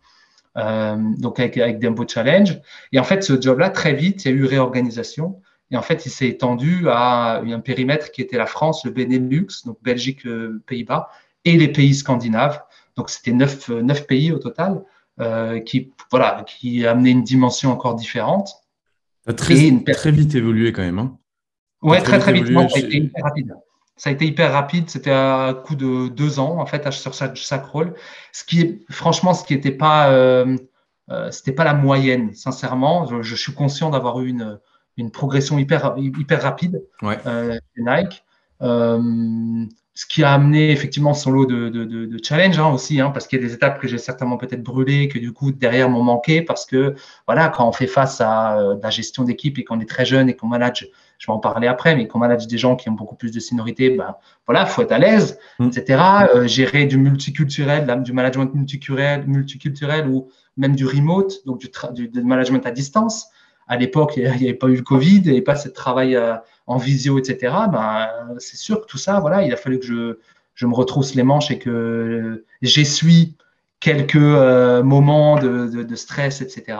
Euh, 0.59 0.96
donc 1.18 1.38
avec, 1.38 1.56
avec 1.56 1.78
Dembo 1.78 2.04
Challenge. 2.06 2.61
Et 2.92 2.98
en 2.98 3.04
fait, 3.04 3.22
ce 3.22 3.40
job-là, 3.40 3.70
très 3.70 3.94
vite, 3.94 4.24
il 4.24 4.30
y 4.30 4.34
a 4.34 4.36
eu 4.36 4.44
réorganisation. 4.44 5.40
Et 5.70 5.76
en 5.76 5.82
fait, 5.82 6.06
il 6.06 6.11
s'est 6.11 6.28
étendu 6.28 6.88
à 6.88 7.40
un 7.40 7.61
périmètre 7.61 8.11
qui 8.11 8.22
était 8.22 8.38
la 8.38 8.46
France, 8.46 8.84
le 8.84 8.90
Benelux, 8.90 9.46
donc 9.66 9.78
Belgique, 9.82 10.26
euh, 10.26 10.62
Pays-Bas, 10.66 11.11
et 11.44 11.56
les 11.56 11.68
pays 11.68 11.94
scandinaves. 11.94 12.61
Donc, 12.96 13.11
c'était 13.11 13.32
neuf, 13.32 13.68
neuf 13.68 14.06
pays 14.06 14.32
au 14.32 14.38
total, 14.38 14.82
euh, 15.20 15.61
qui, 15.61 15.92
voilà, 16.11 16.44
qui 16.46 16.86
amenaient 16.86 17.12
une 17.12 17.22
dimension 17.22 17.70
encore 17.70 17.94
différente. 17.94 18.50
Très, 19.36 19.70
très 19.92 20.11
vite 20.11 20.34
évolué 20.34 20.72
quand 20.72 20.82
même. 20.82 20.98
Hein 20.98 21.18
ouais, 21.82 22.00
très, 22.00 22.18
très 22.18 22.32
vite. 22.32 22.50
Moi, 22.50 22.64
été 22.74 22.96
hyper 22.96 23.24
rapide. 23.24 23.54
Ça 23.99 24.11
a 24.11 24.12
été 24.12 24.24
hyper 24.26 24.53
rapide. 24.53 24.88
C'était 24.88 25.11
à 25.11 25.55
coup 25.64 25.74
de 25.74 26.09
deux 26.09 26.38
ans, 26.38 26.59
en 26.59 26.66
fait, 26.66 26.90
sur 26.92 27.12
chaque, 27.12 27.64
rôle. 27.66 27.94
Ce 28.32 28.44
qui 28.44 28.61
est, 28.61 28.80
franchement, 28.90 29.34
ce 29.34 29.44
qui 29.44 29.55
n'était 29.55 29.72
pas, 29.72 30.11
euh, 30.11 30.57
euh, 31.11 31.30
c'était 31.30 31.53
pas 31.53 31.64
la 31.64 31.74
moyenne, 31.74 32.32
sincèrement. 32.32 33.22
Je, 33.22 33.34
suis 33.34 33.53
conscient 33.53 33.90
d'avoir 33.90 34.20
eu 34.20 34.28
une, 34.28 34.61
une 34.96 35.11
progression 35.11 35.59
hyper, 35.59 35.96
hyper 35.99 36.42
rapide 36.42 36.82
ouais. 37.03 37.18
euh, 37.26 37.59
Nike. 37.76 38.24
Euh, 38.62 39.66
ce 39.94 40.07
qui 40.07 40.22
a 40.22 40.32
amené 40.32 40.70
effectivement 40.70 41.12
son 41.12 41.32
lot 41.32 41.46
de, 41.46 41.68
de, 41.68 41.84
de, 41.84 42.07
de 42.07 42.18
challenge 42.22 42.57
hein, 42.61 42.68
aussi, 42.68 43.01
hein, 43.01 43.11
parce 43.11 43.26
qu'il 43.26 43.40
y 43.40 43.44
a 43.44 43.46
des 43.46 43.53
étapes 43.53 43.80
que 43.80 43.88
j'ai 43.88 43.99
certainement 43.99 44.36
peut-être 44.36 44.62
brûlées, 44.62 45.09
que 45.09 45.18
du 45.18 45.32
coup 45.32 45.51
derrière 45.51 45.88
m'ont 45.90 46.05
manqué, 46.05 46.40
parce 46.40 46.66
que 46.66 46.94
voilà, 47.26 47.49
quand 47.49 47.68
on 47.68 47.72
fait 47.72 47.88
face 47.88 48.20
à 48.20 48.76
la 48.80 48.90
gestion 48.90 49.24
d'équipe 49.24 49.59
et 49.59 49.64
qu'on 49.64 49.80
est 49.80 49.88
très 49.88 50.05
jeune 50.05 50.28
et 50.28 50.36
qu'on 50.36 50.46
manage, 50.46 50.88
je 51.19 51.27
vais 51.27 51.33
en 51.33 51.39
parler 51.39 51.66
après, 51.66 51.97
mais 51.97 52.07
qu'on 52.07 52.19
manage 52.19 52.47
des 52.47 52.59
gens 52.59 52.77
qui 52.77 52.89
ont 52.89 52.93
beaucoup 52.93 53.16
plus 53.16 53.33
de 53.33 53.41
seniorité, 53.41 53.91
ben 53.91 54.16
voilà, 54.47 54.66
faut 54.66 54.83
être 54.83 54.93
à 54.93 54.99
l'aise, 54.99 55.39
mm. 55.59 55.69
etc. 55.69 56.03
Euh, 56.35 56.47
gérer 56.47 56.87
du 56.87 56.97
multiculturel, 56.97 58.03
du 58.03 58.12
management 58.12 58.55
multiculturel, 58.55 59.27
multiculturel 59.27 60.09
ou 60.09 60.29
même 60.57 60.75
du 60.75 60.87
remote, 60.87 61.45
donc 61.45 61.59
du, 61.59 62.09
du 62.09 62.23
management 62.23 62.64
à 62.66 62.71
distance 62.71 63.29
à 63.69 63.77
l'époque, 63.77 64.14
il 64.16 64.23
n'y 64.23 64.29
avait 64.29 64.55
pas 64.55 64.69
eu 64.69 64.77
le 64.77 64.83
Covid, 64.83 65.16
il 65.16 65.23
n'y 65.25 65.31
avait 65.31 65.43
pas 65.43 65.57
ce 65.57 65.69
travail 65.69 66.16
euh, 66.16 66.35
en 66.66 66.79
visio, 66.79 67.19
etc. 67.19 67.55
Ben, 67.71 68.09
c'est 68.39 68.57
sûr 68.57 68.81
que 68.81 68.87
tout 68.87 68.99
ça, 68.99 69.21
voilà, 69.21 69.45
il 69.45 69.53
a 69.53 69.57
fallu 69.57 69.79
que 69.79 69.87
je, 69.87 70.19
je 70.55 70.66
me 70.66 70.75
retrousse 70.75 71.14
les 71.14 71.23
manches 71.23 71.51
et 71.51 71.59
que 71.59 72.45
j'essuie 72.62 73.37
quelques 73.81 74.16
euh, 74.16 74.83
moments 74.83 75.39
de, 75.39 75.66
de, 75.66 75.97
stress, 75.97 76.41
etc. 76.41 76.79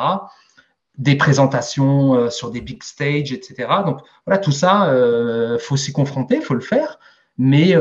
Des 0.99 1.16
présentations 1.16 2.14
euh, 2.14 2.30
sur 2.30 2.51
des 2.51 2.61
big 2.61 2.82
stages, 2.82 3.32
etc. 3.32 3.68
Donc 3.86 4.01
voilà, 4.26 4.38
tout 4.38 4.53
ça, 4.53 4.92
il 4.92 5.59
faut 5.61 5.76
s'y 5.76 5.92
confronter, 5.92 6.36
il 6.36 6.42
faut 6.42 6.55
le 6.55 6.61
faire. 6.61 6.99
Mais, 7.38 7.74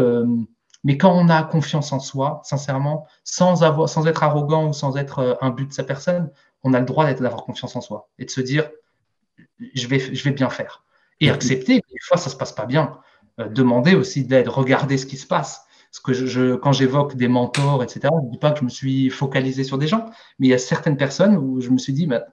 mais 0.84 0.98
quand 0.98 1.12
on 1.12 1.30
a 1.30 1.42
confiance 1.42 1.92
en 1.92 2.00
soi, 2.00 2.42
sincèrement, 2.44 3.08
sans, 3.24 3.64
avoir, 3.64 3.90
sans 3.90 4.06
être 4.06 4.22
arrogant 4.22 4.70
ou 4.70 4.74
sans 4.74 4.98
être 4.98 5.38
un 5.42 5.50
but 5.50 5.68
de 5.68 5.74
sa 5.74 5.84
personne, 5.84 6.30
on 6.64 6.74
a 6.76 6.80
le 6.80 6.86
droit 6.86 7.12
d'avoir 7.12 7.44
confiance 7.44 7.76
en 7.76 7.82
soi 7.82 8.10
et 8.20 8.26
de 8.26 8.30
se 8.30 8.42
dire, 8.42 8.70
je 9.74 9.88
vais, 9.88 10.00
je 10.00 10.24
vais 10.24 10.32
bien 10.32 10.50
faire. 10.50 10.84
Et 11.20 11.30
accepter, 11.32 11.76
des 11.76 12.00
fois, 12.02 12.18
ça 12.18 12.30
ne 12.30 12.34
se 12.34 12.38
passe 12.38 12.52
pas 12.52 12.66
bien. 12.66 13.00
Euh, 13.40 13.48
demander 13.50 13.96
aussi 13.96 14.26
d'aide, 14.26 14.48
regarder 14.48 14.98
ce 14.98 15.06
qui 15.06 15.18
se 15.18 15.28
passe. 15.28 15.66
Parce 15.92 16.00
que 16.00 16.14
je, 16.14 16.56
quand 16.56 16.74
j'évoque 16.74 17.16
des 17.16 17.28
mentors, 17.28 17.84
etc., 17.84 18.10
je 18.22 18.26
ne 18.26 18.32
dis 18.32 18.38
pas 18.38 18.52
que 18.52 18.60
je 18.60 18.64
me 18.64 18.70
suis 18.70 19.10
focalisé 19.10 19.64
sur 19.64 19.78
des 19.78 19.88
gens, 19.88 20.06
mais 20.38 20.48
il 20.48 20.50
y 20.50 20.54
a 20.54 20.58
certaines 20.58 20.98
personnes 20.98 21.38
où 21.38 21.62
je 21.62 21.70
me 21.70 21.78
suis 21.78 21.94
dit, 21.94 22.08
bah, 22.08 22.26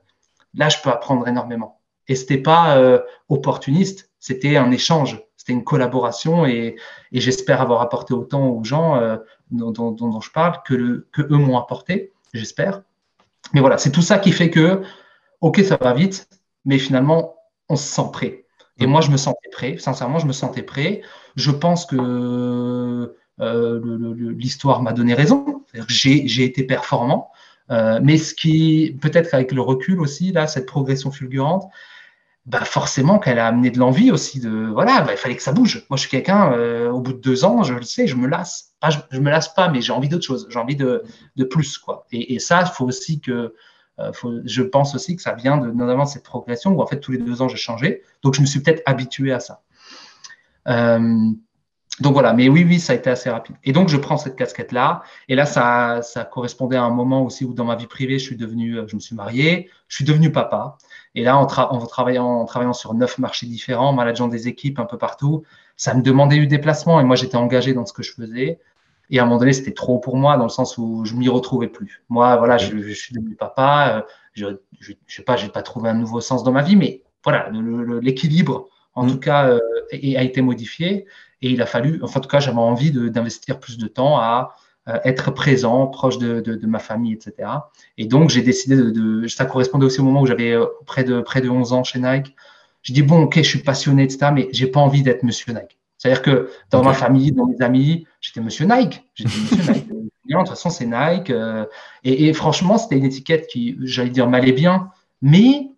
là, 0.55 0.69
je 0.69 0.79
peux 0.83 0.91
apprendre 0.91 1.27
énormément. 1.29 1.81
Et 2.09 2.17
ce 2.17 2.23
n'était 2.23 2.39
pas 2.39 2.77
euh, 2.77 3.01
opportuniste, 3.29 4.11
c'était 4.19 4.57
un 4.57 4.71
échange, 4.71 5.23
c'était 5.37 5.53
une 5.53 5.65
collaboration 5.65 6.47
et, 6.47 6.77
j'espère 7.13 7.61
avoir 7.61 7.81
apporté 7.83 8.15
autant 8.15 8.49
aux 8.49 8.65
gens 8.65 8.97
euh, 8.97 9.17
dont, 9.51 10.21
je 10.21 10.31
parle 10.31 10.61
que, 10.65 10.75
le, 10.75 11.09
que 11.13 11.23
eux 11.23 11.37
m'ont 11.37 11.59
apporté, 11.59 12.13
j'espère. 12.33 12.83
Mais 13.53 13.61
voilà, 13.61 13.79
c'est 13.79 13.93
tout 13.93 14.03
ça 14.03 14.19
qui 14.19 14.33
fait 14.33 14.51
que, 14.51 14.83
ok, 15.41 15.61
ça 15.61 15.79
va 15.81 15.93
vite, 15.93 16.29
mais 16.65 16.79
finalement, 16.79 17.37
on 17.69 17.77
se 17.77 17.87
sent 17.87 18.09
prêt. 18.13 18.45
Et 18.79 18.87
moi, 18.87 19.01
je 19.01 19.11
me 19.11 19.17
sentais 19.17 19.49
prêt. 19.53 19.77
Sincèrement, 19.79 20.19
je 20.19 20.27
me 20.27 20.33
sentais 20.33 20.63
prêt. 20.63 21.03
Je 21.37 21.51
pense 21.51 21.87
que 21.87 23.15
euh, 23.41 24.35
l'histoire 24.37 24.83
m'a 24.83 24.93
donné 24.93 25.15
raison. 25.15 25.63
J'ai 25.89 26.45
été 26.45 26.65
performant. 26.65 27.31
Euh, 27.71 27.99
mais 28.03 28.19
ce 28.19 28.35
qui, 28.35 28.97
peut-être 29.01 29.33
avec 29.35 29.53
le 29.53 29.61
recul 29.61 30.01
aussi, 30.01 30.33
là, 30.33 30.47
cette 30.47 30.67
progression 30.67 31.11
fulgurante, 31.11 31.71
bah 32.47 32.65
forcément 32.65 33.19
qu'elle 33.19 33.39
a 33.39 33.47
amené 33.47 33.71
de 33.71 33.79
l'envie 33.79 34.11
aussi. 34.11 34.39
De 34.39 34.67
voilà, 34.67 35.01
bah, 35.01 35.13
il 35.13 35.17
fallait 35.17 35.37
que 35.37 35.43
ça 35.43 35.53
bouge. 35.53 35.87
Moi, 35.89 35.97
je 35.97 36.03
suis 36.03 36.11
quelqu'un. 36.11 36.53
Euh, 36.53 36.91
au 36.91 37.01
bout 37.01 37.15
de 37.15 37.21
deux 37.21 37.45
ans, 37.45 37.63
je 37.63 37.75
le 37.75 37.83
sais, 37.83 38.07
je 38.07 38.17
me 38.17 38.27
lasse. 38.27 38.75
je, 38.89 38.99
je 39.11 39.21
me 39.21 39.31
lasse 39.31 39.53
pas, 39.55 39.69
mais 39.69 39.81
j'ai 39.81 39.93
envie 39.93 40.09
d'autre 40.09 40.27
chose. 40.27 40.47
J'ai 40.51 40.59
envie 40.59 40.77
de, 40.77 41.03
de 41.37 41.45
plus, 41.45 41.79
quoi. 41.79 42.07
Et, 42.13 42.39
ça, 42.39 42.65
faut 42.67 42.85
aussi 42.85 43.21
que 43.21 43.55
euh, 44.01 44.13
je 44.45 44.63
pense 44.63 44.95
aussi 44.95 45.17
que 45.17 45.23
ça 45.23 45.33
vient 45.33 45.57
de 45.57 45.71
notamment 45.71 46.05
cette 46.05 46.25
progression 46.25 46.73
où 46.73 46.83
en 46.83 46.87
fait 46.87 46.99
tous 46.99 47.13
les 47.13 47.19
deux 47.19 47.41
ans 47.41 47.49
j'ai 47.49 47.57
changé. 47.57 48.03
Donc 48.23 48.35
je 48.35 48.41
me 48.41 48.47
suis 48.47 48.61
peut-être 48.61 48.83
habitué 48.87 49.33
à 49.33 49.41
ça. 49.41 49.63
Donc 52.01 52.13
voilà, 52.15 52.33
mais 52.33 52.49
oui, 52.49 52.65
oui, 52.69 52.81
ça 52.81 52.93
a 52.93 52.97
été 52.97 53.09
assez 53.09 53.31
rapide. 53.31 53.55
Et 53.63 53.73
donc 53.73 53.89
je 53.89 53.97
prends 53.97 54.17
cette 54.17 54.35
casquette-là. 54.35 55.03
Et 55.29 55.37
là, 55.37 55.47
ça, 55.47 56.01
ça 56.03 56.25
correspondait 56.25 56.77
à 56.77 56.83
un 56.83 56.91
moment 56.91 57.23
aussi 57.23 57.45
où 57.45 57.55
dans 57.55 57.65
ma 57.65 57.77
vie 57.77 57.87
privée, 57.87 58.19
je 58.19 58.25
suis 58.25 58.37
devenu, 58.37 58.79
euh, 58.79 58.87
je 58.89 58.97
me 58.97 59.01
suis 59.01 59.15
marié, 59.15 59.71
je 59.87 59.97
suis 59.97 60.05
devenu 60.05 60.33
papa. 60.33 60.77
Et 61.15 61.23
là, 61.23 61.39
en, 61.39 61.43
en 61.45 61.87
travaillant, 61.87 62.27
en 62.27 62.45
travaillant 62.47 62.73
sur 62.73 62.95
neuf 62.95 63.19
marchés 63.19 63.47
différents, 63.47 63.91
en 63.91 63.93
manageant 63.93 64.27
des 64.27 64.49
équipes 64.49 64.81
un 64.81 64.87
peu 64.87 64.99
partout, 64.99 65.45
ça 65.77 65.95
me 65.95 66.03
demandait 66.03 66.39
du 66.39 66.49
déplacement. 66.49 67.01
Et 67.01 67.05
moi, 67.05 67.15
j'étais 67.15 67.37
engagé 67.37 67.75
dans 67.75 67.87
ce 67.87 67.93
que 67.93 68.03
je 68.03 68.13
faisais. 68.13 68.59
Et 69.11 69.19
à 69.21 69.23
un 69.23 69.27
moment 69.27 69.39
donné, 69.39 69.53
c'était 69.53 69.75
trop 69.75 69.99
pour 70.01 70.17
moi 70.17 70.37
dans 70.37 70.45
le 70.45 70.49
sens 70.49 70.77
où 70.79 71.05
je 71.05 71.15
m'y 71.15 71.29
retrouvais 71.29 71.69
plus. 71.69 72.03
Moi, 72.09 72.37
voilà, 72.37 72.59
je, 72.59 72.77
je 72.77 72.93
suis 72.93 73.15
devenu 73.15 73.37
papa. 73.37 73.99
Euh, 73.99 74.03
je, 74.33 74.47
je, 74.81 74.95
je 75.07 75.15
sais 75.15 75.23
pas, 75.23 75.37
j'ai 75.37 75.49
pas 75.49 75.63
trouvé 75.63 75.91
un 75.91 75.95
nouveau 75.95 76.21
sens 76.21 76.43
dans 76.43 76.51
ma 76.51 76.63
vie, 76.63 76.75
mais 76.75 77.03
voilà, 77.23 77.51
l'équilibre, 78.01 78.69
en 78.95 79.05
mm. 79.05 79.11
tout 79.11 79.21
cas, 79.21 79.49
euh, 79.49 79.61
a 79.93 80.23
été 80.23 80.43
modifié. 80.43 81.07
Et 81.45 81.51
il 81.51 81.61
a 81.61 81.67
fallu, 81.67 82.01
enfin, 82.03 82.21
en 82.21 82.23
tout 82.23 82.29
cas, 82.29 82.41
j'avais 82.41 82.59
envie 82.59 82.91
d'investir 82.91 83.61
plus 83.61 83.77
de 83.77 83.87
temps 83.87 84.17
à 84.19 84.55
euh, 84.89 84.99
être 85.05 85.31
présent, 85.31 85.87
proche 85.87 86.17
de, 86.17 86.41
de, 86.41 86.55
de, 86.55 86.67
ma 86.67 86.79
famille, 86.79 87.13
etc. 87.13 87.49
Et 87.99 88.07
donc, 88.07 88.31
j'ai 88.31 88.41
décidé 88.41 88.77
de, 88.77 88.89
de, 88.89 89.29
Ça 89.29 89.45
correspondait 89.45 89.85
aussi 89.85 90.01
au 90.01 90.05
moment 90.05 90.23
où 90.23 90.27
j'avais 90.27 90.57
près 90.87 91.05
de, 91.05 91.21
près 91.21 91.43
de 91.43 91.51
11 91.51 91.75
ans 91.75 91.85
chez 91.85 91.99
Nike. 91.99 92.35
J'ai 92.83 92.95
dit, 92.95 93.03
bon, 93.03 93.25
ok, 93.25 93.37
je 93.37 93.43
suis 93.43 93.59
passionné, 93.59 94.05
etc., 94.05 94.31
mais 94.33 94.49
j'ai 94.53 94.67
pas 94.67 94.81
envie 94.81 95.03
d'être 95.03 95.23
monsieur 95.23 95.53
Nike. 95.53 95.79
C'est-à-dire 95.99 96.23
que 96.23 96.51
dans 96.71 96.83
ma 96.83 96.95
famille, 96.95 97.33
dans 97.33 97.47
mes 97.47 97.61
amis, 97.61 98.07
j'étais 98.23 98.41
monsieur 98.41 98.67
Nike. 98.67 99.05
J'étais 99.15 99.31
monsieur 99.31 99.73
Nike. 99.73 99.89
de 100.29 100.39
toute 100.39 100.49
façon, 100.49 100.71
c'est 100.71 100.87
Nike. 100.87 101.29
Euh, 101.29 101.67
et, 102.05 102.33
franchement, 102.33 102.79
c'était 102.79 102.97
une 102.97 103.05
étiquette 103.05 103.47
qui, 103.49 103.77
j'allais 103.83 104.11
dire, 104.11 104.29
m'allait 104.29 104.53
bien. 104.53 104.91
Mais 105.21 105.69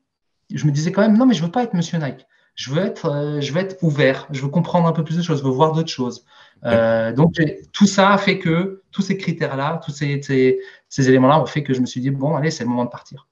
je 0.53 0.64
me 0.67 0.71
disais 0.71 0.93
quand 0.93 1.03
même, 1.03 1.17
non, 1.17 1.27
mais 1.27 1.35
je 1.35 1.43
veux 1.43 1.51
pas 1.51 1.64
être 1.64 1.75
monsieur 1.75 1.99
Nike. 1.99 2.25
Je 2.57 2.73
veux 2.73 2.83
être, 2.83 3.07
euh, 3.07 3.41
je 3.41 3.53
veux 3.53 3.61
être 3.61 3.81
ouvert. 3.83 4.27
Je 4.33 4.43
veux 4.43 4.49
comprendre 4.49 4.89
un 4.89 4.93
peu 4.93 5.05
plus 5.05 5.17
de 5.17 5.23
choses. 5.23 5.39
Je 5.39 5.45
veux 5.45 5.51
voir 5.51 5.73
d'autres 5.73 5.91
choses. 5.91 6.25
Euh, 6.65 7.13
donc, 7.13 7.35
tout 7.73 7.87
ça 7.87 8.11
a 8.11 8.19
fait 8.19 8.39
que, 8.39 8.83
tous 8.91 9.03
ces 9.03 9.17
critères-là, 9.17 9.81
tous 9.85 9.93
ces, 9.93 10.21
ces, 10.23 11.09
éléments-là 11.09 11.41
ont 11.41 11.47
fait 11.47 11.63
que 11.63 11.75
je 11.75 11.81
me 11.81 11.87
suis 11.87 12.01
dit, 12.01 12.11
bon, 12.11 12.35
allez, 12.35 12.51
c'est 12.51 12.65
le 12.65 12.71
moment 12.71 12.87
de 12.87 12.91
partir. 12.91 13.29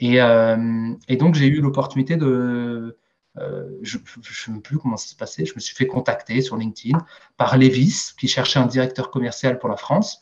Et, 0.00 0.16
et 0.16 1.16
donc, 1.16 1.34
j'ai 1.34 1.46
eu 1.46 1.60
l'opportunité 1.60 2.16
de, 2.16 2.96
euh, 3.38 3.68
je 3.82 3.98
ne 3.98 4.22
sais 4.22 4.60
plus 4.62 4.78
comment 4.78 4.96
ça 4.96 5.08
s'est 5.08 5.16
passé, 5.16 5.44
je 5.44 5.54
me 5.54 5.60
suis 5.60 5.74
fait 5.74 5.86
contacter 5.86 6.40
sur 6.40 6.56
LinkedIn 6.56 6.98
par 7.36 7.58
Levis, 7.58 8.12
qui 8.18 8.28
cherchait 8.28 8.60
un 8.60 8.66
directeur 8.66 9.10
commercial 9.10 9.58
pour 9.58 9.68
la 9.68 9.76
France. 9.76 10.20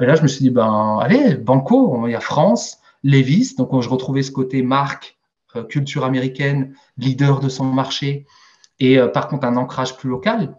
Et 0.00 0.06
là, 0.06 0.14
je 0.14 0.22
me 0.22 0.28
suis 0.28 0.40
dit, 0.40 0.50
ben, 0.50 0.98
allez, 1.00 1.34
Banco, 1.34 2.06
il 2.06 2.12
y 2.12 2.14
a 2.14 2.20
France, 2.20 2.78
Levis, 3.02 3.54
donc 3.56 3.78
je 3.80 3.88
retrouvais 3.88 4.22
ce 4.22 4.30
côté 4.30 4.62
marque, 4.62 5.15
euh, 5.15 5.15
culture 5.64 6.04
américaine, 6.04 6.74
leader 6.98 7.40
de 7.40 7.48
son 7.48 7.64
marché, 7.64 8.26
et 8.80 8.98
euh, 8.98 9.08
par 9.08 9.28
contre 9.28 9.46
un 9.46 9.56
ancrage 9.56 9.96
plus 9.96 10.08
local. 10.08 10.56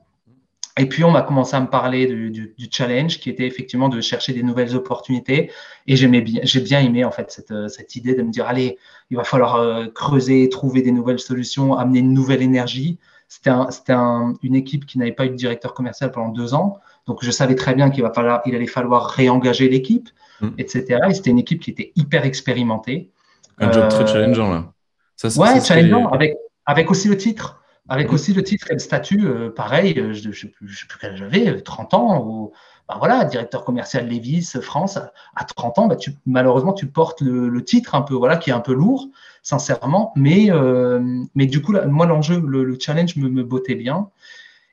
Et 0.79 0.85
puis, 0.85 1.03
on 1.03 1.11
m'a 1.11 1.23
commencé 1.23 1.55
à 1.55 1.59
me 1.59 1.67
parler 1.67 2.05
du, 2.05 2.29
du, 2.29 2.53
du, 2.55 2.67
challenge 2.69 3.19
qui 3.19 3.29
était 3.29 3.47
effectivement 3.47 3.89
de 3.89 3.99
chercher 3.99 4.33
des 4.33 4.43
nouvelles 4.43 4.75
opportunités. 4.75 5.51
Et 5.87 5.95
j'aimais 5.95 6.21
bien, 6.21 6.41
j'ai 6.43 6.59
bien 6.59 6.79
aimé, 6.81 7.03
en 7.03 7.11
fait, 7.11 7.31
cette, 7.31 7.51
euh, 7.51 7.67
cette, 7.67 7.95
idée 7.95 8.13
de 8.13 8.21
me 8.21 8.29
dire, 8.29 8.47
allez, 8.47 8.77
il 9.09 9.17
va 9.17 9.23
falloir 9.23 9.55
euh, 9.55 9.87
creuser, 9.87 10.47
trouver 10.49 10.83
des 10.83 10.91
nouvelles 10.91 11.19
solutions, 11.19 11.75
amener 11.75 11.99
une 11.99 12.13
nouvelle 12.13 12.43
énergie. 12.43 12.99
C'était 13.27 13.49
un, 13.49 13.69
un, 13.89 14.33
une 14.43 14.55
équipe 14.55 14.85
qui 14.85 14.99
n'avait 14.99 15.13
pas 15.13 15.25
eu 15.25 15.29
de 15.29 15.35
directeur 15.35 15.73
commercial 15.73 16.11
pendant 16.11 16.29
deux 16.29 16.53
ans. 16.53 16.77
Donc, 17.07 17.23
je 17.23 17.31
savais 17.31 17.55
très 17.55 17.73
bien 17.73 17.89
qu'il 17.89 18.03
va 18.03 18.13
falloir, 18.13 18.41
il 18.45 18.53
allait 18.53 18.67
falloir 18.67 19.09
réengager 19.09 19.69
l'équipe, 19.69 20.09
mmh. 20.41 20.47
etc. 20.59 20.99
Et 21.09 21.13
c'était 21.15 21.31
une 21.31 21.39
équipe 21.39 21.59
qui 21.59 21.71
était 21.71 21.91
hyper 21.95 22.23
expérimentée. 22.23 23.09
Un 23.57 23.71
job 23.71 23.89
très 23.89 24.03
euh, 24.03 24.07
challengeant, 24.07 24.51
là. 24.51 24.73
Ça, 25.18 25.28
ouais, 25.41 25.59
challengeant, 25.59 26.09
avec, 26.09 26.38
avec 26.65 26.89
aussi 26.89 27.09
le 27.09 27.18
titre. 27.18 27.59
Avec 27.89 28.11
aussi 28.11 28.34
le 28.34 28.43
titre 28.43 28.70
et 28.70 28.74
le 28.74 28.80
statut, 28.80 29.26
euh, 29.26 29.49
pareil, 29.49 29.97
euh, 29.97 30.13
je 30.13 30.28
ne 30.28 30.34
sais, 30.34 30.47
plus, 30.47 30.88
quel 30.99 31.11
âge 31.11 31.20
j'avais, 31.20 31.61
30 31.61 31.93
euh, 31.93 31.97
ans, 31.97 32.26
ou, 32.26 32.51
bah 32.89 32.95
voilà, 32.99 33.24
directeur 33.24 33.63
commercial 33.63 34.09
Levis 34.09 34.57
France, 34.61 34.97
à 34.97 35.43
30 35.45 35.80
ans, 35.80 35.88
bah 35.88 35.95
tu, 35.95 36.11
malheureusement, 36.26 36.74
tu 36.74 36.88
portes 36.88 37.22
le, 37.22 37.63
titre 37.63 37.95
un 37.95 38.01
peu, 38.01 38.13
voilà, 38.13 38.36
qui 38.36 38.49
est 38.49 38.53
un 38.53 38.59
peu 38.59 38.74
lourd, 38.74 39.07
sincèrement, 39.41 40.11
mais, 40.18 40.49
mais 41.36 41.45
du 41.45 41.61
coup, 41.61 41.74
moi, 41.88 42.05
l'enjeu, 42.05 42.41
le, 42.45 42.78
challenge 42.80 43.15
me, 43.15 43.30
me 43.30 43.43
bottait 43.43 43.76
bien. 43.76 44.09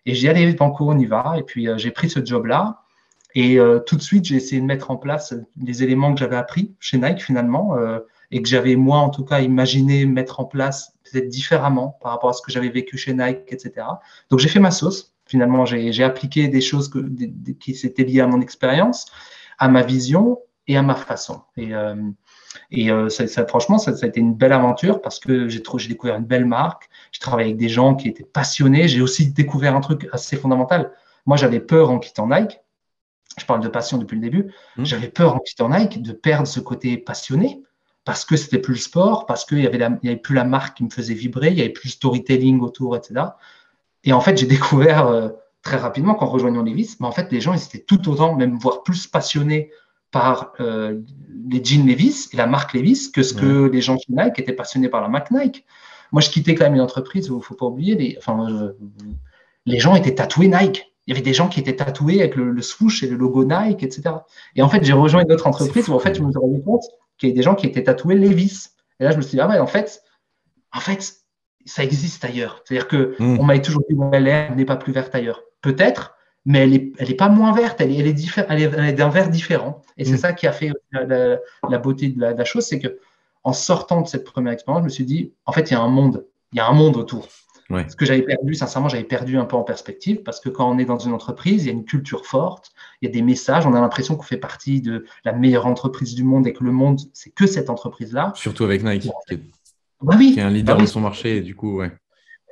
Et 0.07 0.15
j'ai 0.15 0.29
allé, 0.29 0.53
Banco, 0.53 0.91
on 0.91 0.99
y 0.99 1.07
va, 1.07 1.35
et 1.39 1.43
puis 1.43 1.69
j'ai 1.77 1.91
pris 1.93 2.11
ce 2.11 2.25
job-là. 2.25 2.83
Et 3.37 3.59
tout 3.87 3.97
de 3.97 4.03
suite, 4.03 4.25
j'ai 4.25 4.37
essayé 4.37 4.61
de 4.61 4.67
mettre 4.67 4.91
en 4.91 4.97
place 4.97 5.35
des 5.57 5.83
éléments 5.83 6.13
que 6.13 6.21
j'avais 6.21 6.37
appris 6.37 6.73
chez 6.81 6.99
Nike, 6.99 7.23
finalement, 7.23 7.77
et 8.35 8.43
que 8.43 8.49
j'avais, 8.49 8.74
moi, 8.74 8.99
en 8.99 9.11
tout 9.11 9.24
cas, 9.24 9.39
imaginé 9.39 10.07
mettre 10.07 10.41
en 10.41 10.45
place 10.45 10.93
peut-être 11.05 11.28
différemment 11.28 11.97
par 12.03 12.11
rapport 12.11 12.30
à 12.30 12.32
ce 12.32 12.43
que 12.43 12.51
j'avais 12.51 12.68
vécu 12.68 12.99
chez 12.99 13.14
Nike, 13.14 13.43
etc. 13.47 13.87
Donc 14.28 14.41
j'ai 14.41 14.49
fait 14.49 14.59
ma 14.59 14.72
sauce. 14.72 15.14
Finalement, 15.24 15.64
j'ai 15.64 16.03
appliqué 16.03 16.49
des 16.49 16.61
choses 16.61 16.89
que, 16.89 16.99
qui 17.61 17.76
s'étaient 17.76 18.03
liées 18.03 18.22
à 18.22 18.26
mon 18.26 18.41
expérience, 18.41 19.07
à 19.59 19.68
ma 19.68 19.82
vision 19.82 20.41
et 20.66 20.76
à 20.76 20.82
ma 20.82 20.97
façon. 20.97 21.43
Et, 21.57 21.76
euh, 21.76 21.95
et 22.72 22.91
euh, 22.91 23.09
ça, 23.09 23.47
franchement, 23.47 23.78
ça, 23.78 23.97
ça, 23.97 24.05
a 24.05 24.09
été 24.09 24.18
une 24.18 24.35
belle 24.35 24.53
aventure 24.53 25.01
parce 25.01 25.20
que 25.20 25.49
j'ai 25.49 25.62
découvert 25.89 26.16
une 26.16 26.24
belle 26.24 26.45
marque. 26.45 26.89
J'ai 27.12 27.20
travaillé 27.20 27.51
avec 27.51 27.57
des 27.57 27.68
gens 27.68 27.95
qui 27.95 28.09
étaient 28.09 28.24
passionnés. 28.24 28.89
J'ai 28.89 29.01
aussi 29.01 29.32
découvert 29.32 29.76
un 29.76 29.80
truc 29.80 30.09
assez 30.11 30.37
fondamental. 30.37 30.91
Moi, 31.24 31.37
j'avais 31.37 31.61
peur 31.61 31.91
en 31.91 32.01
quittant 32.01 32.28
Nike. 32.28 32.59
Je 33.39 33.47
parle 33.47 33.61
de 33.61 33.68
passion 33.68 33.97
depuis 33.97 34.16
le 34.16 34.22
début. 34.22 34.53
Mmh. 34.76 34.85
J'avais 34.85 35.09
peur 35.09 35.37
en 35.37 35.39
quittant 35.39 35.68
Nike 35.68 36.03
de 36.03 36.12
perdre 36.12 36.49
ce 36.49 36.59
côté 36.59 36.99
passionné 36.99 37.62
parce 38.05 38.25
que 38.25 38.37
c'était 38.37 38.59
plus 38.59 38.75
le 38.75 38.81
sport, 38.81 39.27
parce 39.27 39.45
qu'il 39.45 39.61
y 39.61 39.67
avait, 39.67 39.83
avait 39.83 40.17
plus 40.17 40.35
la 40.35 40.45
marque 40.45 40.77
qui 40.77 40.85
me 40.85 40.91
faisait 40.91 41.15
vibrer, 41.15 41.49
il 41.49 41.59
y 41.59 41.61
avait 41.61 41.71
plus 41.71 41.89
storytelling 41.89 42.61
autour, 42.61 42.97
etc. 42.97 43.27
Et 44.05 44.13
en 44.13 44.21
fait, 44.21 44.37
j'ai 44.37 44.47
découvert 44.47 45.07
euh, 45.07 45.31
très 45.63 45.79
rapidement 45.79 46.15
qu'en 46.15 46.27
rejoignant 46.27 46.63
Levis, 46.63 46.97
mais 47.01 47.07
en 47.07 47.13
fait, 47.13 47.33
les 47.33 47.41
gens, 47.41 47.55
ils 47.55 47.63
étaient 47.63 47.85
tout 47.85 48.09
autant, 48.11 48.35
même 48.35 48.59
voire 48.59 48.83
plus 48.83 49.07
passionnés 49.07 49.71
par 50.11 50.53
euh, 50.61 51.01
les 51.49 51.65
jeans 51.65 51.87
Levis 51.87 52.29
et 52.33 52.37
la 52.37 52.47
marque 52.47 52.75
Levis 52.75 53.11
que 53.11 53.23
ce 53.23 53.35
que 53.35 53.69
les 53.73 53.81
gens 53.81 53.97
chez 53.97 54.13
Nike 54.13 54.39
étaient 54.39 54.53
passionnés 54.53 54.89
par 54.89 55.01
la 55.01 55.09
marque 55.09 55.31
Nike. 55.31 55.65
Moi, 56.13 56.21
je 56.21 56.31
quittais 56.31 56.55
quand 56.55 56.65
même 56.65 56.75
une 56.75 56.81
entreprise 56.83 57.31
où 57.31 57.35
il 57.35 57.39
ne 57.39 57.43
faut 57.43 57.57
pas 57.57 57.67
oublier, 57.67 57.97
les, 57.97 58.15
enfin, 58.19 58.73
les 59.67 59.81
gens 59.81 59.97
étaient 59.97 60.15
tatoués 60.15 60.49
Nike. 60.49 60.93
Il 61.07 61.13
y 61.13 61.17
avait 61.17 61.25
des 61.25 61.35
gens 61.35 61.49
qui 61.49 61.59
étaient 61.59 61.77
tatoués 61.77 62.21
avec 62.21 62.37
le, 62.37 62.63
swoosh 62.63 63.03
et 63.03 63.09
le 63.09 63.17
logo 63.17 63.45
Nike, 63.45 63.83
etc. 63.83 64.15
Et 64.55 64.63
en 64.63 64.69
fait, 64.69 64.85
j'ai 64.85 64.93
rejoint 64.93 65.23
une 65.23 65.33
autre 65.33 65.47
entreprise 65.47 65.89
où 65.89 65.95
en 65.95 65.99
fait, 65.99 66.15
je 66.15 66.23
me 66.23 66.31
suis 66.31 66.39
rendu 66.39 66.63
compte 66.63 66.85
y 67.23 67.27
avait 67.27 67.37
des 67.37 67.43
gens 67.43 67.55
qui 67.55 67.67
étaient 67.67 67.85
tatoués 67.85 68.15
Levis. 68.15 68.69
Et 69.01 69.05
là, 69.05 69.11
je 69.12 69.17
me 69.17 69.23
suis 69.23 69.33
dit, 69.33 69.41
ah 69.41 69.49
ouais, 69.49 69.59
en 69.59 69.67
fait, 69.67 70.03
en 70.73 70.81
fait 70.81 71.25
ça 71.67 71.83
existe 71.83 72.25
ailleurs. 72.25 72.62
C'est-à-dire 72.65 72.89
qu'on 72.89 73.25
hmm. 73.25 73.39
on 73.41 73.45
m'avait 73.45 73.62
toujours 73.62 73.83
dit, 73.89 73.95
bon, 73.95 74.11
l'air 74.11 74.55
n'est 74.55 74.65
pas 74.65 74.77
plus 74.77 74.93
verte 74.93 75.15
ailleurs. 75.15 75.43
Peut-être, 75.62 76.17
mais 76.45 76.61
elle 76.61 76.71
n'est 76.71 76.93
elle 76.99 77.11
est 77.11 77.17
pas 77.17 77.29
moins 77.29 77.53
verte, 77.55 77.81
elle 77.81 77.91
est, 77.91 77.99
elle 77.99 78.07
est, 78.07 78.37
elle 78.49 78.85
est, 78.85 78.93
d'un 78.93 79.09
vert 79.09 79.31
différent. 79.31 79.83
Et 79.97 80.05
c'est 80.05 80.15
hmm. 80.15 80.19
ça 80.19 80.33
qui 80.33 80.47
a 80.47 80.53
fait 80.53 80.73
la, 80.93 81.79
beauté 81.79 82.09
de 82.09 82.21
la, 82.21 82.45
chose, 82.45 82.67
c'est 82.67 82.79
que 82.79 82.99
en 83.45 83.53
sortant 83.53 84.03
de 84.03 84.09
cette 84.09 84.25
première 84.25 84.53
expérience, 84.53 84.83
je 84.83 84.85
me 84.85 84.91
suis 84.91 85.05
dit, 85.05 85.33
en 85.47 85.53
fait, 85.53 85.71
il 85.71 85.75
y 85.75 85.77
a 85.77 85.81
un 85.81 85.89
monde, 85.89 86.27
il 86.53 86.59
y 86.59 86.61
a 86.61 86.67
un 86.67 86.73
monde 86.73 86.97
autour. 86.97 87.29
Ce 87.71 87.97
que 87.97 88.05
j'avais 88.05 88.23
perdu, 88.23 88.55
sincèrement, 88.55 88.89
j'avais 88.89 89.05
perdu 89.05 89.39
un 89.39 89.45
peu 89.45 89.57
en 89.57 89.62
perspective 89.62 90.23
parce 90.23 90.41
que 90.41 90.49
quand 90.49 90.71
on 90.71 90.79
est 90.79 90.85
dans 90.85 90.99
une 90.99 91.12
entreprise, 91.12 91.65
il 91.65 91.67
y 91.67 91.71
a 91.71 91.73
une 91.73 91.85
culture 91.85 92.27
forte, 92.27 92.73
il 93.01 93.07
y 93.07 93.09
a 93.09 93.12
des 93.12 93.23
messages, 93.23 93.67
on 93.67 93.75
a 93.75 93.81
l'impression 93.81 94.17
qu'on 94.17 94.23
fait 94.23 94.37
partie 94.37 94.81
de 94.81 95.07
la 95.25 95.33
meilleure 95.33 95.67
entreprise 95.67 96.15
du 96.15 96.25
monde 96.25 96.47
et 96.47 96.53
que 96.53 96.62
le 96.62 96.73
monde, 96.73 97.01
c'est 97.12 97.31
que 97.31 97.47
cette 97.47 97.71
entreprise-là. 97.71 98.33
Surtout 98.37 98.65
avec 98.65 98.85
Nike, 98.85 99.11
qui, 99.29 99.35
est, 99.35 99.41
bah 100.03 100.17
oui, 100.19 100.33
qui 100.35 100.41
est 100.41 100.43
un 100.43 100.51
leader 100.51 100.77
bah 100.77 100.83
de 100.83 100.87
son 100.87 101.01
marché, 101.01 101.39
et 101.39 101.41
du 101.41 101.55
coup, 101.55 101.79
ouais. 101.79 101.91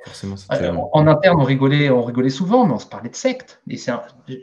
Forcément, 0.03 0.35
euh, 0.51 0.75
en 0.91 1.07
interne, 1.07 1.39
on 1.39 1.43
rigolait, 1.43 1.89
on 1.89 2.03
rigolait 2.03 2.29
souvent, 2.29 2.65
mais 2.65 2.73
on 2.73 2.79
se 2.79 2.87
parlait 2.87 3.09
de 3.09 3.15
secte. 3.15 3.61
Et 3.69 3.77
c'est, 3.77 3.93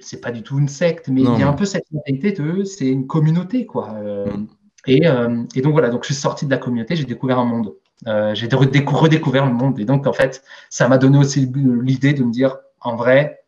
c'est 0.01 0.21
pas 0.23 0.31
du 0.31 0.43
tout 0.43 0.59
une 0.59 0.69
secte, 0.69 1.09
mais 1.09 1.21
il 1.21 1.39
y 1.39 1.43
a 1.43 1.49
un 1.49 1.53
peu 1.53 1.67
cette 1.67 1.85
mentalité 1.93 2.33
de 2.33 2.65
c'est 2.65 2.89
une 2.89 3.07
communauté, 3.07 3.67
quoi. 3.67 3.91
Euh, 3.97 4.25
mm. 4.25 4.47
et, 4.87 5.07
euh, 5.07 5.43
et, 5.55 5.61
donc 5.61 5.73
voilà, 5.73 5.91
donc 5.91 6.05
je 6.05 6.15
suis 6.15 6.15
sorti 6.15 6.47
de 6.47 6.51
la 6.51 6.57
communauté, 6.57 6.97
j'ai 6.97 7.05
découvert 7.05 7.39
un 7.39 7.45
monde. 7.45 7.75
Euh, 8.07 8.35
j'ai 8.35 8.47
redécouvert 8.47 9.47
le 9.47 9.53
monde. 9.53 9.79
Et 9.79 9.85
donc, 9.85 10.07
en 10.07 10.13
fait, 10.13 10.43
ça 10.69 10.89
m'a 10.89 10.99
donné 10.99 11.19
aussi 11.19 11.51
l'idée 11.55 12.13
de 12.13 12.25
me 12.25 12.33
dire, 12.33 12.57
en 12.81 12.97
vrai, 12.97 13.45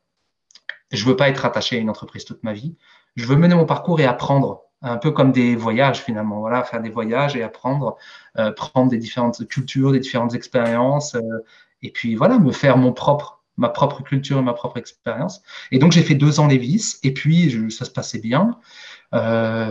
je 0.91 1.05
veux 1.07 1.17
pas 1.17 1.29
être 1.29 1.45
attaché 1.45 1.77
à 1.77 1.81
une 1.81 1.91
entreprise 1.91 2.25
toute 2.25 2.43
ma 2.43 2.53
vie. 2.53 2.77
Je 3.17 3.27
veux 3.27 3.37
mener 3.37 3.55
mon 3.55 3.65
parcours 3.65 4.01
et 4.01 4.05
apprendre, 4.05 4.65
un 4.83 4.97
peu 4.99 5.11
comme 5.11 5.33
des 5.33 5.57
voyages 5.57 6.01
finalement. 6.01 6.41
Voilà, 6.41 6.65
faire 6.65 6.83
des 6.83 6.91
voyages 6.91 7.37
et 7.37 7.43
apprendre, 7.43 7.97
euh, 8.39 8.53
prendre 8.53 8.91
des 8.91 8.99
différentes 8.99 9.47
cultures, 9.49 9.93
des 9.93 10.01
différentes 10.01 10.35
expériences, 10.35 11.15
euh, 11.15 11.45
et 11.83 11.91
puis 11.91 12.15
voilà, 12.15 12.39
me 12.39 12.53
faire 12.53 12.77
mon 12.77 12.93
propre 12.93 13.39
ma 13.59 13.69
propre 13.69 14.03
culture 14.03 14.39
et 14.39 14.43
ma 14.43 14.55
propre 14.55 14.79
expérience. 14.79 15.43
Et 15.71 15.79
donc, 15.79 15.93
j'ai 15.93 16.03
fait 16.03 16.15
deux 16.15 16.41
ans 16.41 16.49
Levis, 16.49 16.97
et 17.03 17.13
puis 17.13 17.71
ça 17.71 17.85
se 17.85 17.91
passait 17.91 18.19
bien, 18.19 18.59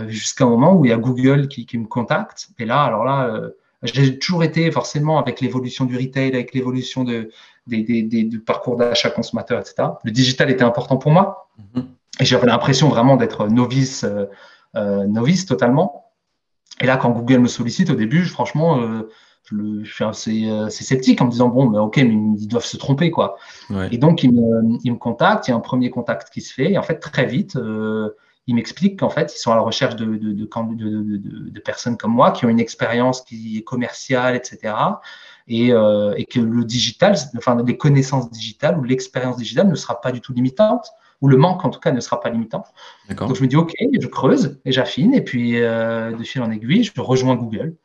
jusqu'à 0.07 0.43
un 0.45 0.49
moment 0.49 0.75
où 0.75 0.85
il 0.85 0.89
y 0.89 0.93
a 0.93 0.97
Google 0.97 1.47
qui, 1.47 1.77
me 1.77 1.87
contacte. 1.87 2.49
Et 2.59 2.65
là, 2.65 2.83
alors 2.83 3.03
là, 3.03 3.41
j'ai 3.83 4.19
toujours 4.19 4.43
été 4.43 4.69
forcément 4.71 5.19
avec 5.19 5.41
l'évolution 5.41 5.85
du 5.85 5.97
retail, 5.97 6.33
avec 6.33 6.53
l'évolution 6.53 7.03
de, 7.03 7.29
du 7.67 8.39
parcours 8.39 8.77
d'achat 8.77 9.09
consommateur, 9.09 9.59
etc. 9.59 9.89
Le 10.03 10.11
digital 10.11 10.49
était 10.51 10.63
important 10.63 10.97
pour 10.97 11.11
moi. 11.11 11.49
Mhm. 11.75 11.87
Et 12.19 12.25
j'avais 12.25 12.47
l'impression 12.47 12.89
vraiment 12.89 13.17
d'être 13.17 13.47
novice, 13.47 14.03
euh, 14.03 14.25
euh, 14.75 15.07
novice 15.07 15.45
totalement. 15.45 16.11
Et 16.79 16.85
là, 16.85 16.97
quand 16.97 17.09
Google 17.09 17.39
me 17.39 17.47
sollicite 17.47 17.89
au 17.89 17.95
début, 17.95 18.25
franchement, 18.25 18.81
euh, 18.81 19.09
je, 19.45 19.83
suis 19.83 20.03
assez, 20.03 20.47
sceptique 20.69 21.21
en 21.21 21.25
me 21.25 21.31
disant 21.31 21.49
bon, 21.49 21.67
mais 21.69 21.79
ok, 21.79 21.97
mais 21.97 22.15
ils 22.39 22.47
doivent 22.47 22.65
se 22.65 22.77
tromper 22.77 23.09
quoi. 23.09 23.37
Et 23.91 23.97
donc 23.97 24.23
ils 24.23 24.31
me, 24.31 24.77
ils 24.83 24.91
me 24.91 24.97
contactent, 24.97 25.47
il 25.47 25.51
y 25.51 25.53
a 25.53 25.57
un 25.57 25.61
premier 25.61 25.89
contact 25.89 26.31
qui 26.31 26.41
se 26.41 26.53
fait, 26.53 26.71
et 26.71 26.77
en 26.77 26.83
fait 26.83 26.99
très 26.99 27.25
vite, 27.25 27.57
ils 28.51 28.55
m'expliquent 28.55 28.99
qu'en 28.99 29.09
fait, 29.09 29.33
ils 29.33 29.39
sont 29.39 29.51
à 29.53 29.55
la 29.55 29.61
recherche 29.61 29.95
de, 29.95 30.05
de, 30.17 30.33
de, 30.33 31.59
personnes 31.61 31.95
comme 31.95 32.11
moi 32.11 32.31
qui 32.31 32.45
ont 32.45 32.49
une 32.49 32.59
expérience 32.59 33.21
qui 33.21 33.57
est 33.57 33.63
commerciale, 33.63 34.35
etc. 34.35 34.73
Et, 35.47 35.71
euh, 35.71 36.13
et, 36.17 36.25
que 36.25 36.41
le 36.41 36.65
digital, 36.65 37.15
enfin 37.37 37.61
les 37.65 37.77
connaissances 37.77 38.29
digitales 38.29 38.77
ou 38.77 38.83
l'expérience 38.83 39.37
digitale 39.37 39.69
ne 39.69 39.75
sera 39.75 40.01
pas 40.01 40.11
du 40.11 40.19
tout 40.19 40.33
limitante, 40.33 40.91
ou 41.21 41.29
le 41.29 41.37
manque 41.37 41.63
en 41.63 41.69
tout 41.69 41.79
cas 41.79 41.93
ne 41.93 42.01
sera 42.01 42.19
pas 42.19 42.29
limitant. 42.29 42.65
Donc 43.09 43.35
je 43.35 43.41
me 43.41 43.47
dis 43.47 43.55
ok, 43.55 43.73
je 43.99 44.07
creuse 44.07 44.59
et 44.65 44.73
j'affine, 44.73 45.13
et 45.13 45.21
puis 45.21 45.61
euh, 45.61 46.11
de 46.11 46.23
fil 46.23 46.41
en 46.41 46.51
aiguille, 46.51 46.83
je 46.83 46.91
rejoins 46.99 47.35
Google 47.35 47.75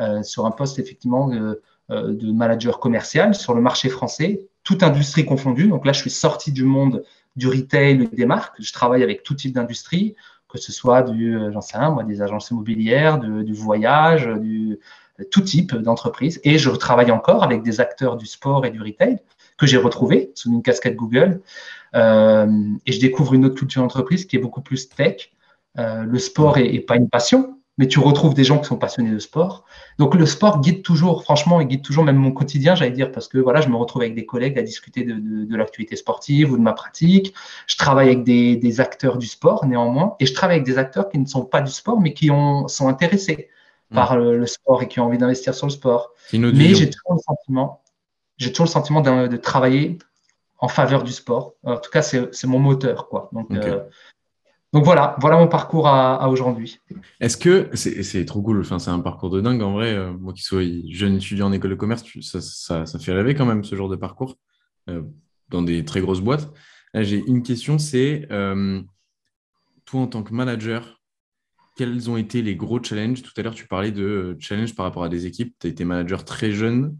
euh, 0.00 0.22
sur 0.22 0.44
un 0.44 0.50
poste 0.50 0.78
effectivement 0.78 1.28
de, 1.28 1.62
de 1.88 2.32
manager 2.32 2.78
commercial 2.78 3.34
sur 3.34 3.54
le 3.54 3.62
marché 3.62 3.88
français, 3.88 4.48
toute 4.64 4.82
industrie 4.82 5.24
confondue. 5.24 5.68
Donc 5.68 5.86
là, 5.86 5.92
je 5.92 6.00
suis 6.00 6.10
sorti 6.10 6.52
du 6.52 6.64
monde 6.64 7.04
du 7.40 7.48
retail, 7.48 8.08
des 8.12 8.26
marques. 8.26 8.54
Je 8.60 8.72
travaille 8.72 9.02
avec 9.02 9.24
tout 9.24 9.34
type 9.34 9.52
d'industrie, 9.52 10.14
que 10.48 10.58
ce 10.58 10.70
soit 10.70 11.02
du, 11.02 11.36
euh, 11.36 11.50
j'en 11.52 11.60
sais 11.60 11.78
rien, 11.78 11.90
moi, 11.90 12.04
des 12.04 12.22
agences 12.22 12.50
immobilières, 12.50 13.18
du 13.18 13.52
voyage, 13.52 14.28
du 14.40 14.78
tout 15.30 15.40
type 15.40 15.74
d'entreprise. 15.74 16.40
Et 16.44 16.58
je 16.58 16.70
travaille 16.70 17.10
encore 17.10 17.42
avec 17.42 17.62
des 17.62 17.80
acteurs 17.80 18.16
du 18.16 18.26
sport 18.26 18.64
et 18.64 18.70
du 18.70 18.80
retail 18.80 19.18
que 19.58 19.66
j'ai 19.66 19.76
retrouvés 19.76 20.32
sous 20.34 20.50
une 20.50 20.62
casquette 20.62 20.96
Google. 20.96 21.42
Euh, 21.94 22.46
et 22.86 22.92
je 22.92 23.00
découvre 23.00 23.34
une 23.34 23.44
autre 23.44 23.56
culture 23.56 23.82
d'entreprise 23.82 24.24
qui 24.24 24.36
est 24.36 24.40
beaucoup 24.40 24.62
plus 24.62 24.88
tech. 24.88 25.32
Euh, 25.78 26.04
le 26.04 26.18
sport 26.18 26.58
est, 26.58 26.80
pas 26.80 26.96
une 26.96 27.08
passion, 27.08 27.59
mais 27.80 27.88
tu 27.88 27.98
retrouves 27.98 28.34
des 28.34 28.44
gens 28.44 28.58
qui 28.58 28.66
sont 28.66 28.76
passionnés 28.76 29.10
de 29.10 29.18
sport. 29.18 29.64
Donc 29.98 30.14
le 30.14 30.26
sport 30.26 30.60
guide 30.60 30.82
toujours, 30.82 31.22
franchement, 31.22 31.62
il 31.62 31.66
guide 31.66 31.80
toujours 31.80 32.04
même 32.04 32.18
mon 32.18 32.30
quotidien, 32.30 32.74
j'allais 32.74 32.90
dire, 32.90 33.10
parce 33.10 33.26
que 33.26 33.38
voilà, 33.38 33.62
je 33.62 33.70
me 33.70 33.76
retrouve 33.76 34.02
avec 34.02 34.14
des 34.14 34.26
collègues 34.26 34.58
à 34.58 34.62
discuter 34.62 35.02
de, 35.02 35.14
de, 35.14 35.56
l'activité 35.56 35.96
sportive 35.96 36.52
ou 36.52 36.58
de 36.58 36.62
ma 36.62 36.74
pratique. 36.74 37.32
Je 37.66 37.78
travaille 37.78 38.08
avec 38.08 38.22
des, 38.22 38.56
des, 38.56 38.80
acteurs 38.82 39.16
du 39.16 39.26
sport 39.26 39.64
néanmoins, 39.64 40.14
et 40.20 40.26
je 40.26 40.34
travaille 40.34 40.56
avec 40.56 40.66
des 40.66 40.76
acteurs 40.76 41.08
qui 41.08 41.18
ne 41.18 41.24
sont 41.24 41.46
pas 41.46 41.62
du 41.62 41.72
sport, 41.72 41.98
mais 41.98 42.12
qui 42.12 42.30
ont, 42.30 42.68
sont 42.68 42.86
intéressés 42.86 43.48
mmh. 43.90 43.94
par 43.94 44.18
le, 44.18 44.46
sport 44.46 44.82
et 44.82 44.86
qui 44.86 45.00
ont 45.00 45.06
envie 45.06 45.16
d'investir 45.16 45.54
sur 45.54 45.66
le 45.66 45.72
sport. 45.72 46.10
Mais 46.34 46.74
j'ai 46.74 46.90
toujours 46.90 47.14
le 47.14 47.20
sentiment, 47.20 47.80
j'ai 48.36 48.50
toujours 48.52 48.66
le 48.66 48.72
sentiment 48.72 49.00
de, 49.00 49.36
travailler 49.38 49.96
en 50.58 50.68
faveur 50.68 51.02
du 51.02 51.12
sport. 51.12 51.54
En 51.64 51.78
tout 51.78 51.90
cas, 51.90 52.02
c'est 52.02 52.44
mon 52.44 52.58
moteur, 52.58 53.08
quoi. 53.08 53.30
Donc, 53.32 53.50
euh, 53.52 53.80
donc 54.72 54.84
voilà, 54.84 55.16
voilà 55.18 55.36
mon 55.36 55.48
parcours 55.48 55.88
à, 55.88 56.28
aujourd'hui. 56.28 56.78
Est-ce 57.18 57.36
que 57.36 57.70
c'est 57.74 58.24
trop 58.24 58.40
cool 58.40 58.60
enfin, 58.60 58.78
C'est 58.78 58.90
un 58.90 59.00
parcours 59.00 59.28
de 59.28 59.40
dingue 59.40 59.62
en 59.62 59.72
vrai. 59.72 59.94
Euh, 59.94 60.12
moi 60.12 60.32
qui 60.32 60.42
suis 60.42 60.92
jeune 60.94 61.16
étudiant 61.16 61.48
en 61.48 61.52
école 61.52 61.70
de 61.70 61.74
commerce, 61.74 62.04
ça, 62.20 62.40
ça, 62.86 62.98
fait 63.00 63.12
rêver 63.12 63.34
quand 63.34 63.46
même 63.46 63.64
ce 63.64 63.74
genre 63.74 63.88
de 63.88 63.96
parcours 63.96 64.38
euh, 64.88 65.02
dans 65.48 65.62
des 65.62 65.84
très 65.84 66.00
grosses 66.00 66.20
boîtes. 66.20 66.52
J'ai 66.94 67.22
une 67.26 67.42
question 67.42 67.78
c'est 67.78 68.28
euh, 68.30 68.80
toi 69.86 70.02
en 70.02 70.06
tant 70.06 70.22
que 70.22 70.32
manager, 70.32 71.00
quels 71.76 72.08
ont 72.08 72.16
été 72.16 72.40
les 72.40 72.54
gros 72.54 72.80
challenges? 72.80 73.22
Tout 73.22 73.32
à 73.38 73.42
l'heure, 73.42 73.54
tu 73.54 73.66
parlais 73.66 73.90
de 73.90 74.36
challenges 74.38 74.76
par 74.76 74.86
rapport 74.86 75.02
à 75.02 75.08
des 75.08 75.26
équipes. 75.26 75.56
Tu 75.58 75.66
as 75.66 75.70
été 75.70 75.84
manager 75.84 76.24
très 76.24 76.52
jeune, 76.52 76.96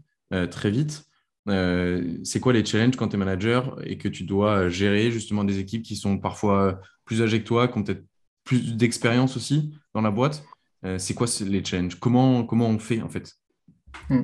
très 0.49 0.71
vite. 0.71 1.05
c'est 1.45 2.39
quoi 2.41 2.51
les 2.51 2.65
challenges 2.65 2.97
quand 2.97 3.09
tu 3.09 3.15
es 3.15 3.19
manager 3.19 3.79
et 3.85 3.97
que 3.97 4.09
tu 4.09 4.23
dois 4.23 4.67
gérer 4.67 5.11
justement 5.11 5.43
des 5.45 5.59
équipes 5.59 5.83
qui 5.83 5.95
sont 5.95 6.17
parfois 6.17 6.81
plus 7.11 7.21
âgés 7.21 7.41
que 7.41 7.47
toi, 7.47 7.67
qui 7.67 7.77
ont 7.77 7.83
peut-être 7.83 8.05
plus 8.45 8.77
d'expérience 8.77 9.35
aussi 9.35 9.73
dans 9.93 9.99
la 9.99 10.11
boîte. 10.11 10.45
Euh, 10.85 10.97
c'est 10.97 11.13
quoi 11.13 11.27
les 11.45 11.61
challenges? 11.61 11.99
Comment, 11.99 12.45
comment 12.45 12.67
on 12.67 12.79
fait 12.79 13.01
en 13.01 13.09
fait? 13.09 13.33
Hmm. 14.07 14.21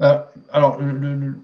euh, 0.00 0.18
Alors, 0.50 0.80
le, 0.80 1.34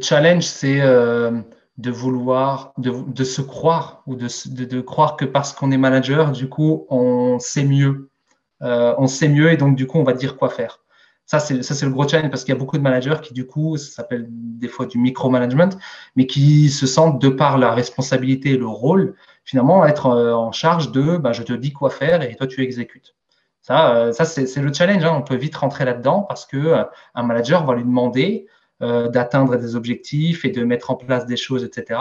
challenge, 0.00 0.44
c'est 0.44 0.80
euh, 0.80 1.40
de 1.76 1.90
vouloir, 1.90 2.72
de, 2.78 3.24
se 3.24 3.42
croire 3.42 4.04
ou 4.06 4.14
de, 4.14 4.28
de, 4.64 4.80
croire 4.80 5.16
que 5.16 5.24
parce 5.24 5.52
qu'on 5.52 5.72
est 5.72 5.76
manager, 5.76 6.30
du 6.30 6.48
coup, 6.48 6.86
on 6.88 7.40
sait 7.40 7.64
mieux. 7.64 8.10
on 8.60 9.08
sait 9.08 9.28
mieux 9.28 9.50
et 9.50 9.56
donc, 9.56 9.74
du 9.74 9.88
coup, 9.88 9.98
on 9.98 10.04
va 10.04 10.12
dire 10.12 10.36
quoi 10.36 10.50
faire. 10.50 10.84
Ça, 11.26 11.40
c'est 11.40 11.82
le 11.82 11.90
gros 11.90 12.06
challenge 12.06 12.30
parce 12.30 12.44
qu'il 12.44 12.54
y 12.54 12.56
a 12.56 12.60
beaucoup 12.60 12.78
de 12.78 12.82
managers 12.82 13.16
qui, 13.22 13.34
du 13.34 13.44
coup, 13.44 13.76
ça 13.76 13.90
s'appelle 13.90 14.26
des 14.30 14.68
fois 14.68 14.86
du 14.86 14.98
micromanagement, 14.98 15.70
mais 16.14 16.26
qui 16.26 16.68
se 16.68 16.86
sentent, 16.86 17.20
de 17.20 17.30
par 17.30 17.56
la 17.58 17.74
responsabilité 17.74 18.50
et 18.50 18.56
le 18.56 18.66
rôle, 18.66 19.16
finalement 19.44 19.84
être 19.86 20.06
euh, 20.06 20.32
en 20.32 20.52
charge 20.52 20.90
de 20.90 21.16
bah, 21.16 21.32
je 21.32 21.42
te 21.42 21.52
dis 21.52 21.72
quoi 21.72 21.90
faire 21.90 22.22
et 22.22 22.34
toi 22.34 22.46
tu 22.46 22.62
exécutes. 22.62 23.14
Ça, 23.62 23.96
euh, 23.96 24.12
ça 24.12 24.24
c'est 24.24 24.60
le 24.60 24.72
challenge. 24.72 25.04
Hein. 25.04 25.14
On 25.16 25.22
peut 25.22 25.36
vite 25.36 25.56
rentrer 25.56 25.84
là-dedans 25.84 26.22
parce 26.22 26.44
que 26.46 26.56
euh, 26.56 26.84
un 27.14 27.22
manager 27.22 27.64
va 27.64 27.74
lui 27.74 27.84
demander 27.84 28.46
d'atteindre 28.80 29.56
des 29.56 29.76
objectifs 29.76 30.44
et 30.44 30.50
de 30.50 30.62
mettre 30.62 30.90
en 30.90 30.96
place 30.96 31.24
des 31.24 31.38
choses, 31.38 31.64
etc. 31.64 31.98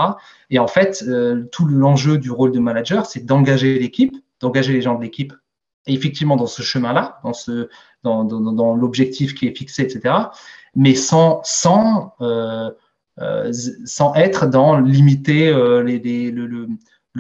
Et 0.50 0.60
en 0.60 0.68
fait, 0.68 1.06
tout 1.52 1.66
l'enjeu 1.66 2.18
du 2.18 2.30
rôle 2.30 2.52
de 2.52 2.60
manager, 2.60 3.06
c'est 3.06 3.26
d'engager 3.26 3.80
l'équipe, 3.80 4.14
d'engager 4.42 4.74
les 4.74 4.82
gens 4.82 4.96
de 4.96 5.02
l'équipe 5.02 5.32
effectivement 5.86 6.36
dans 6.36 6.48
ce 6.48 6.62
chemin-là, 6.62 7.22
dans, 7.24 7.32
ce, 7.32 7.70
dans, 8.04 8.76
l'objectif 8.76 9.34
qui 9.34 9.48
est 9.48 9.56
fixé, 9.56 9.84
etc. 9.84 10.14
Mais 10.76 10.96
sans, 10.96 11.40
sans 11.46 12.16
sans 13.86 14.16
être 14.16 14.48
dans 14.48 14.78
limiter 14.78 15.54
les, 15.86 16.32
le, 16.32 16.48
le, 16.48 16.68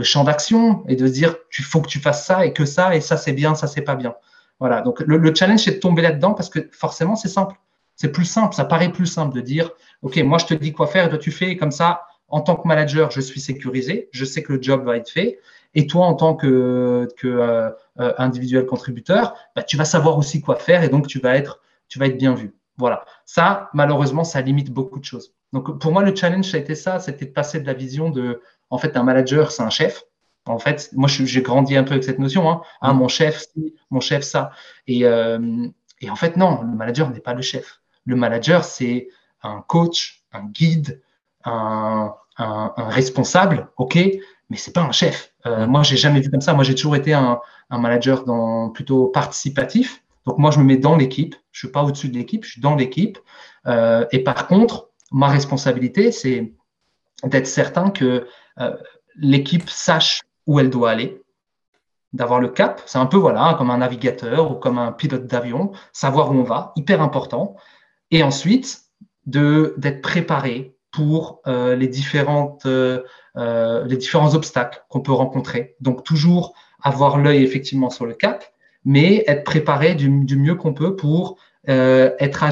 champ 0.02 0.24
d'action 0.24 0.84
et 0.88 0.96
de 0.96 1.08
dire 1.08 1.36
il 1.60 1.66
faut 1.66 1.82
que 1.82 1.88
tu 1.88 2.00
fasses 2.00 2.26
ça 2.26 2.46
et 2.46 2.54
que 2.54 2.66
ça 2.66 2.96
et 2.96 3.02
ça 3.02 3.18
c'est 3.18 3.34
bien, 3.34 3.54
ça 3.54 3.68
c'est 3.68 3.82
pas 3.82 3.96
bien. 3.96 4.16
Voilà, 4.60 4.82
donc 4.82 5.02
le, 5.02 5.18
le 5.18 5.36
challenge 5.36 5.60
c'est 5.60 5.74
de 5.74 5.80
tomber 5.80 6.02
là-dedans 6.02 6.34
parce 6.34 6.50
que 6.50 6.68
forcément 6.72 7.16
c'est 7.16 7.28
simple. 7.28 7.56
C'est 7.96 8.12
plus 8.12 8.26
simple, 8.26 8.56
ça 8.56 8.66
paraît 8.66 8.92
plus 8.92 9.06
simple 9.06 9.36
de 9.36 9.42
dire 9.42 9.70
ok 10.02 10.18
moi 10.24 10.40
je 10.40 10.48
te 10.48 10.56
dis 10.56 10.72
quoi 10.74 10.88
faire 10.88 11.06
et 11.06 11.10
toi 11.10 11.20
tu 11.20 11.30
fais 11.30 11.58
comme 11.58 11.72
ça 11.72 12.08
en 12.34 12.42
tant 12.42 12.56
que 12.56 12.68
manager, 12.68 13.12
je 13.12 13.22
suis 13.22 13.40
sécurisé, 13.40 14.10
je 14.12 14.26
sais 14.26 14.42
que 14.42 14.54
le 14.54 14.62
job 14.62 14.84
va 14.84 14.98
être 14.98 15.10
fait. 15.10 15.40
Et 15.76 15.86
toi, 15.86 16.08
en 16.08 16.16
tant 16.16 16.34
que, 16.34 17.08
que 17.16 17.28
euh, 17.28 17.70
euh, 18.00 18.14
individuel 18.18 18.66
contributeur, 18.66 19.36
bah, 19.56 19.62
tu 19.62 19.78
vas 19.78 19.86
savoir 19.86 20.18
aussi 20.18 20.42
quoi 20.42 20.56
faire 20.56 20.82
et 20.82 20.90
donc 20.90 21.06
tu 21.06 21.20
vas 21.20 21.36
être, 21.36 21.62
tu 21.90 22.00
vas 22.00 22.08
être 22.08 22.18
bien 22.18 22.34
vu. 22.34 22.56
Voilà. 22.78 23.06
Ça, 23.26 23.70
malheureusement, 23.74 24.24
ça 24.24 24.42
limite 24.42 24.72
beaucoup 24.72 24.98
de 24.98 25.06
choses. 25.06 25.36
Donc, 25.52 25.80
pour 25.80 25.92
moi, 25.92 26.02
le 26.02 26.16
challenge, 26.16 26.50
ça 26.50 26.58
a 26.58 26.60
été 26.60 26.74
ça, 26.74 26.98
c'était 26.98 27.26
de 27.26 27.32
passer 27.32 27.60
de 27.60 27.68
la 27.68 27.74
vision 27.74 28.10
de, 28.10 28.42
en 28.74 28.80
fait, 28.80 28.98
un 28.98 29.04
manager, 29.04 29.52
c'est 29.52 29.62
un 29.62 29.70
chef. 29.70 30.04
En 30.46 30.58
fait, 30.58 30.90
moi, 30.94 31.08
j'ai 31.08 31.42
grandi 31.44 31.78
un 31.78 31.84
peu 31.84 31.92
avec 31.92 32.04
cette 32.04 32.18
notion. 32.18 32.50
Hein. 32.50 32.62
Ah, 32.82 32.92
mon 32.92 33.08
chef, 33.08 33.46
mon 33.92 34.00
chef, 34.00 34.24
ça. 34.24 34.52
Et, 34.88 35.06
euh, 35.06 35.68
et 36.02 36.10
en 36.10 36.16
fait, 36.16 36.38
non, 36.38 36.62
le 36.64 36.76
manager 36.76 37.10
n'est 37.12 37.20
pas 37.20 37.36
le 37.36 37.44
chef. 37.44 37.82
Le 38.06 38.16
manager, 38.16 38.64
c'est 38.64 39.10
un 39.44 39.62
coach, 39.62 40.24
un 40.32 40.46
guide, 40.46 41.04
un, 41.46 42.16
un, 42.38 42.74
un 42.76 42.90
responsable, 42.90 43.70
ok, 43.78 43.96
mais 44.50 44.58
c'est 44.58 44.74
pas 44.74 44.82
un 44.82 44.92
chef. 44.92 45.34
Euh, 45.46 45.68
moi, 45.68 45.84
j'ai 45.84 45.98
jamais 45.98 46.20
vu 46.20 46.32
comme 46.32 46.42
ça. 46.42 46.56
Moi, 46.56 46.64
j'ai 46.64 46.74
toujours 46.74 46.96
été 46.96 47.14
un, 47.14 47.40
un, 47.70 47.78
manager 47.78 48.26
dans, 48.26 48.72
plutôt 48.72 49.06
participatif. 49.08 50.04
Donc, 50.26 50.40
moi, 50.40 50.50
je 50.50 50.58
me 50.58 50.64
mets 50.64 50.78
dans 50.78 50.96
l'équipe. 50.96 51.36
Je 51.52 51.60
suis 51.60 51.72
pas 51.72 51.84
au-dessus 51.84 52.10
de 52.10 52.18
l'équipe, 52.18 52.44
je 52.44 52.54
suis 52.54 52.62
dans 52.62 52.76
l'équipe. 52.76 53.20
Euh, 53.68 54.08
et 54.12 54.24
par 54.24 54.48
contre, 54.48 54.90
ma 55.12 55.28
responsabilité, 55.28 56.12
c'est 56.12 56.54
d'être 57.24 57.48
certain 57.48 57.90
que 57.90 58.28
l'équipe 59.16 59.70
sache 59.70 60.22
où 60.48 60.60
elle 60.60 60.70
doit 60.70 60.92
aller, 60.92 61.22
d'avoir 62.14 62.40
le 62.40 62.48
cap. 62.48 62.82
C'est 62.86 63.00
un 63.00 63.06
peu 63.06 63.18
voilà, 63.18 63.44
hein, 63.44 63.54
comme 63.56 63.72
un 63.72 63.80
navigateur 63.80 64.52
ou 64.52 64.56
comme 64.56 64.78
un 64.78 64.92
pilote 64.92 65.28
d'avion, 65.28 65.72
savoir 65.92 66.32
où 66.32 66.36
on 66.36 66.44
va, 66.44 66.72
hyper 66.76 67.02
important. 67.02 67.56
Et 68.12 68.24
ensuite, 68.24 68.84
d'être 69.26 70.02
préparé 70.02 70.76
pour 70.92 71.42
euh, 71.48 71.76
les, 71.76 71.88
différentes, 71.88 72.66
euh, 72.66 73.04
euh, 73.36 73.84
les 73.86 73.98
différents 73.98 74.36
obstacles 74.36 74.84
qu'on 74.90 75.02
peut 75.02 75.12
rencontrer. 75.12 75.76
Donc 75.82 76.04
toujours 76.04 76.54
avoir 76.82 77.18
l'œil 77.18 77.44
effectivement 77.44 77.90
sur 77.90 78.06
le 78.06 78.14
cap, 78.14 78.46
mais 78.86 79.24
être 79.28 79.44
préparé 79.44 79.96
du, 79.96 80.10
mieux 80.10 80.56
qu'on 80.56 80.74
peut 80.74 80.96
pour 80.96 81.38
être 81.66 82.44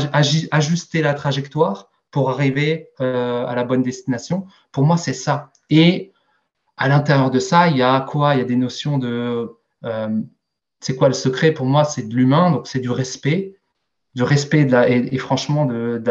ajuster 0.53 1.01
la 1.01 1.13
trajectoire 1.13 1.89
pour 2.11 2.29
arriver 2.29 2.91
à 2.99 3.53
la 3.53 3.63
bonne 3.65 3.83
destination. 3.83 4.45
Pour 4.71 4.85
moi, 4.85 4.95
c'est 4.95 5.13
ça. 5.13 5.50
Et 5.71 6.11
à 6.77 6.87
l'intérieur 6.87 7.31
de 7.31 7.39
ça, 7.39 7.67
il 7.67 7.77
y 7.77 7.81
a 7.81 7.99
quoi? 8.01 8.35
Il 8.35 8.37
y 8.37 8.41
a 8.41 8.45
des 8.45 8.55
notions 8.55 8.99
de 8.99 9.49
c'est 10.81 10.95
quoi 10.95 11.07
le 11.07 11.13
secret? 11.13 11.53
Pour 11.53 11.67
moi, 11.67 11.85
c'est 11.85 12.09
de 12.09 12.15
l'humain, 12.15 12.51
donc 12.51 12.67
c'est 12.67 12.79
du 12.79 12.89
respect, 12.89 13.55
du 14.15 14.23
respect 14.23 14.67
et, 14.89 15.17
franchement 15.17 15.65
de, 15.65 16.03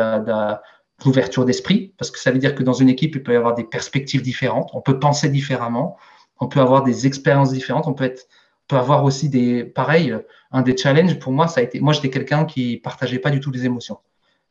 l'ouverture 1.04 1.44
d'esprit, 1.44 1.94
parce 1.98 2.10
que 2.10 2.18
ça 2.18 2.30
veut 2.30 2.38
dire 2.38 2.54
que 2.54 2.62
dans 2.62 2.72
une 2.72 2.88
équipe, 2.88 3.14
il 3.16 3.22
peut 3.22 3.32
y 3.32 3.36
avoir 3.36 3.54
des 3.54 3.64
perspectives 3.64 4.22
différentes, 4.22 4.70
on 4.74 4.80
peut 4.80 4.98
penser 4.98 5.28
différemment, 5.28 5.96
on 6.40 6.46
peut 6.46 6.60
avoir 6.60 6.82
des 6.82 7.06
expériences 7.06 7.52
différentes, 7.52 7.86
on 7.86 7.94
peut 7.94 8.04
être, 8.04 8.26
avoir 8.70 9.02
aussi 9.02 9.28
des, 9.28 9.64
pareil, 9.64 10.14
un 10.52 10.62
des 10.62 10.76
challenges 10.76 11.18
pour 11.18 11.32
moi, 11.32 11.48
ça 11.48 11.60
a 11.60 11.64
été, 11.64 11.80
moi 11.80 11.92
j'étais 11.92 12.10
quelqu'un 12.10 12.44
qui 12.44 12.76
partageait 12.76 13.18
pas 13.18 13.30
du 13.30 13.40
tout 13.40 13.50
les 13.50 13.64
émotions. 13.64 13.98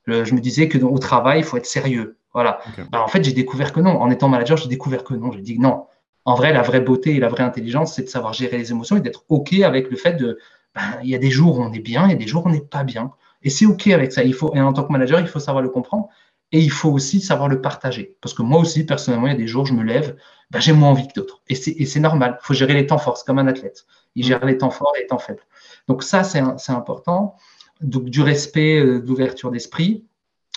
je 0.08 0.34
me 0.34 0.42
disais 0.42 0.68
que 0.68 0.78
au 0.80 0.98
travail, 0.98 1.40
il 1.40 1.46
faut 1.46 1.56
être 1.56 1.66
sérieux. 1.66 2.19
Voilà. 2.34 2.60
En 2.94 3.08
fait, 3.08 3.24
j'ai 3.24 3.34
découvert 3.34 3.74
que 3.74 3.80
non. 3.80 4.02
En 4.02 4.10
étant 4.10 4.30
manager, 4.30 4.58
j'ai 4.58 4.70
découvert 4.70 5.04
que 5.04 5.14
non. 5.14 5.32
J'ai 5.32 5.42
dit 5.42 5.60
non. 5.60 5.86
En 6.26 6.36
vrai, 6.36 6.54
la 6.54 6.62
vraie 6.62 6.82
beauté 6.82 7.16
et 7.16 7.20
la 7.20 7.30
vraie 7.30 7.44
intelligence, 7.44 7.96
c'est 7.96 8.04
de 8.04 8.08
savoir 8.10 8.34
gérer 8.34 8.58
les 8.58 8.72
émotions 8.72 8.98
et 8.98 9.02
d'être 9.02 9.24
OK 9.30 9.54
avec 9.54 9.90
le 9.90 9.98
fait 9.98 10.14
de, 10.14 10.38
ben, 10.76 10.82
il 11.04 11.10
y 11.10 11.16
a 11.16 11.18
des 11.18 11.32
jours 11.32 11.58
où 11.58 11.64
on 11.64 11.74
est 11.74 11.80
bien, 11.80 12.06
il 12.06 12.12
y 12.12 12.14
a 12.14 12.18
des 12.18 12.28
jours 12.28 12.46
où 12.46 12.50
on 12.50 12.52
n'est 12.52 12.62
pas 12.62 12.84
bien. 12.84 13.12
Et 13.42 13.50
c'est 13.50 13.66
OK 13.66 13.88
avec 13.88 14.12
ça. 14.12 14.24
Il 14.24 14.34
faut, 14.34 14.54
et 14.54 14.62
en 14.62 14.74
tant 14.74 14.84
que 14.84 14.92
manager, 14.92 15.20
il 15.20 15.28
faut 15.28 15.40
savoir 15.40 15.64
le 15.64 15.70
comprendre. 15.70 16.10
Et 16.52 16.60
il 16.60 16.72
faut 16.72 16.90
aussi 16.90 17.22
savoir 17.22 17.48
le 17.48 17.62
partager. 17.62 18.16
Parce 18.22 18.34
que 18.34 18.42
moi 18.42 18.60
aussi, 18.60 18.86
personnellement, 18.86 19.28
il 19.28 19.32
y 19.32 19.36
a 19.36 19.38
des 19.38 19.48
jours, 19.48 19.66
je 19.66 19.74
me 19.74 19.84
lève, 19.84 20.16
ben, 20.52 20.60
j'ai 20.60 20.74
moins 20.74 20.90
envie 20.90 21.08
que 21.08 21.14
d'autres. 21.14 21.42
Et 21.48 21.56
c'est 21.56 22.00
normal. 22.00 22.38
Il 22.42 22.46
faut 22.46 22.54
gérer 22.54 22.74
les 22.74 22.88
temps 22.88 22.98
forts. 22.98 23.18
C'est 23.18 23.26
comme 23.26 23.40
un 23.40 23.48
athlète. 23.48 23.86
Il 24.16 24.26
gère 24.26 24.44
les 24.46 24.58
temps 24.58 24.72
forts 24.72 24.94
et 24.98 25.02
les 25.02 25.08
temps 25.08 25.20
faibles. 25.20 25.44
Donc 25.88 26.04
ça, 26.04 26.24
c'est 26.24 26.72
important. 26.72 27.36
Donc 27.82 28.06
du 28.06 28.22
respect, 28.22 28.80
euh, 28.80 29.00
d'ouverture 29.00 29.52
d'esprit 29.52 30.06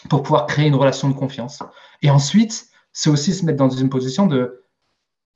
pour 0.09 0.23
pouvoir 0.23 0.47
créer 0.47 0.67
une 0.67 0.75
relation 0.75 1.09
de 1.09 1.15
confiance. 1.15 1.63
Et 2.03 2.11
ensuite, 2.11 2.67
c'est 2.93 3.11
aussi 3.11 3.33
se 3.33 3.45
mettre 3.45 3.59
dans 3.59 3.71
une 3.71 3.89
position 3.89 4.27
de 4.27 4.65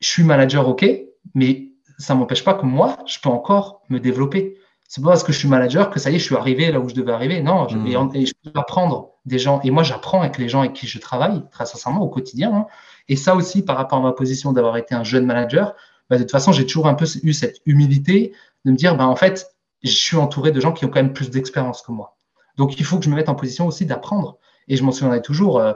je 0.00 0.08
suis 0.08 0.24
manager, 0.24 0.68
ok, 0.68 0.86
mais 1.34 1.72
ça 1.98 2.14
ne 2.14 2.20
m'empêche 2.20 2.44
pas 2.44 2.54
que 2.54 2.66
moi, 2.66 2.98
je 3.06 3.18
peux 3.20 3.28
encore 3.28 3.82
me 3.88 3.98
développer. 3.98 4.58
C'est 4.88 5.02
pas 5.02 5.10
parce 5.10 5.24
que 5.24 5.32
je 5.32 5.38
suis 5.38 5.48
manager 5.48 5.90
que 5.90 5.98
ça 5.98 6.10
y 6.10 6.16
est, 6.16 6.18
je 6.18 6.24
suis 6.24 6.36
arrivé 6.36 6.70
là 6.70 6.78
où 6.78 6.88
je 6.88 6.94
devais 6.94 7.12
arriver. 7.12 7.40
Non, 7.42 7.66
je, 7.68 7.76
hmm. 7.76 8.10
et, 8.14 8.26
je 8.26 8.32
peux 8.42 8.58
apprendre 8.58 9.10
des 9.24 9.38
gens. 9.38 9.60
Et 9.62 9.70
moi, 9.70 9.82
j'apprends 9.82 10.20
avec 10.20 10.38
les 10.38 10.48
gens 10.48 10.60
avec 10.60 10.74
qui 10.74 10.86
je 10.86 10.98
travaille, 10.98 11.42
très 11.50 11.66
sincèrement, 11.66 12.02
au 12.02 12.08
quotidien. 12.08 12.54
Hein. 12.54 12.66
Et 13.08 13.16
ça 13.16 13.34
aussi, 13.34 13.64
par 13.64 13.76
rapport 13.76 13.98
à 13.98 14.02
ma 14.02 14.12
position 14.12 14.52
d'avoir 14.52 14.76
été 14.76 14.94
un 14.94 15.02
jeune 15.02 15.26
manager, 15.26 15.74
bah, 16.08 16.16
de 16.16 16.22
toute 16.22 16.30
façon, 16.30 16.52
j'ai 16.52 16.66
toujours 16.66 16.86
un 16.86 16.94
peu 16.94 17.06
eu 17.22 17.32
cette 17.32 17.60
humilité 17.66 18.32
de 18.64 18.70
me 18.70 18.76
dire, 18.76 18.96
bah, 18.96 19.08
en 19.08 19.16
fait, 19.16 19.56
je 19.82 19.90
suis 19.90 20.16
entouré 20.16 20.52
de 20.52 20.60
gens 20.60 20.72
qui 20.72 20.84
ont 20.84 20.88
quand 20.88 21.02
même 21.02 21.12
plus 21.12 21.30
d'expérience 21.30 21.82
que 21.82 21.90
moi. 21.90 22.16
Donc, 22.56 22.78
il 22.78 22.84
faut 22.84 22.98
que 22.98 23.04
je 23.04 23.10
me 23.10 23.16
mette 23.16 23.28
en 23.28 23.34
position 23.34 23.66
aussi 23.66 23.86
d'apprendre. 23.86 24.38
Et 24.68 24.76
je 24.76 24.84
m'en 24.84 24.92
souviendrai 24.92 25.22
toujours, 25.22 25.60
euh, 25.60 25.72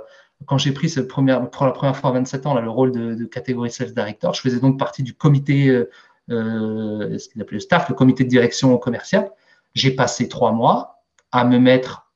quand 0.47 0.59
j'ai 0.59 0.73
pris 0.73 0.89
cette 0.89 1.09
première, 1.09 1.49
pour 1.51 1.67
la 1.67 1.73
première 1.73 1.97
fois 1.97 2.11
à 2.11 2.13
27 2.15 2.47
ans 2.47 2.55
là, 2.55 2.61
le 2.61 2.71
rôle 2.71 2.93
de, 2.93 3.15
de 3.15 3.25
catégorie 3.25 3.71
Sales 3.71 3.95
Director, 3.95 4.35
je 4.35 4.41
faisais 4.41 4.61
donc 4.61 4.79
partie 4.79 5.03
du 5.03 5.15
comité 5.15 5.69
euh, 5.69 5.91
euh, 6.31 7.19
ce 7.19 7.29
qu'il 7.29 7.41
appelait 7.43 7.57
le 7.57 7.61
staff, 7.61 7.89
le 7.89 7.95
comité 7.95 8.25
de 8.25 8.29
direction 8.29 8.77
commerciale. 8.79 9.31
J'ai 9.75 9.91
passé 9.91 10.29
trois 10.29 10.53
mois 10.53 11.03
à 11.33 11.45
me 11.45 11.59
mettre 11.59 12.07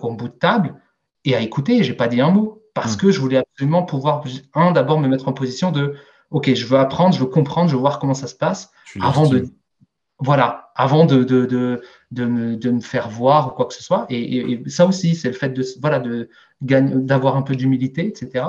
au 0.00 0.14
bout 0.14 0.28
de 0.28 0.32
table 0.32 0.74
et 1.26 1.34
à 1.34 1.42
écouter. 1.42 1.82
J'ai 1.84 1.92
pas 1.92 2.08
dit 2.08 2.22
un 2.22 2.30
mot 2.30 2.62
parce 2.72 2.94
hmm. 2.94 3.00
que 3.00 3.10
je 3.10 3.20
voulais 3.20 3.36
absolument 3.36 3.82
pouvoir, 3.82 4.24
un, 4.54 4.72
d'abord 4.72 4.98
me 4.98 5.08
mettre 5.08 5.28
en 5.28 5.34
position 5.34 5.72
de, 5.72 5.94
OK, 6.30 6.54
je 6.54 6.64
veux 6.64 6.78
apprendre, 6.78 7.14
je 7.14 7.20
veux 7.20 7.26
comprendre, 7.26 7.68
je 7.68 7.74
veux 7.74 7.80
voir 7.80 7.98
comment 7.98 8.14
ça 8.14 8.26
se 8.26 8.34
passe 8.34 8.70
avant 8.98 9.28
de, 9.28 9.50
voilà, 10.18 10.70
avant 10.74 11.04
de, 11.06 11.22
de, 11.22 11.46
de, 11.46 11.82
de, 12.10 12.24
me, 12.24 12.56
de 12.56 12.70
me 12.70 12.80
faire 12.80 13.08
voir 13.08 13.48
ou 13.48 13.50
quoi 13.50 13.66
que 13.66 13.74
ce 13.74 13.82
soit. 13.82 14.06
Et, 14.10 14.62
ça 14.66 14.86
aussi, 14.86 15.14
c'est 15.14 15.28
le 15.28 15.34
fait 15.34 15.50
de, 15.50 15.64
voilà, 15.80 16.00
de 16.00 16.28
d'avoir 16.60 17.36
un 17.36 17.42
peu 17.42 17.54
d'humilité, 17.54 18.06
etc. 18.06 18.46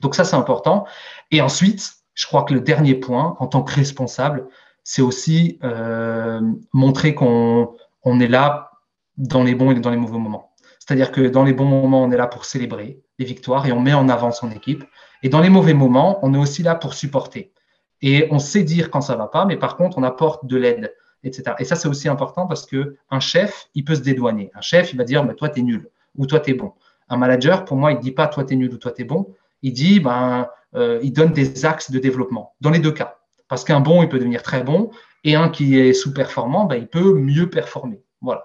Donc 0.00 0.14
ça, 0.14 0.24
c'est 0.24 0.36
important. 0.36 0.84
Et 1.30 1.40
ensuite, 1.40 1.94
je 2.12 2.26
crois 2.26 2.42
que 2.42 2.52
le 2.52 2.60
dernier 2.60 2.94
point, 2.94 3.34
en 3.38 3.46
tant 3.46 3.62
que 3.62 3.72
responsable, 3.72 4.46
c'est 4.82 5.00
aussi 5.00 5.58
euh, 5.64 6.40
montrer 6.74 7.14
qu'on 7.14 7.74
on 8.02 8.20
est 8.20 8.28
là 8.28 8.72
dans 9.16 9.42
les 9.42 9.54
bons 9.54 9.70
et 9.70 9.80
dans 9.80 9.90
les 9.90 9.96
mauvais 9.96 10.18
moments. 10.18 10.52
C'est-à-dire 10.78 11.12
que 11.12 11.22
dans 11.22 11.44
les 11.44 11.54
bons 11.54 11.64
moments, 11.64 12.02
on 12.02 12.10
est 12.10 12.16
là 12.18 12.26
pour 12.26 12.44
célébrer 12.44 13.00
les 13.18 13.24
victoires 13.24 13.66
et 13.66 13.72
on 13.72 13.80
met 13.80 13.94
en 13.94 14.10
avant 14.10 14.32
son 14.32 14.50
équipe. 14.50 14.84
Et 15.22 15.30
dans 15.30 15.40
les 15.40 15.48
mauvais 15.48 15.72
moments, 15.72 16.18
on 16.22 16.34
est 16.34 16.38
aussi 16.38 16.62
là 16.62 16.74
pour 16.74 16.92
supporter. 16.92 17.53
Et 18.06 18.28
on 18.30 18.38
sait 18.38 18.64
dire 18.64 18.90
quand 18.90 19.00
ça 19.00 19.16
va 19.16 19.28
pas, 19.28 19.46
mais 19.46 19.56
par 19.56 19.78
contre, 19.78 19.96
on 19.96 20.02
apporte 20.02 20.46
de 20.46 20.58
l'aide, 20.58 20.94
etc. 21.22 21.56
Et 21.58 21.64
ça, 21.64 21.74
c'est 21.74 21.88
aussi 21.88 22.06
important 22.06 22.46
parce 22.46 22.66
que 22.66 22.96
un 23.10 23.18
chef, 23.18 23.70
il 23.74 23.82
peut 23.82 23.94
se 23.94 24.02
dédouaner. 24.02 24.50
Un 24.54 24.60
chef, 24.60 24.92
il 24.92 24.98
va 24.98 25.04
dire, 25.04 25.24
bah, 25.24 25.32
toi, 25.32 25.48
tu 25.48 25.60
es 25.60 25.62
nul 25.62 25.88
ou 26.14 26.26
toi, 26.26 26.38
tu 26.38 26.50
es 26.50 26.54
bon. 26.54 26.74
Un 27.08 27.16
manager, 27.16 27.64
pour 27.64 27.78
moi, 27.78 27.92
il 27.92 28.00
dit 28.00 28.10
pas, 28.10 28.26
toi, 28.26 28.44
tu 28.44 28.52
es 28.52 28.56
nul 28.56 28.74
ou 28.74 28.76
toi, 28.76 28.92
tu 28.92 29.00
es 29.00 29.04
bon. 29.06 29.34
Il 29.62 29.72
dit, 29.72 30.00
ben, 30.00 30.48
euh, 30.74 31.00
il 31.02 31.14
donne 31.14 31.32
des 31.32 31.64
axes 31.64 31.90
de 31.90 31.98
développement, 31.98 32.54
dans 32.60 32.68
les 32.68 32.78
deux 32.78 32.92
cas. 32.92 33.16
Parce 33.48 33.64
qu'un 33.64 33.80
bon, 33.80 34.02
il 34.02 34.10
peut 34.10 34.18
devenir 34.18 34.42
très 34.42 34.62
bon, 34.62 34.90
et 35.24 35.34
un 35.34 35.48
qui 35.48 35.78
est 35.78 35.94
sous-performant, 35.94 36.66
ben, 36.66 36.76
il 36.76 36.88
peut 36.88 37.14
mieux 37.14 37.48
performer. 37.48 38.02
Voilà. 38.20 38.44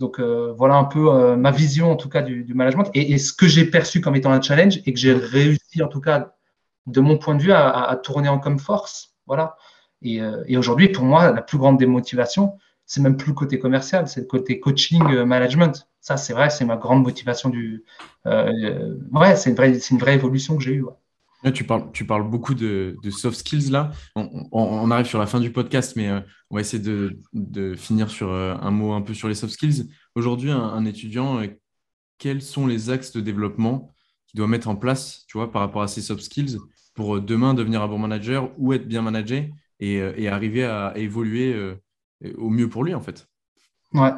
Donc 0.00 0.18
euh, 0.18 0.52
voilà 0.58 0.74
un 0.74 0.84
peu 0.84 1.08
euh, 1.12 1.36
ma 1.36 1.52
vision 1.52 1.90
en 1.90 1.96
tout 1.96 2.08
cas 2.08 2.20
du, 2.20 2.52
management 2.52 2.90
et, 2.92 3.16
ce 3.18 3.32
que 3.32 3.46
j'ai 3.46 3.64
perçu 3.64 4.00
comme 4.00 4.16
étant 4.16 4.30
un 4.30 4.42
challenge 4.42 4.80
et 4.84 4.92
que 4.92 4.98
j'ai 4.98 5.14
réussi 5.14 5.82
en 5.82 5.88
tout 5.88 6.00
cas 6.00 6.35
de 6.86 7.00
mon 7.00 7.18
point 7.18 7.34
de 7.34 7.42
vue 7.42 7.52
à, 7.52 7.98
tourner 8.02 8.28
en 8.28 8.38
comme 8.38 8.58
force. 8.58 9.14
Voilà. 9.26 9.56
Et, 10.02 10.20
et 10.46 10.56
aujourd'hui, 10.56 10.88
pour 10.88 11.04
moi, 11.04 11.32
la 11.32 11.42
plus 11.42 11.58
grande 11.58 11.78
démotivation, 11.78 12.58
c'est 12.84 13.00
même 13.00 13.16
plus 13.16 13.30
le 13.30 13.34
côté 13.34 13.58
commercial, 13.58 14.06
c'est 14.06 14.20
le 14.20 14.26
côté 14.26 14.60
coaching, 14.60 15.02
management. 15.24 15.88
Ça, 16.00 16.16
c'est 16.16 16.32
vrai, 16.32 16.50
c'est 16.50 16.64
ma 16.64 16.76
grande 16.76 17.02
motivation 17.02 17.48
du. 17.48 17.84
ouais, 18.24 19.36
c'est 19.36 19.50
une 19.50 19.98
vraie, 19.98 20.14
évolution 20.14 20.56
que 20.56 20.62
j'ai 20.62 20.74
eue. 20.74 20.84
Tu 21.52 21.64
parles, 21.64 22.28
beaucoup 22.28 22.54
de, 22.54 22.96
soft 23.10 23.38
skills 23.38 23.70
là. 23.70 23.92
On, 24.14 24.90
arrive 24.90 25.06
sur 25.06 25.18
la 25.18 25.26
fin 25.26 25.38
du 25.38 25.52
podcast, 25.52 25.94
mais 25.96 26.08
euh, 26.08 26.20
on 26.50 26.56
va 26.56 26.60
essayer 26.60 26.82
de, 26.82 27.74
finir 27.76 28.10
sur 28.10 28.30
euh, 28.30 28.54
un 28.60 28.70
mot 28.70 28.92
un 28.92 29.02
peu 29.02 29.14
sur 29.14 29.28
les 29.28 29.34
soft 29.34 29.52
skills. 29.52 29.88
Aujourd'hui, 30.14 30.50
un, 30.50 30.84
étudiant, 30.84 31.40
euh, 31.40 31.46
quels 32.18 32.42
sont 32.42 32.66
les 32.66 32.90
axes 32.90 33.12
de 33.12 33.20
développement 33.20 33.94
qu'il 34.26 34.38
doit 34.38 34.48
mettre 34.48 34.68
en 34.68 34.76
place 34.76 35.24
tu 35.28 35.38
vois, 35.38 35.52
par 35.52 35.62
rapport 35.62 35.82
à 35.82 35.88
ces 35.88 36.00
soft 36.00 36.22
skills? 36.22 36.58
Pour 36.96 37.20
demain 37.20 37.54
devenir 37.54 37.82
un 37.82 37.88
bon 37.88 37.98
manager 37.98 38.50
ou 38.58 38.72
être 38.72 38.88
bien 38.88 39.02
managé 39.02 39.52
et, 39.78 40.28
arriver 40.28 40.64
à, 40.64 40.92
évoluer 40.96 41.54
au 42.38 42.48
mieux 42.48 42.68
pour 42.68 42.82
lui 42.82 42.94
en 42.94 43.00
fait 43.00 43.28
Ouais. 43.94 44.10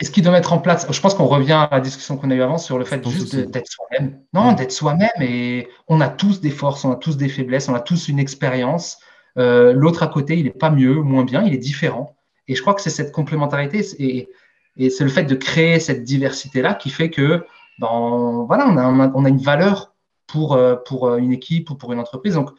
et 0.00 0.04
ce 0.04 0.10
qui 0.10 0.22
doit 0.22 0.32
mettre 0.32 0.52
en 0.52 0.58
place, 0.58 0.86
je 0.90 1.00
pense 1.00 1.14
qu'on 1.14 1.26
revient 1.26 1.52
à 1.52 1.68
la 1.70 1.80
discussion 1.80 2.16
qu'on 2.16 2.30
a 2.30 2.34
eue 2.34 2.42
avant 2.42 2.58
sur 2.58 2.78
le 2.78 2.84
fait 2.84 3.06
juste 3.08 3.36
d'être 3.36 3.68
soi-même. 3.68 4.20
Non, 4.32 4.52
d'être 4.52 4.72
soi-même 4.72 5.10
et 5.20 5.68
on 5.88 6.00
a 6.00 6.08
tous 6.08 6.40
des 6.40 6.50
forces, 6.50 6.84
on 6.84 6.92
a 6.92 6.96
tous 6.96 7.16
des 7.16 7.28
faiblesses, 7.28 7.68
on 7.68 7.74
a 7.74 7.80
tous 7.80 8.08
une 8.08 8.18
expérience. 8.18 8.98
Euh, 9.38 9.72
l'autre 9.72 10.02
à 10.02 10.06
côté, 10.08 10.38
il 10.38 10.44
n'est 10.44 10.50
pas 10.50 10.70
mieux, 10.70 10.94
moins 10.94 11.24
bien, 11.24 11.42
il 11.42 11.52
est 11.52 11.58
différent. 11.58 12.16
Et 12.48 12.54
je 12.54 12.60
crois 12.62 12.74
que 12.74 12.80
c'est 12.80 12.90
cette 12.90 13.12
complémentarité 13.12 13.84
et, 13.98 14.28
et 14.76 14.90
c'est 14.90 15.04
le 15.04 15.10
fait 15.10 15.24
de 15.24 15.34
créer 15.34 15.80
cette 15.80 16.02
diversité-là 16.04 16.74
qui 16.74 16.90
fait 16.90 17.10
que 17.10 17.44
ben, 17.78 18.44
voilà, 18.46 18.66
on 18.68 18.76
a, 18.76 19.12
on 19.14 19.24
a, 19.24 19.28
une 19.28 19.38
valeur 19.38 19.91
pour, 20.32 20.54
euh, 20.54 20.76
pour 20.76 21.14
une 21.16 21.30
équipe 21.30 21.68
ou 21.70 21.74
pour 21.74 21.92
une 21.92 21.98
entreprise. 21.98 22.34
Donc, 22.34 22.50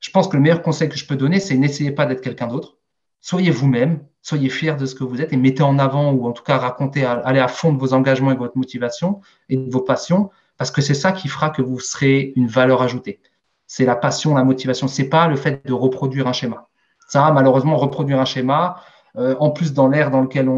je 0.00 0.10
pense 0.10 0.28
que 0.28 0.36
le 0.36 0.42
meilleur 0.42 0.62
conseil 0.62 0.88
que 0.88 0.96
je 0.96 1.06
peux 1.06 1.16
donner, 1.16 1.40
c'est 1.40 1.56
n'essayez 1.56 1.90
pas 1.90 2.06
d'être 2.06 2.22
quelqu'un 2.22 2.46
d'autre. 2.46 2.78
Soyez 3.20 3.50
vous-même, 3.50 4.00
soyez 4.22 4.48
fiers 4.48 4.76
de 4.76 4.86
ce 4.86 4.94
que 4.94 5.04
vous 5.04 5.20
êtes 5.20 5.32
et 5.32 5.36
mettez 5.36 5.62
en 5.62 5.78
avant 5.78 6.12
ou 6.12 6.26
en 6.26 6.32
tout 6.32 6.42
cas 6.42 6.56
racontez, 6.56 7.04
allez 7.04 7.40
à 7.40 7.48
fond 7.48 7.72
de 7.72 7.78
vos 7.78 7.92
engagements 7.92 8.30
et 8.30 8.34
de 8.34 8.38
votre 8.38 8.56
motivation 8.56 9.20
et 9.50 9.56
de 9.56 9.70
vos 9.70 9.80
passions 9.80 10.30
parce 10.56 10.70
que 10.70 10.80
c'est 10.80 10.94
ça 10.94 11.12
qui 11.12 11.28
fera 11.28 11.50
que 11.50 11.60
vous 11.60 11.80
serez 11.80 12.32
une 12.36 12.46
valeur 12.46 12.80
ajoutée. 12.80 13.20
C'est 13.66 13.84
la 13.84 13.96
passion, 13.96 14.34
la 14.34 14.44
motivation. 14.44 14.88
C'est 14.88 15.10
pas 15.10 15.28
le 15.28 15.36
fait 15.36 15.66
de 15.66 15.72
reproduire 15.74 16.26
un 16.28 16.32
schéma. 16.32 16.68
Ça, 17.08 17.30
malheureusement, 17.32 17.76
reproduire 17.76 18.20
un 18.20 18.24
schéma, 18.24 18.76
euh, 19.16 19.36
en 19.40 19.50
plus 19.50 19.74
dans 19.74 19.88
l'ère 19.88 20.10
dans 20.10 20.22
laquelle 20.22 20.48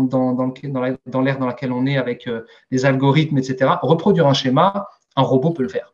on 1.72 1.86
est 1.86 1.96
avec 1.96 2.28
euh, 2.28 2.46
des 2.70 2.84
algorithmes, 2.84 3.38
etc. 3.38 3.72
Reproduire 3.82 4.26
un 4.28 4.34
schéma, 4.34 4.86
un 5.16 5.22
robot 5.22 5.50
peut 5.50 5.62
le 5.64 5.68
faire. 5.68 5.92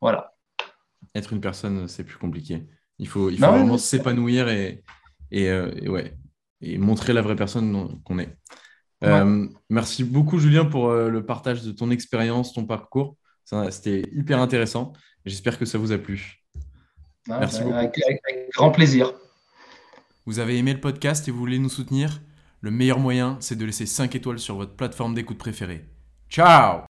Voilà. 0.00 0.34
Être 1.14 1.32
une 1.32 1.40
personne, 1.40 1.88
c'est 1.88 2.04
plus 2.04 2.16
compliqué. 2.16 2.66
Il 2.98 3.08
faut, 3.08 3.30
il 3.30 3.36
faut 3.36 3.42
bah 3.42 3.50
vraiment 3.50 3.78
s'épanouir 3.78 4.48
et, 4.48 4.82
euh, 5.32 5.72
et, 5.80 5.88
ouais, 5.88 6.14
et 6.60 6.78
montrer 6.78 7.12
la 7.12 7.22
vraie 7.22 7.36
personne 7.36 8.00
qu'on 8.04 8.18
est. 8.18 8.36
Euh, 9.04 9.48
merci 9.70 10.04
beaucoup, 10.04 10.38
Julien, 10.38 10.66
pour 10.66 10.90
euh, 10.90 11.08
le 11.08 11.24
partage 11.24 11.62
de 11.62 11.72
ton 11.72 11.90
expérience, 11.90 12.52
ton 12.52 12.66
parcours. 12.66 13.16
C'était 13.70 14.02
hyper 14.12 14.38
intéressant. 14.38 14.92
J'espère 15.24 15.58
que 15.58 15.64
ça 15.64 15.78
vous 15.78 15.92
a 15.92 15.98
plu. 15.98 16.44
merci 17.26 17.62
beaucoup. 17.62 17.74
Avec, 17.74 17.98
grand 18.54 18.70
plaisir. 18.70 19.12
Vous 20.26 20.38
avez 20.38 20.58
aimé 20.58 20.72
le 20.72 20.80
podcast 20.80 21.26
et 21.26 21.30
vous 21.30 21.38
voulez 21.38 21.58
nous 21.58 21.68
soutenir? 21.70 22.20
Le 22.60 22.70
meilleur 22.70 23.00
moyen, 23.00 23.38
c'est 23.40 23.56
de 23.56 23.64
laisser 23.64 23.86
5 23.86 24.14
étoiles 24.14 24.38
sur 24.38 24.56
votre 24.56 24.76
plateforme 24.76 25.14
d'écoute 25.14 25.38
préférée. 25.38 25.86
Ciao 26.28 26.89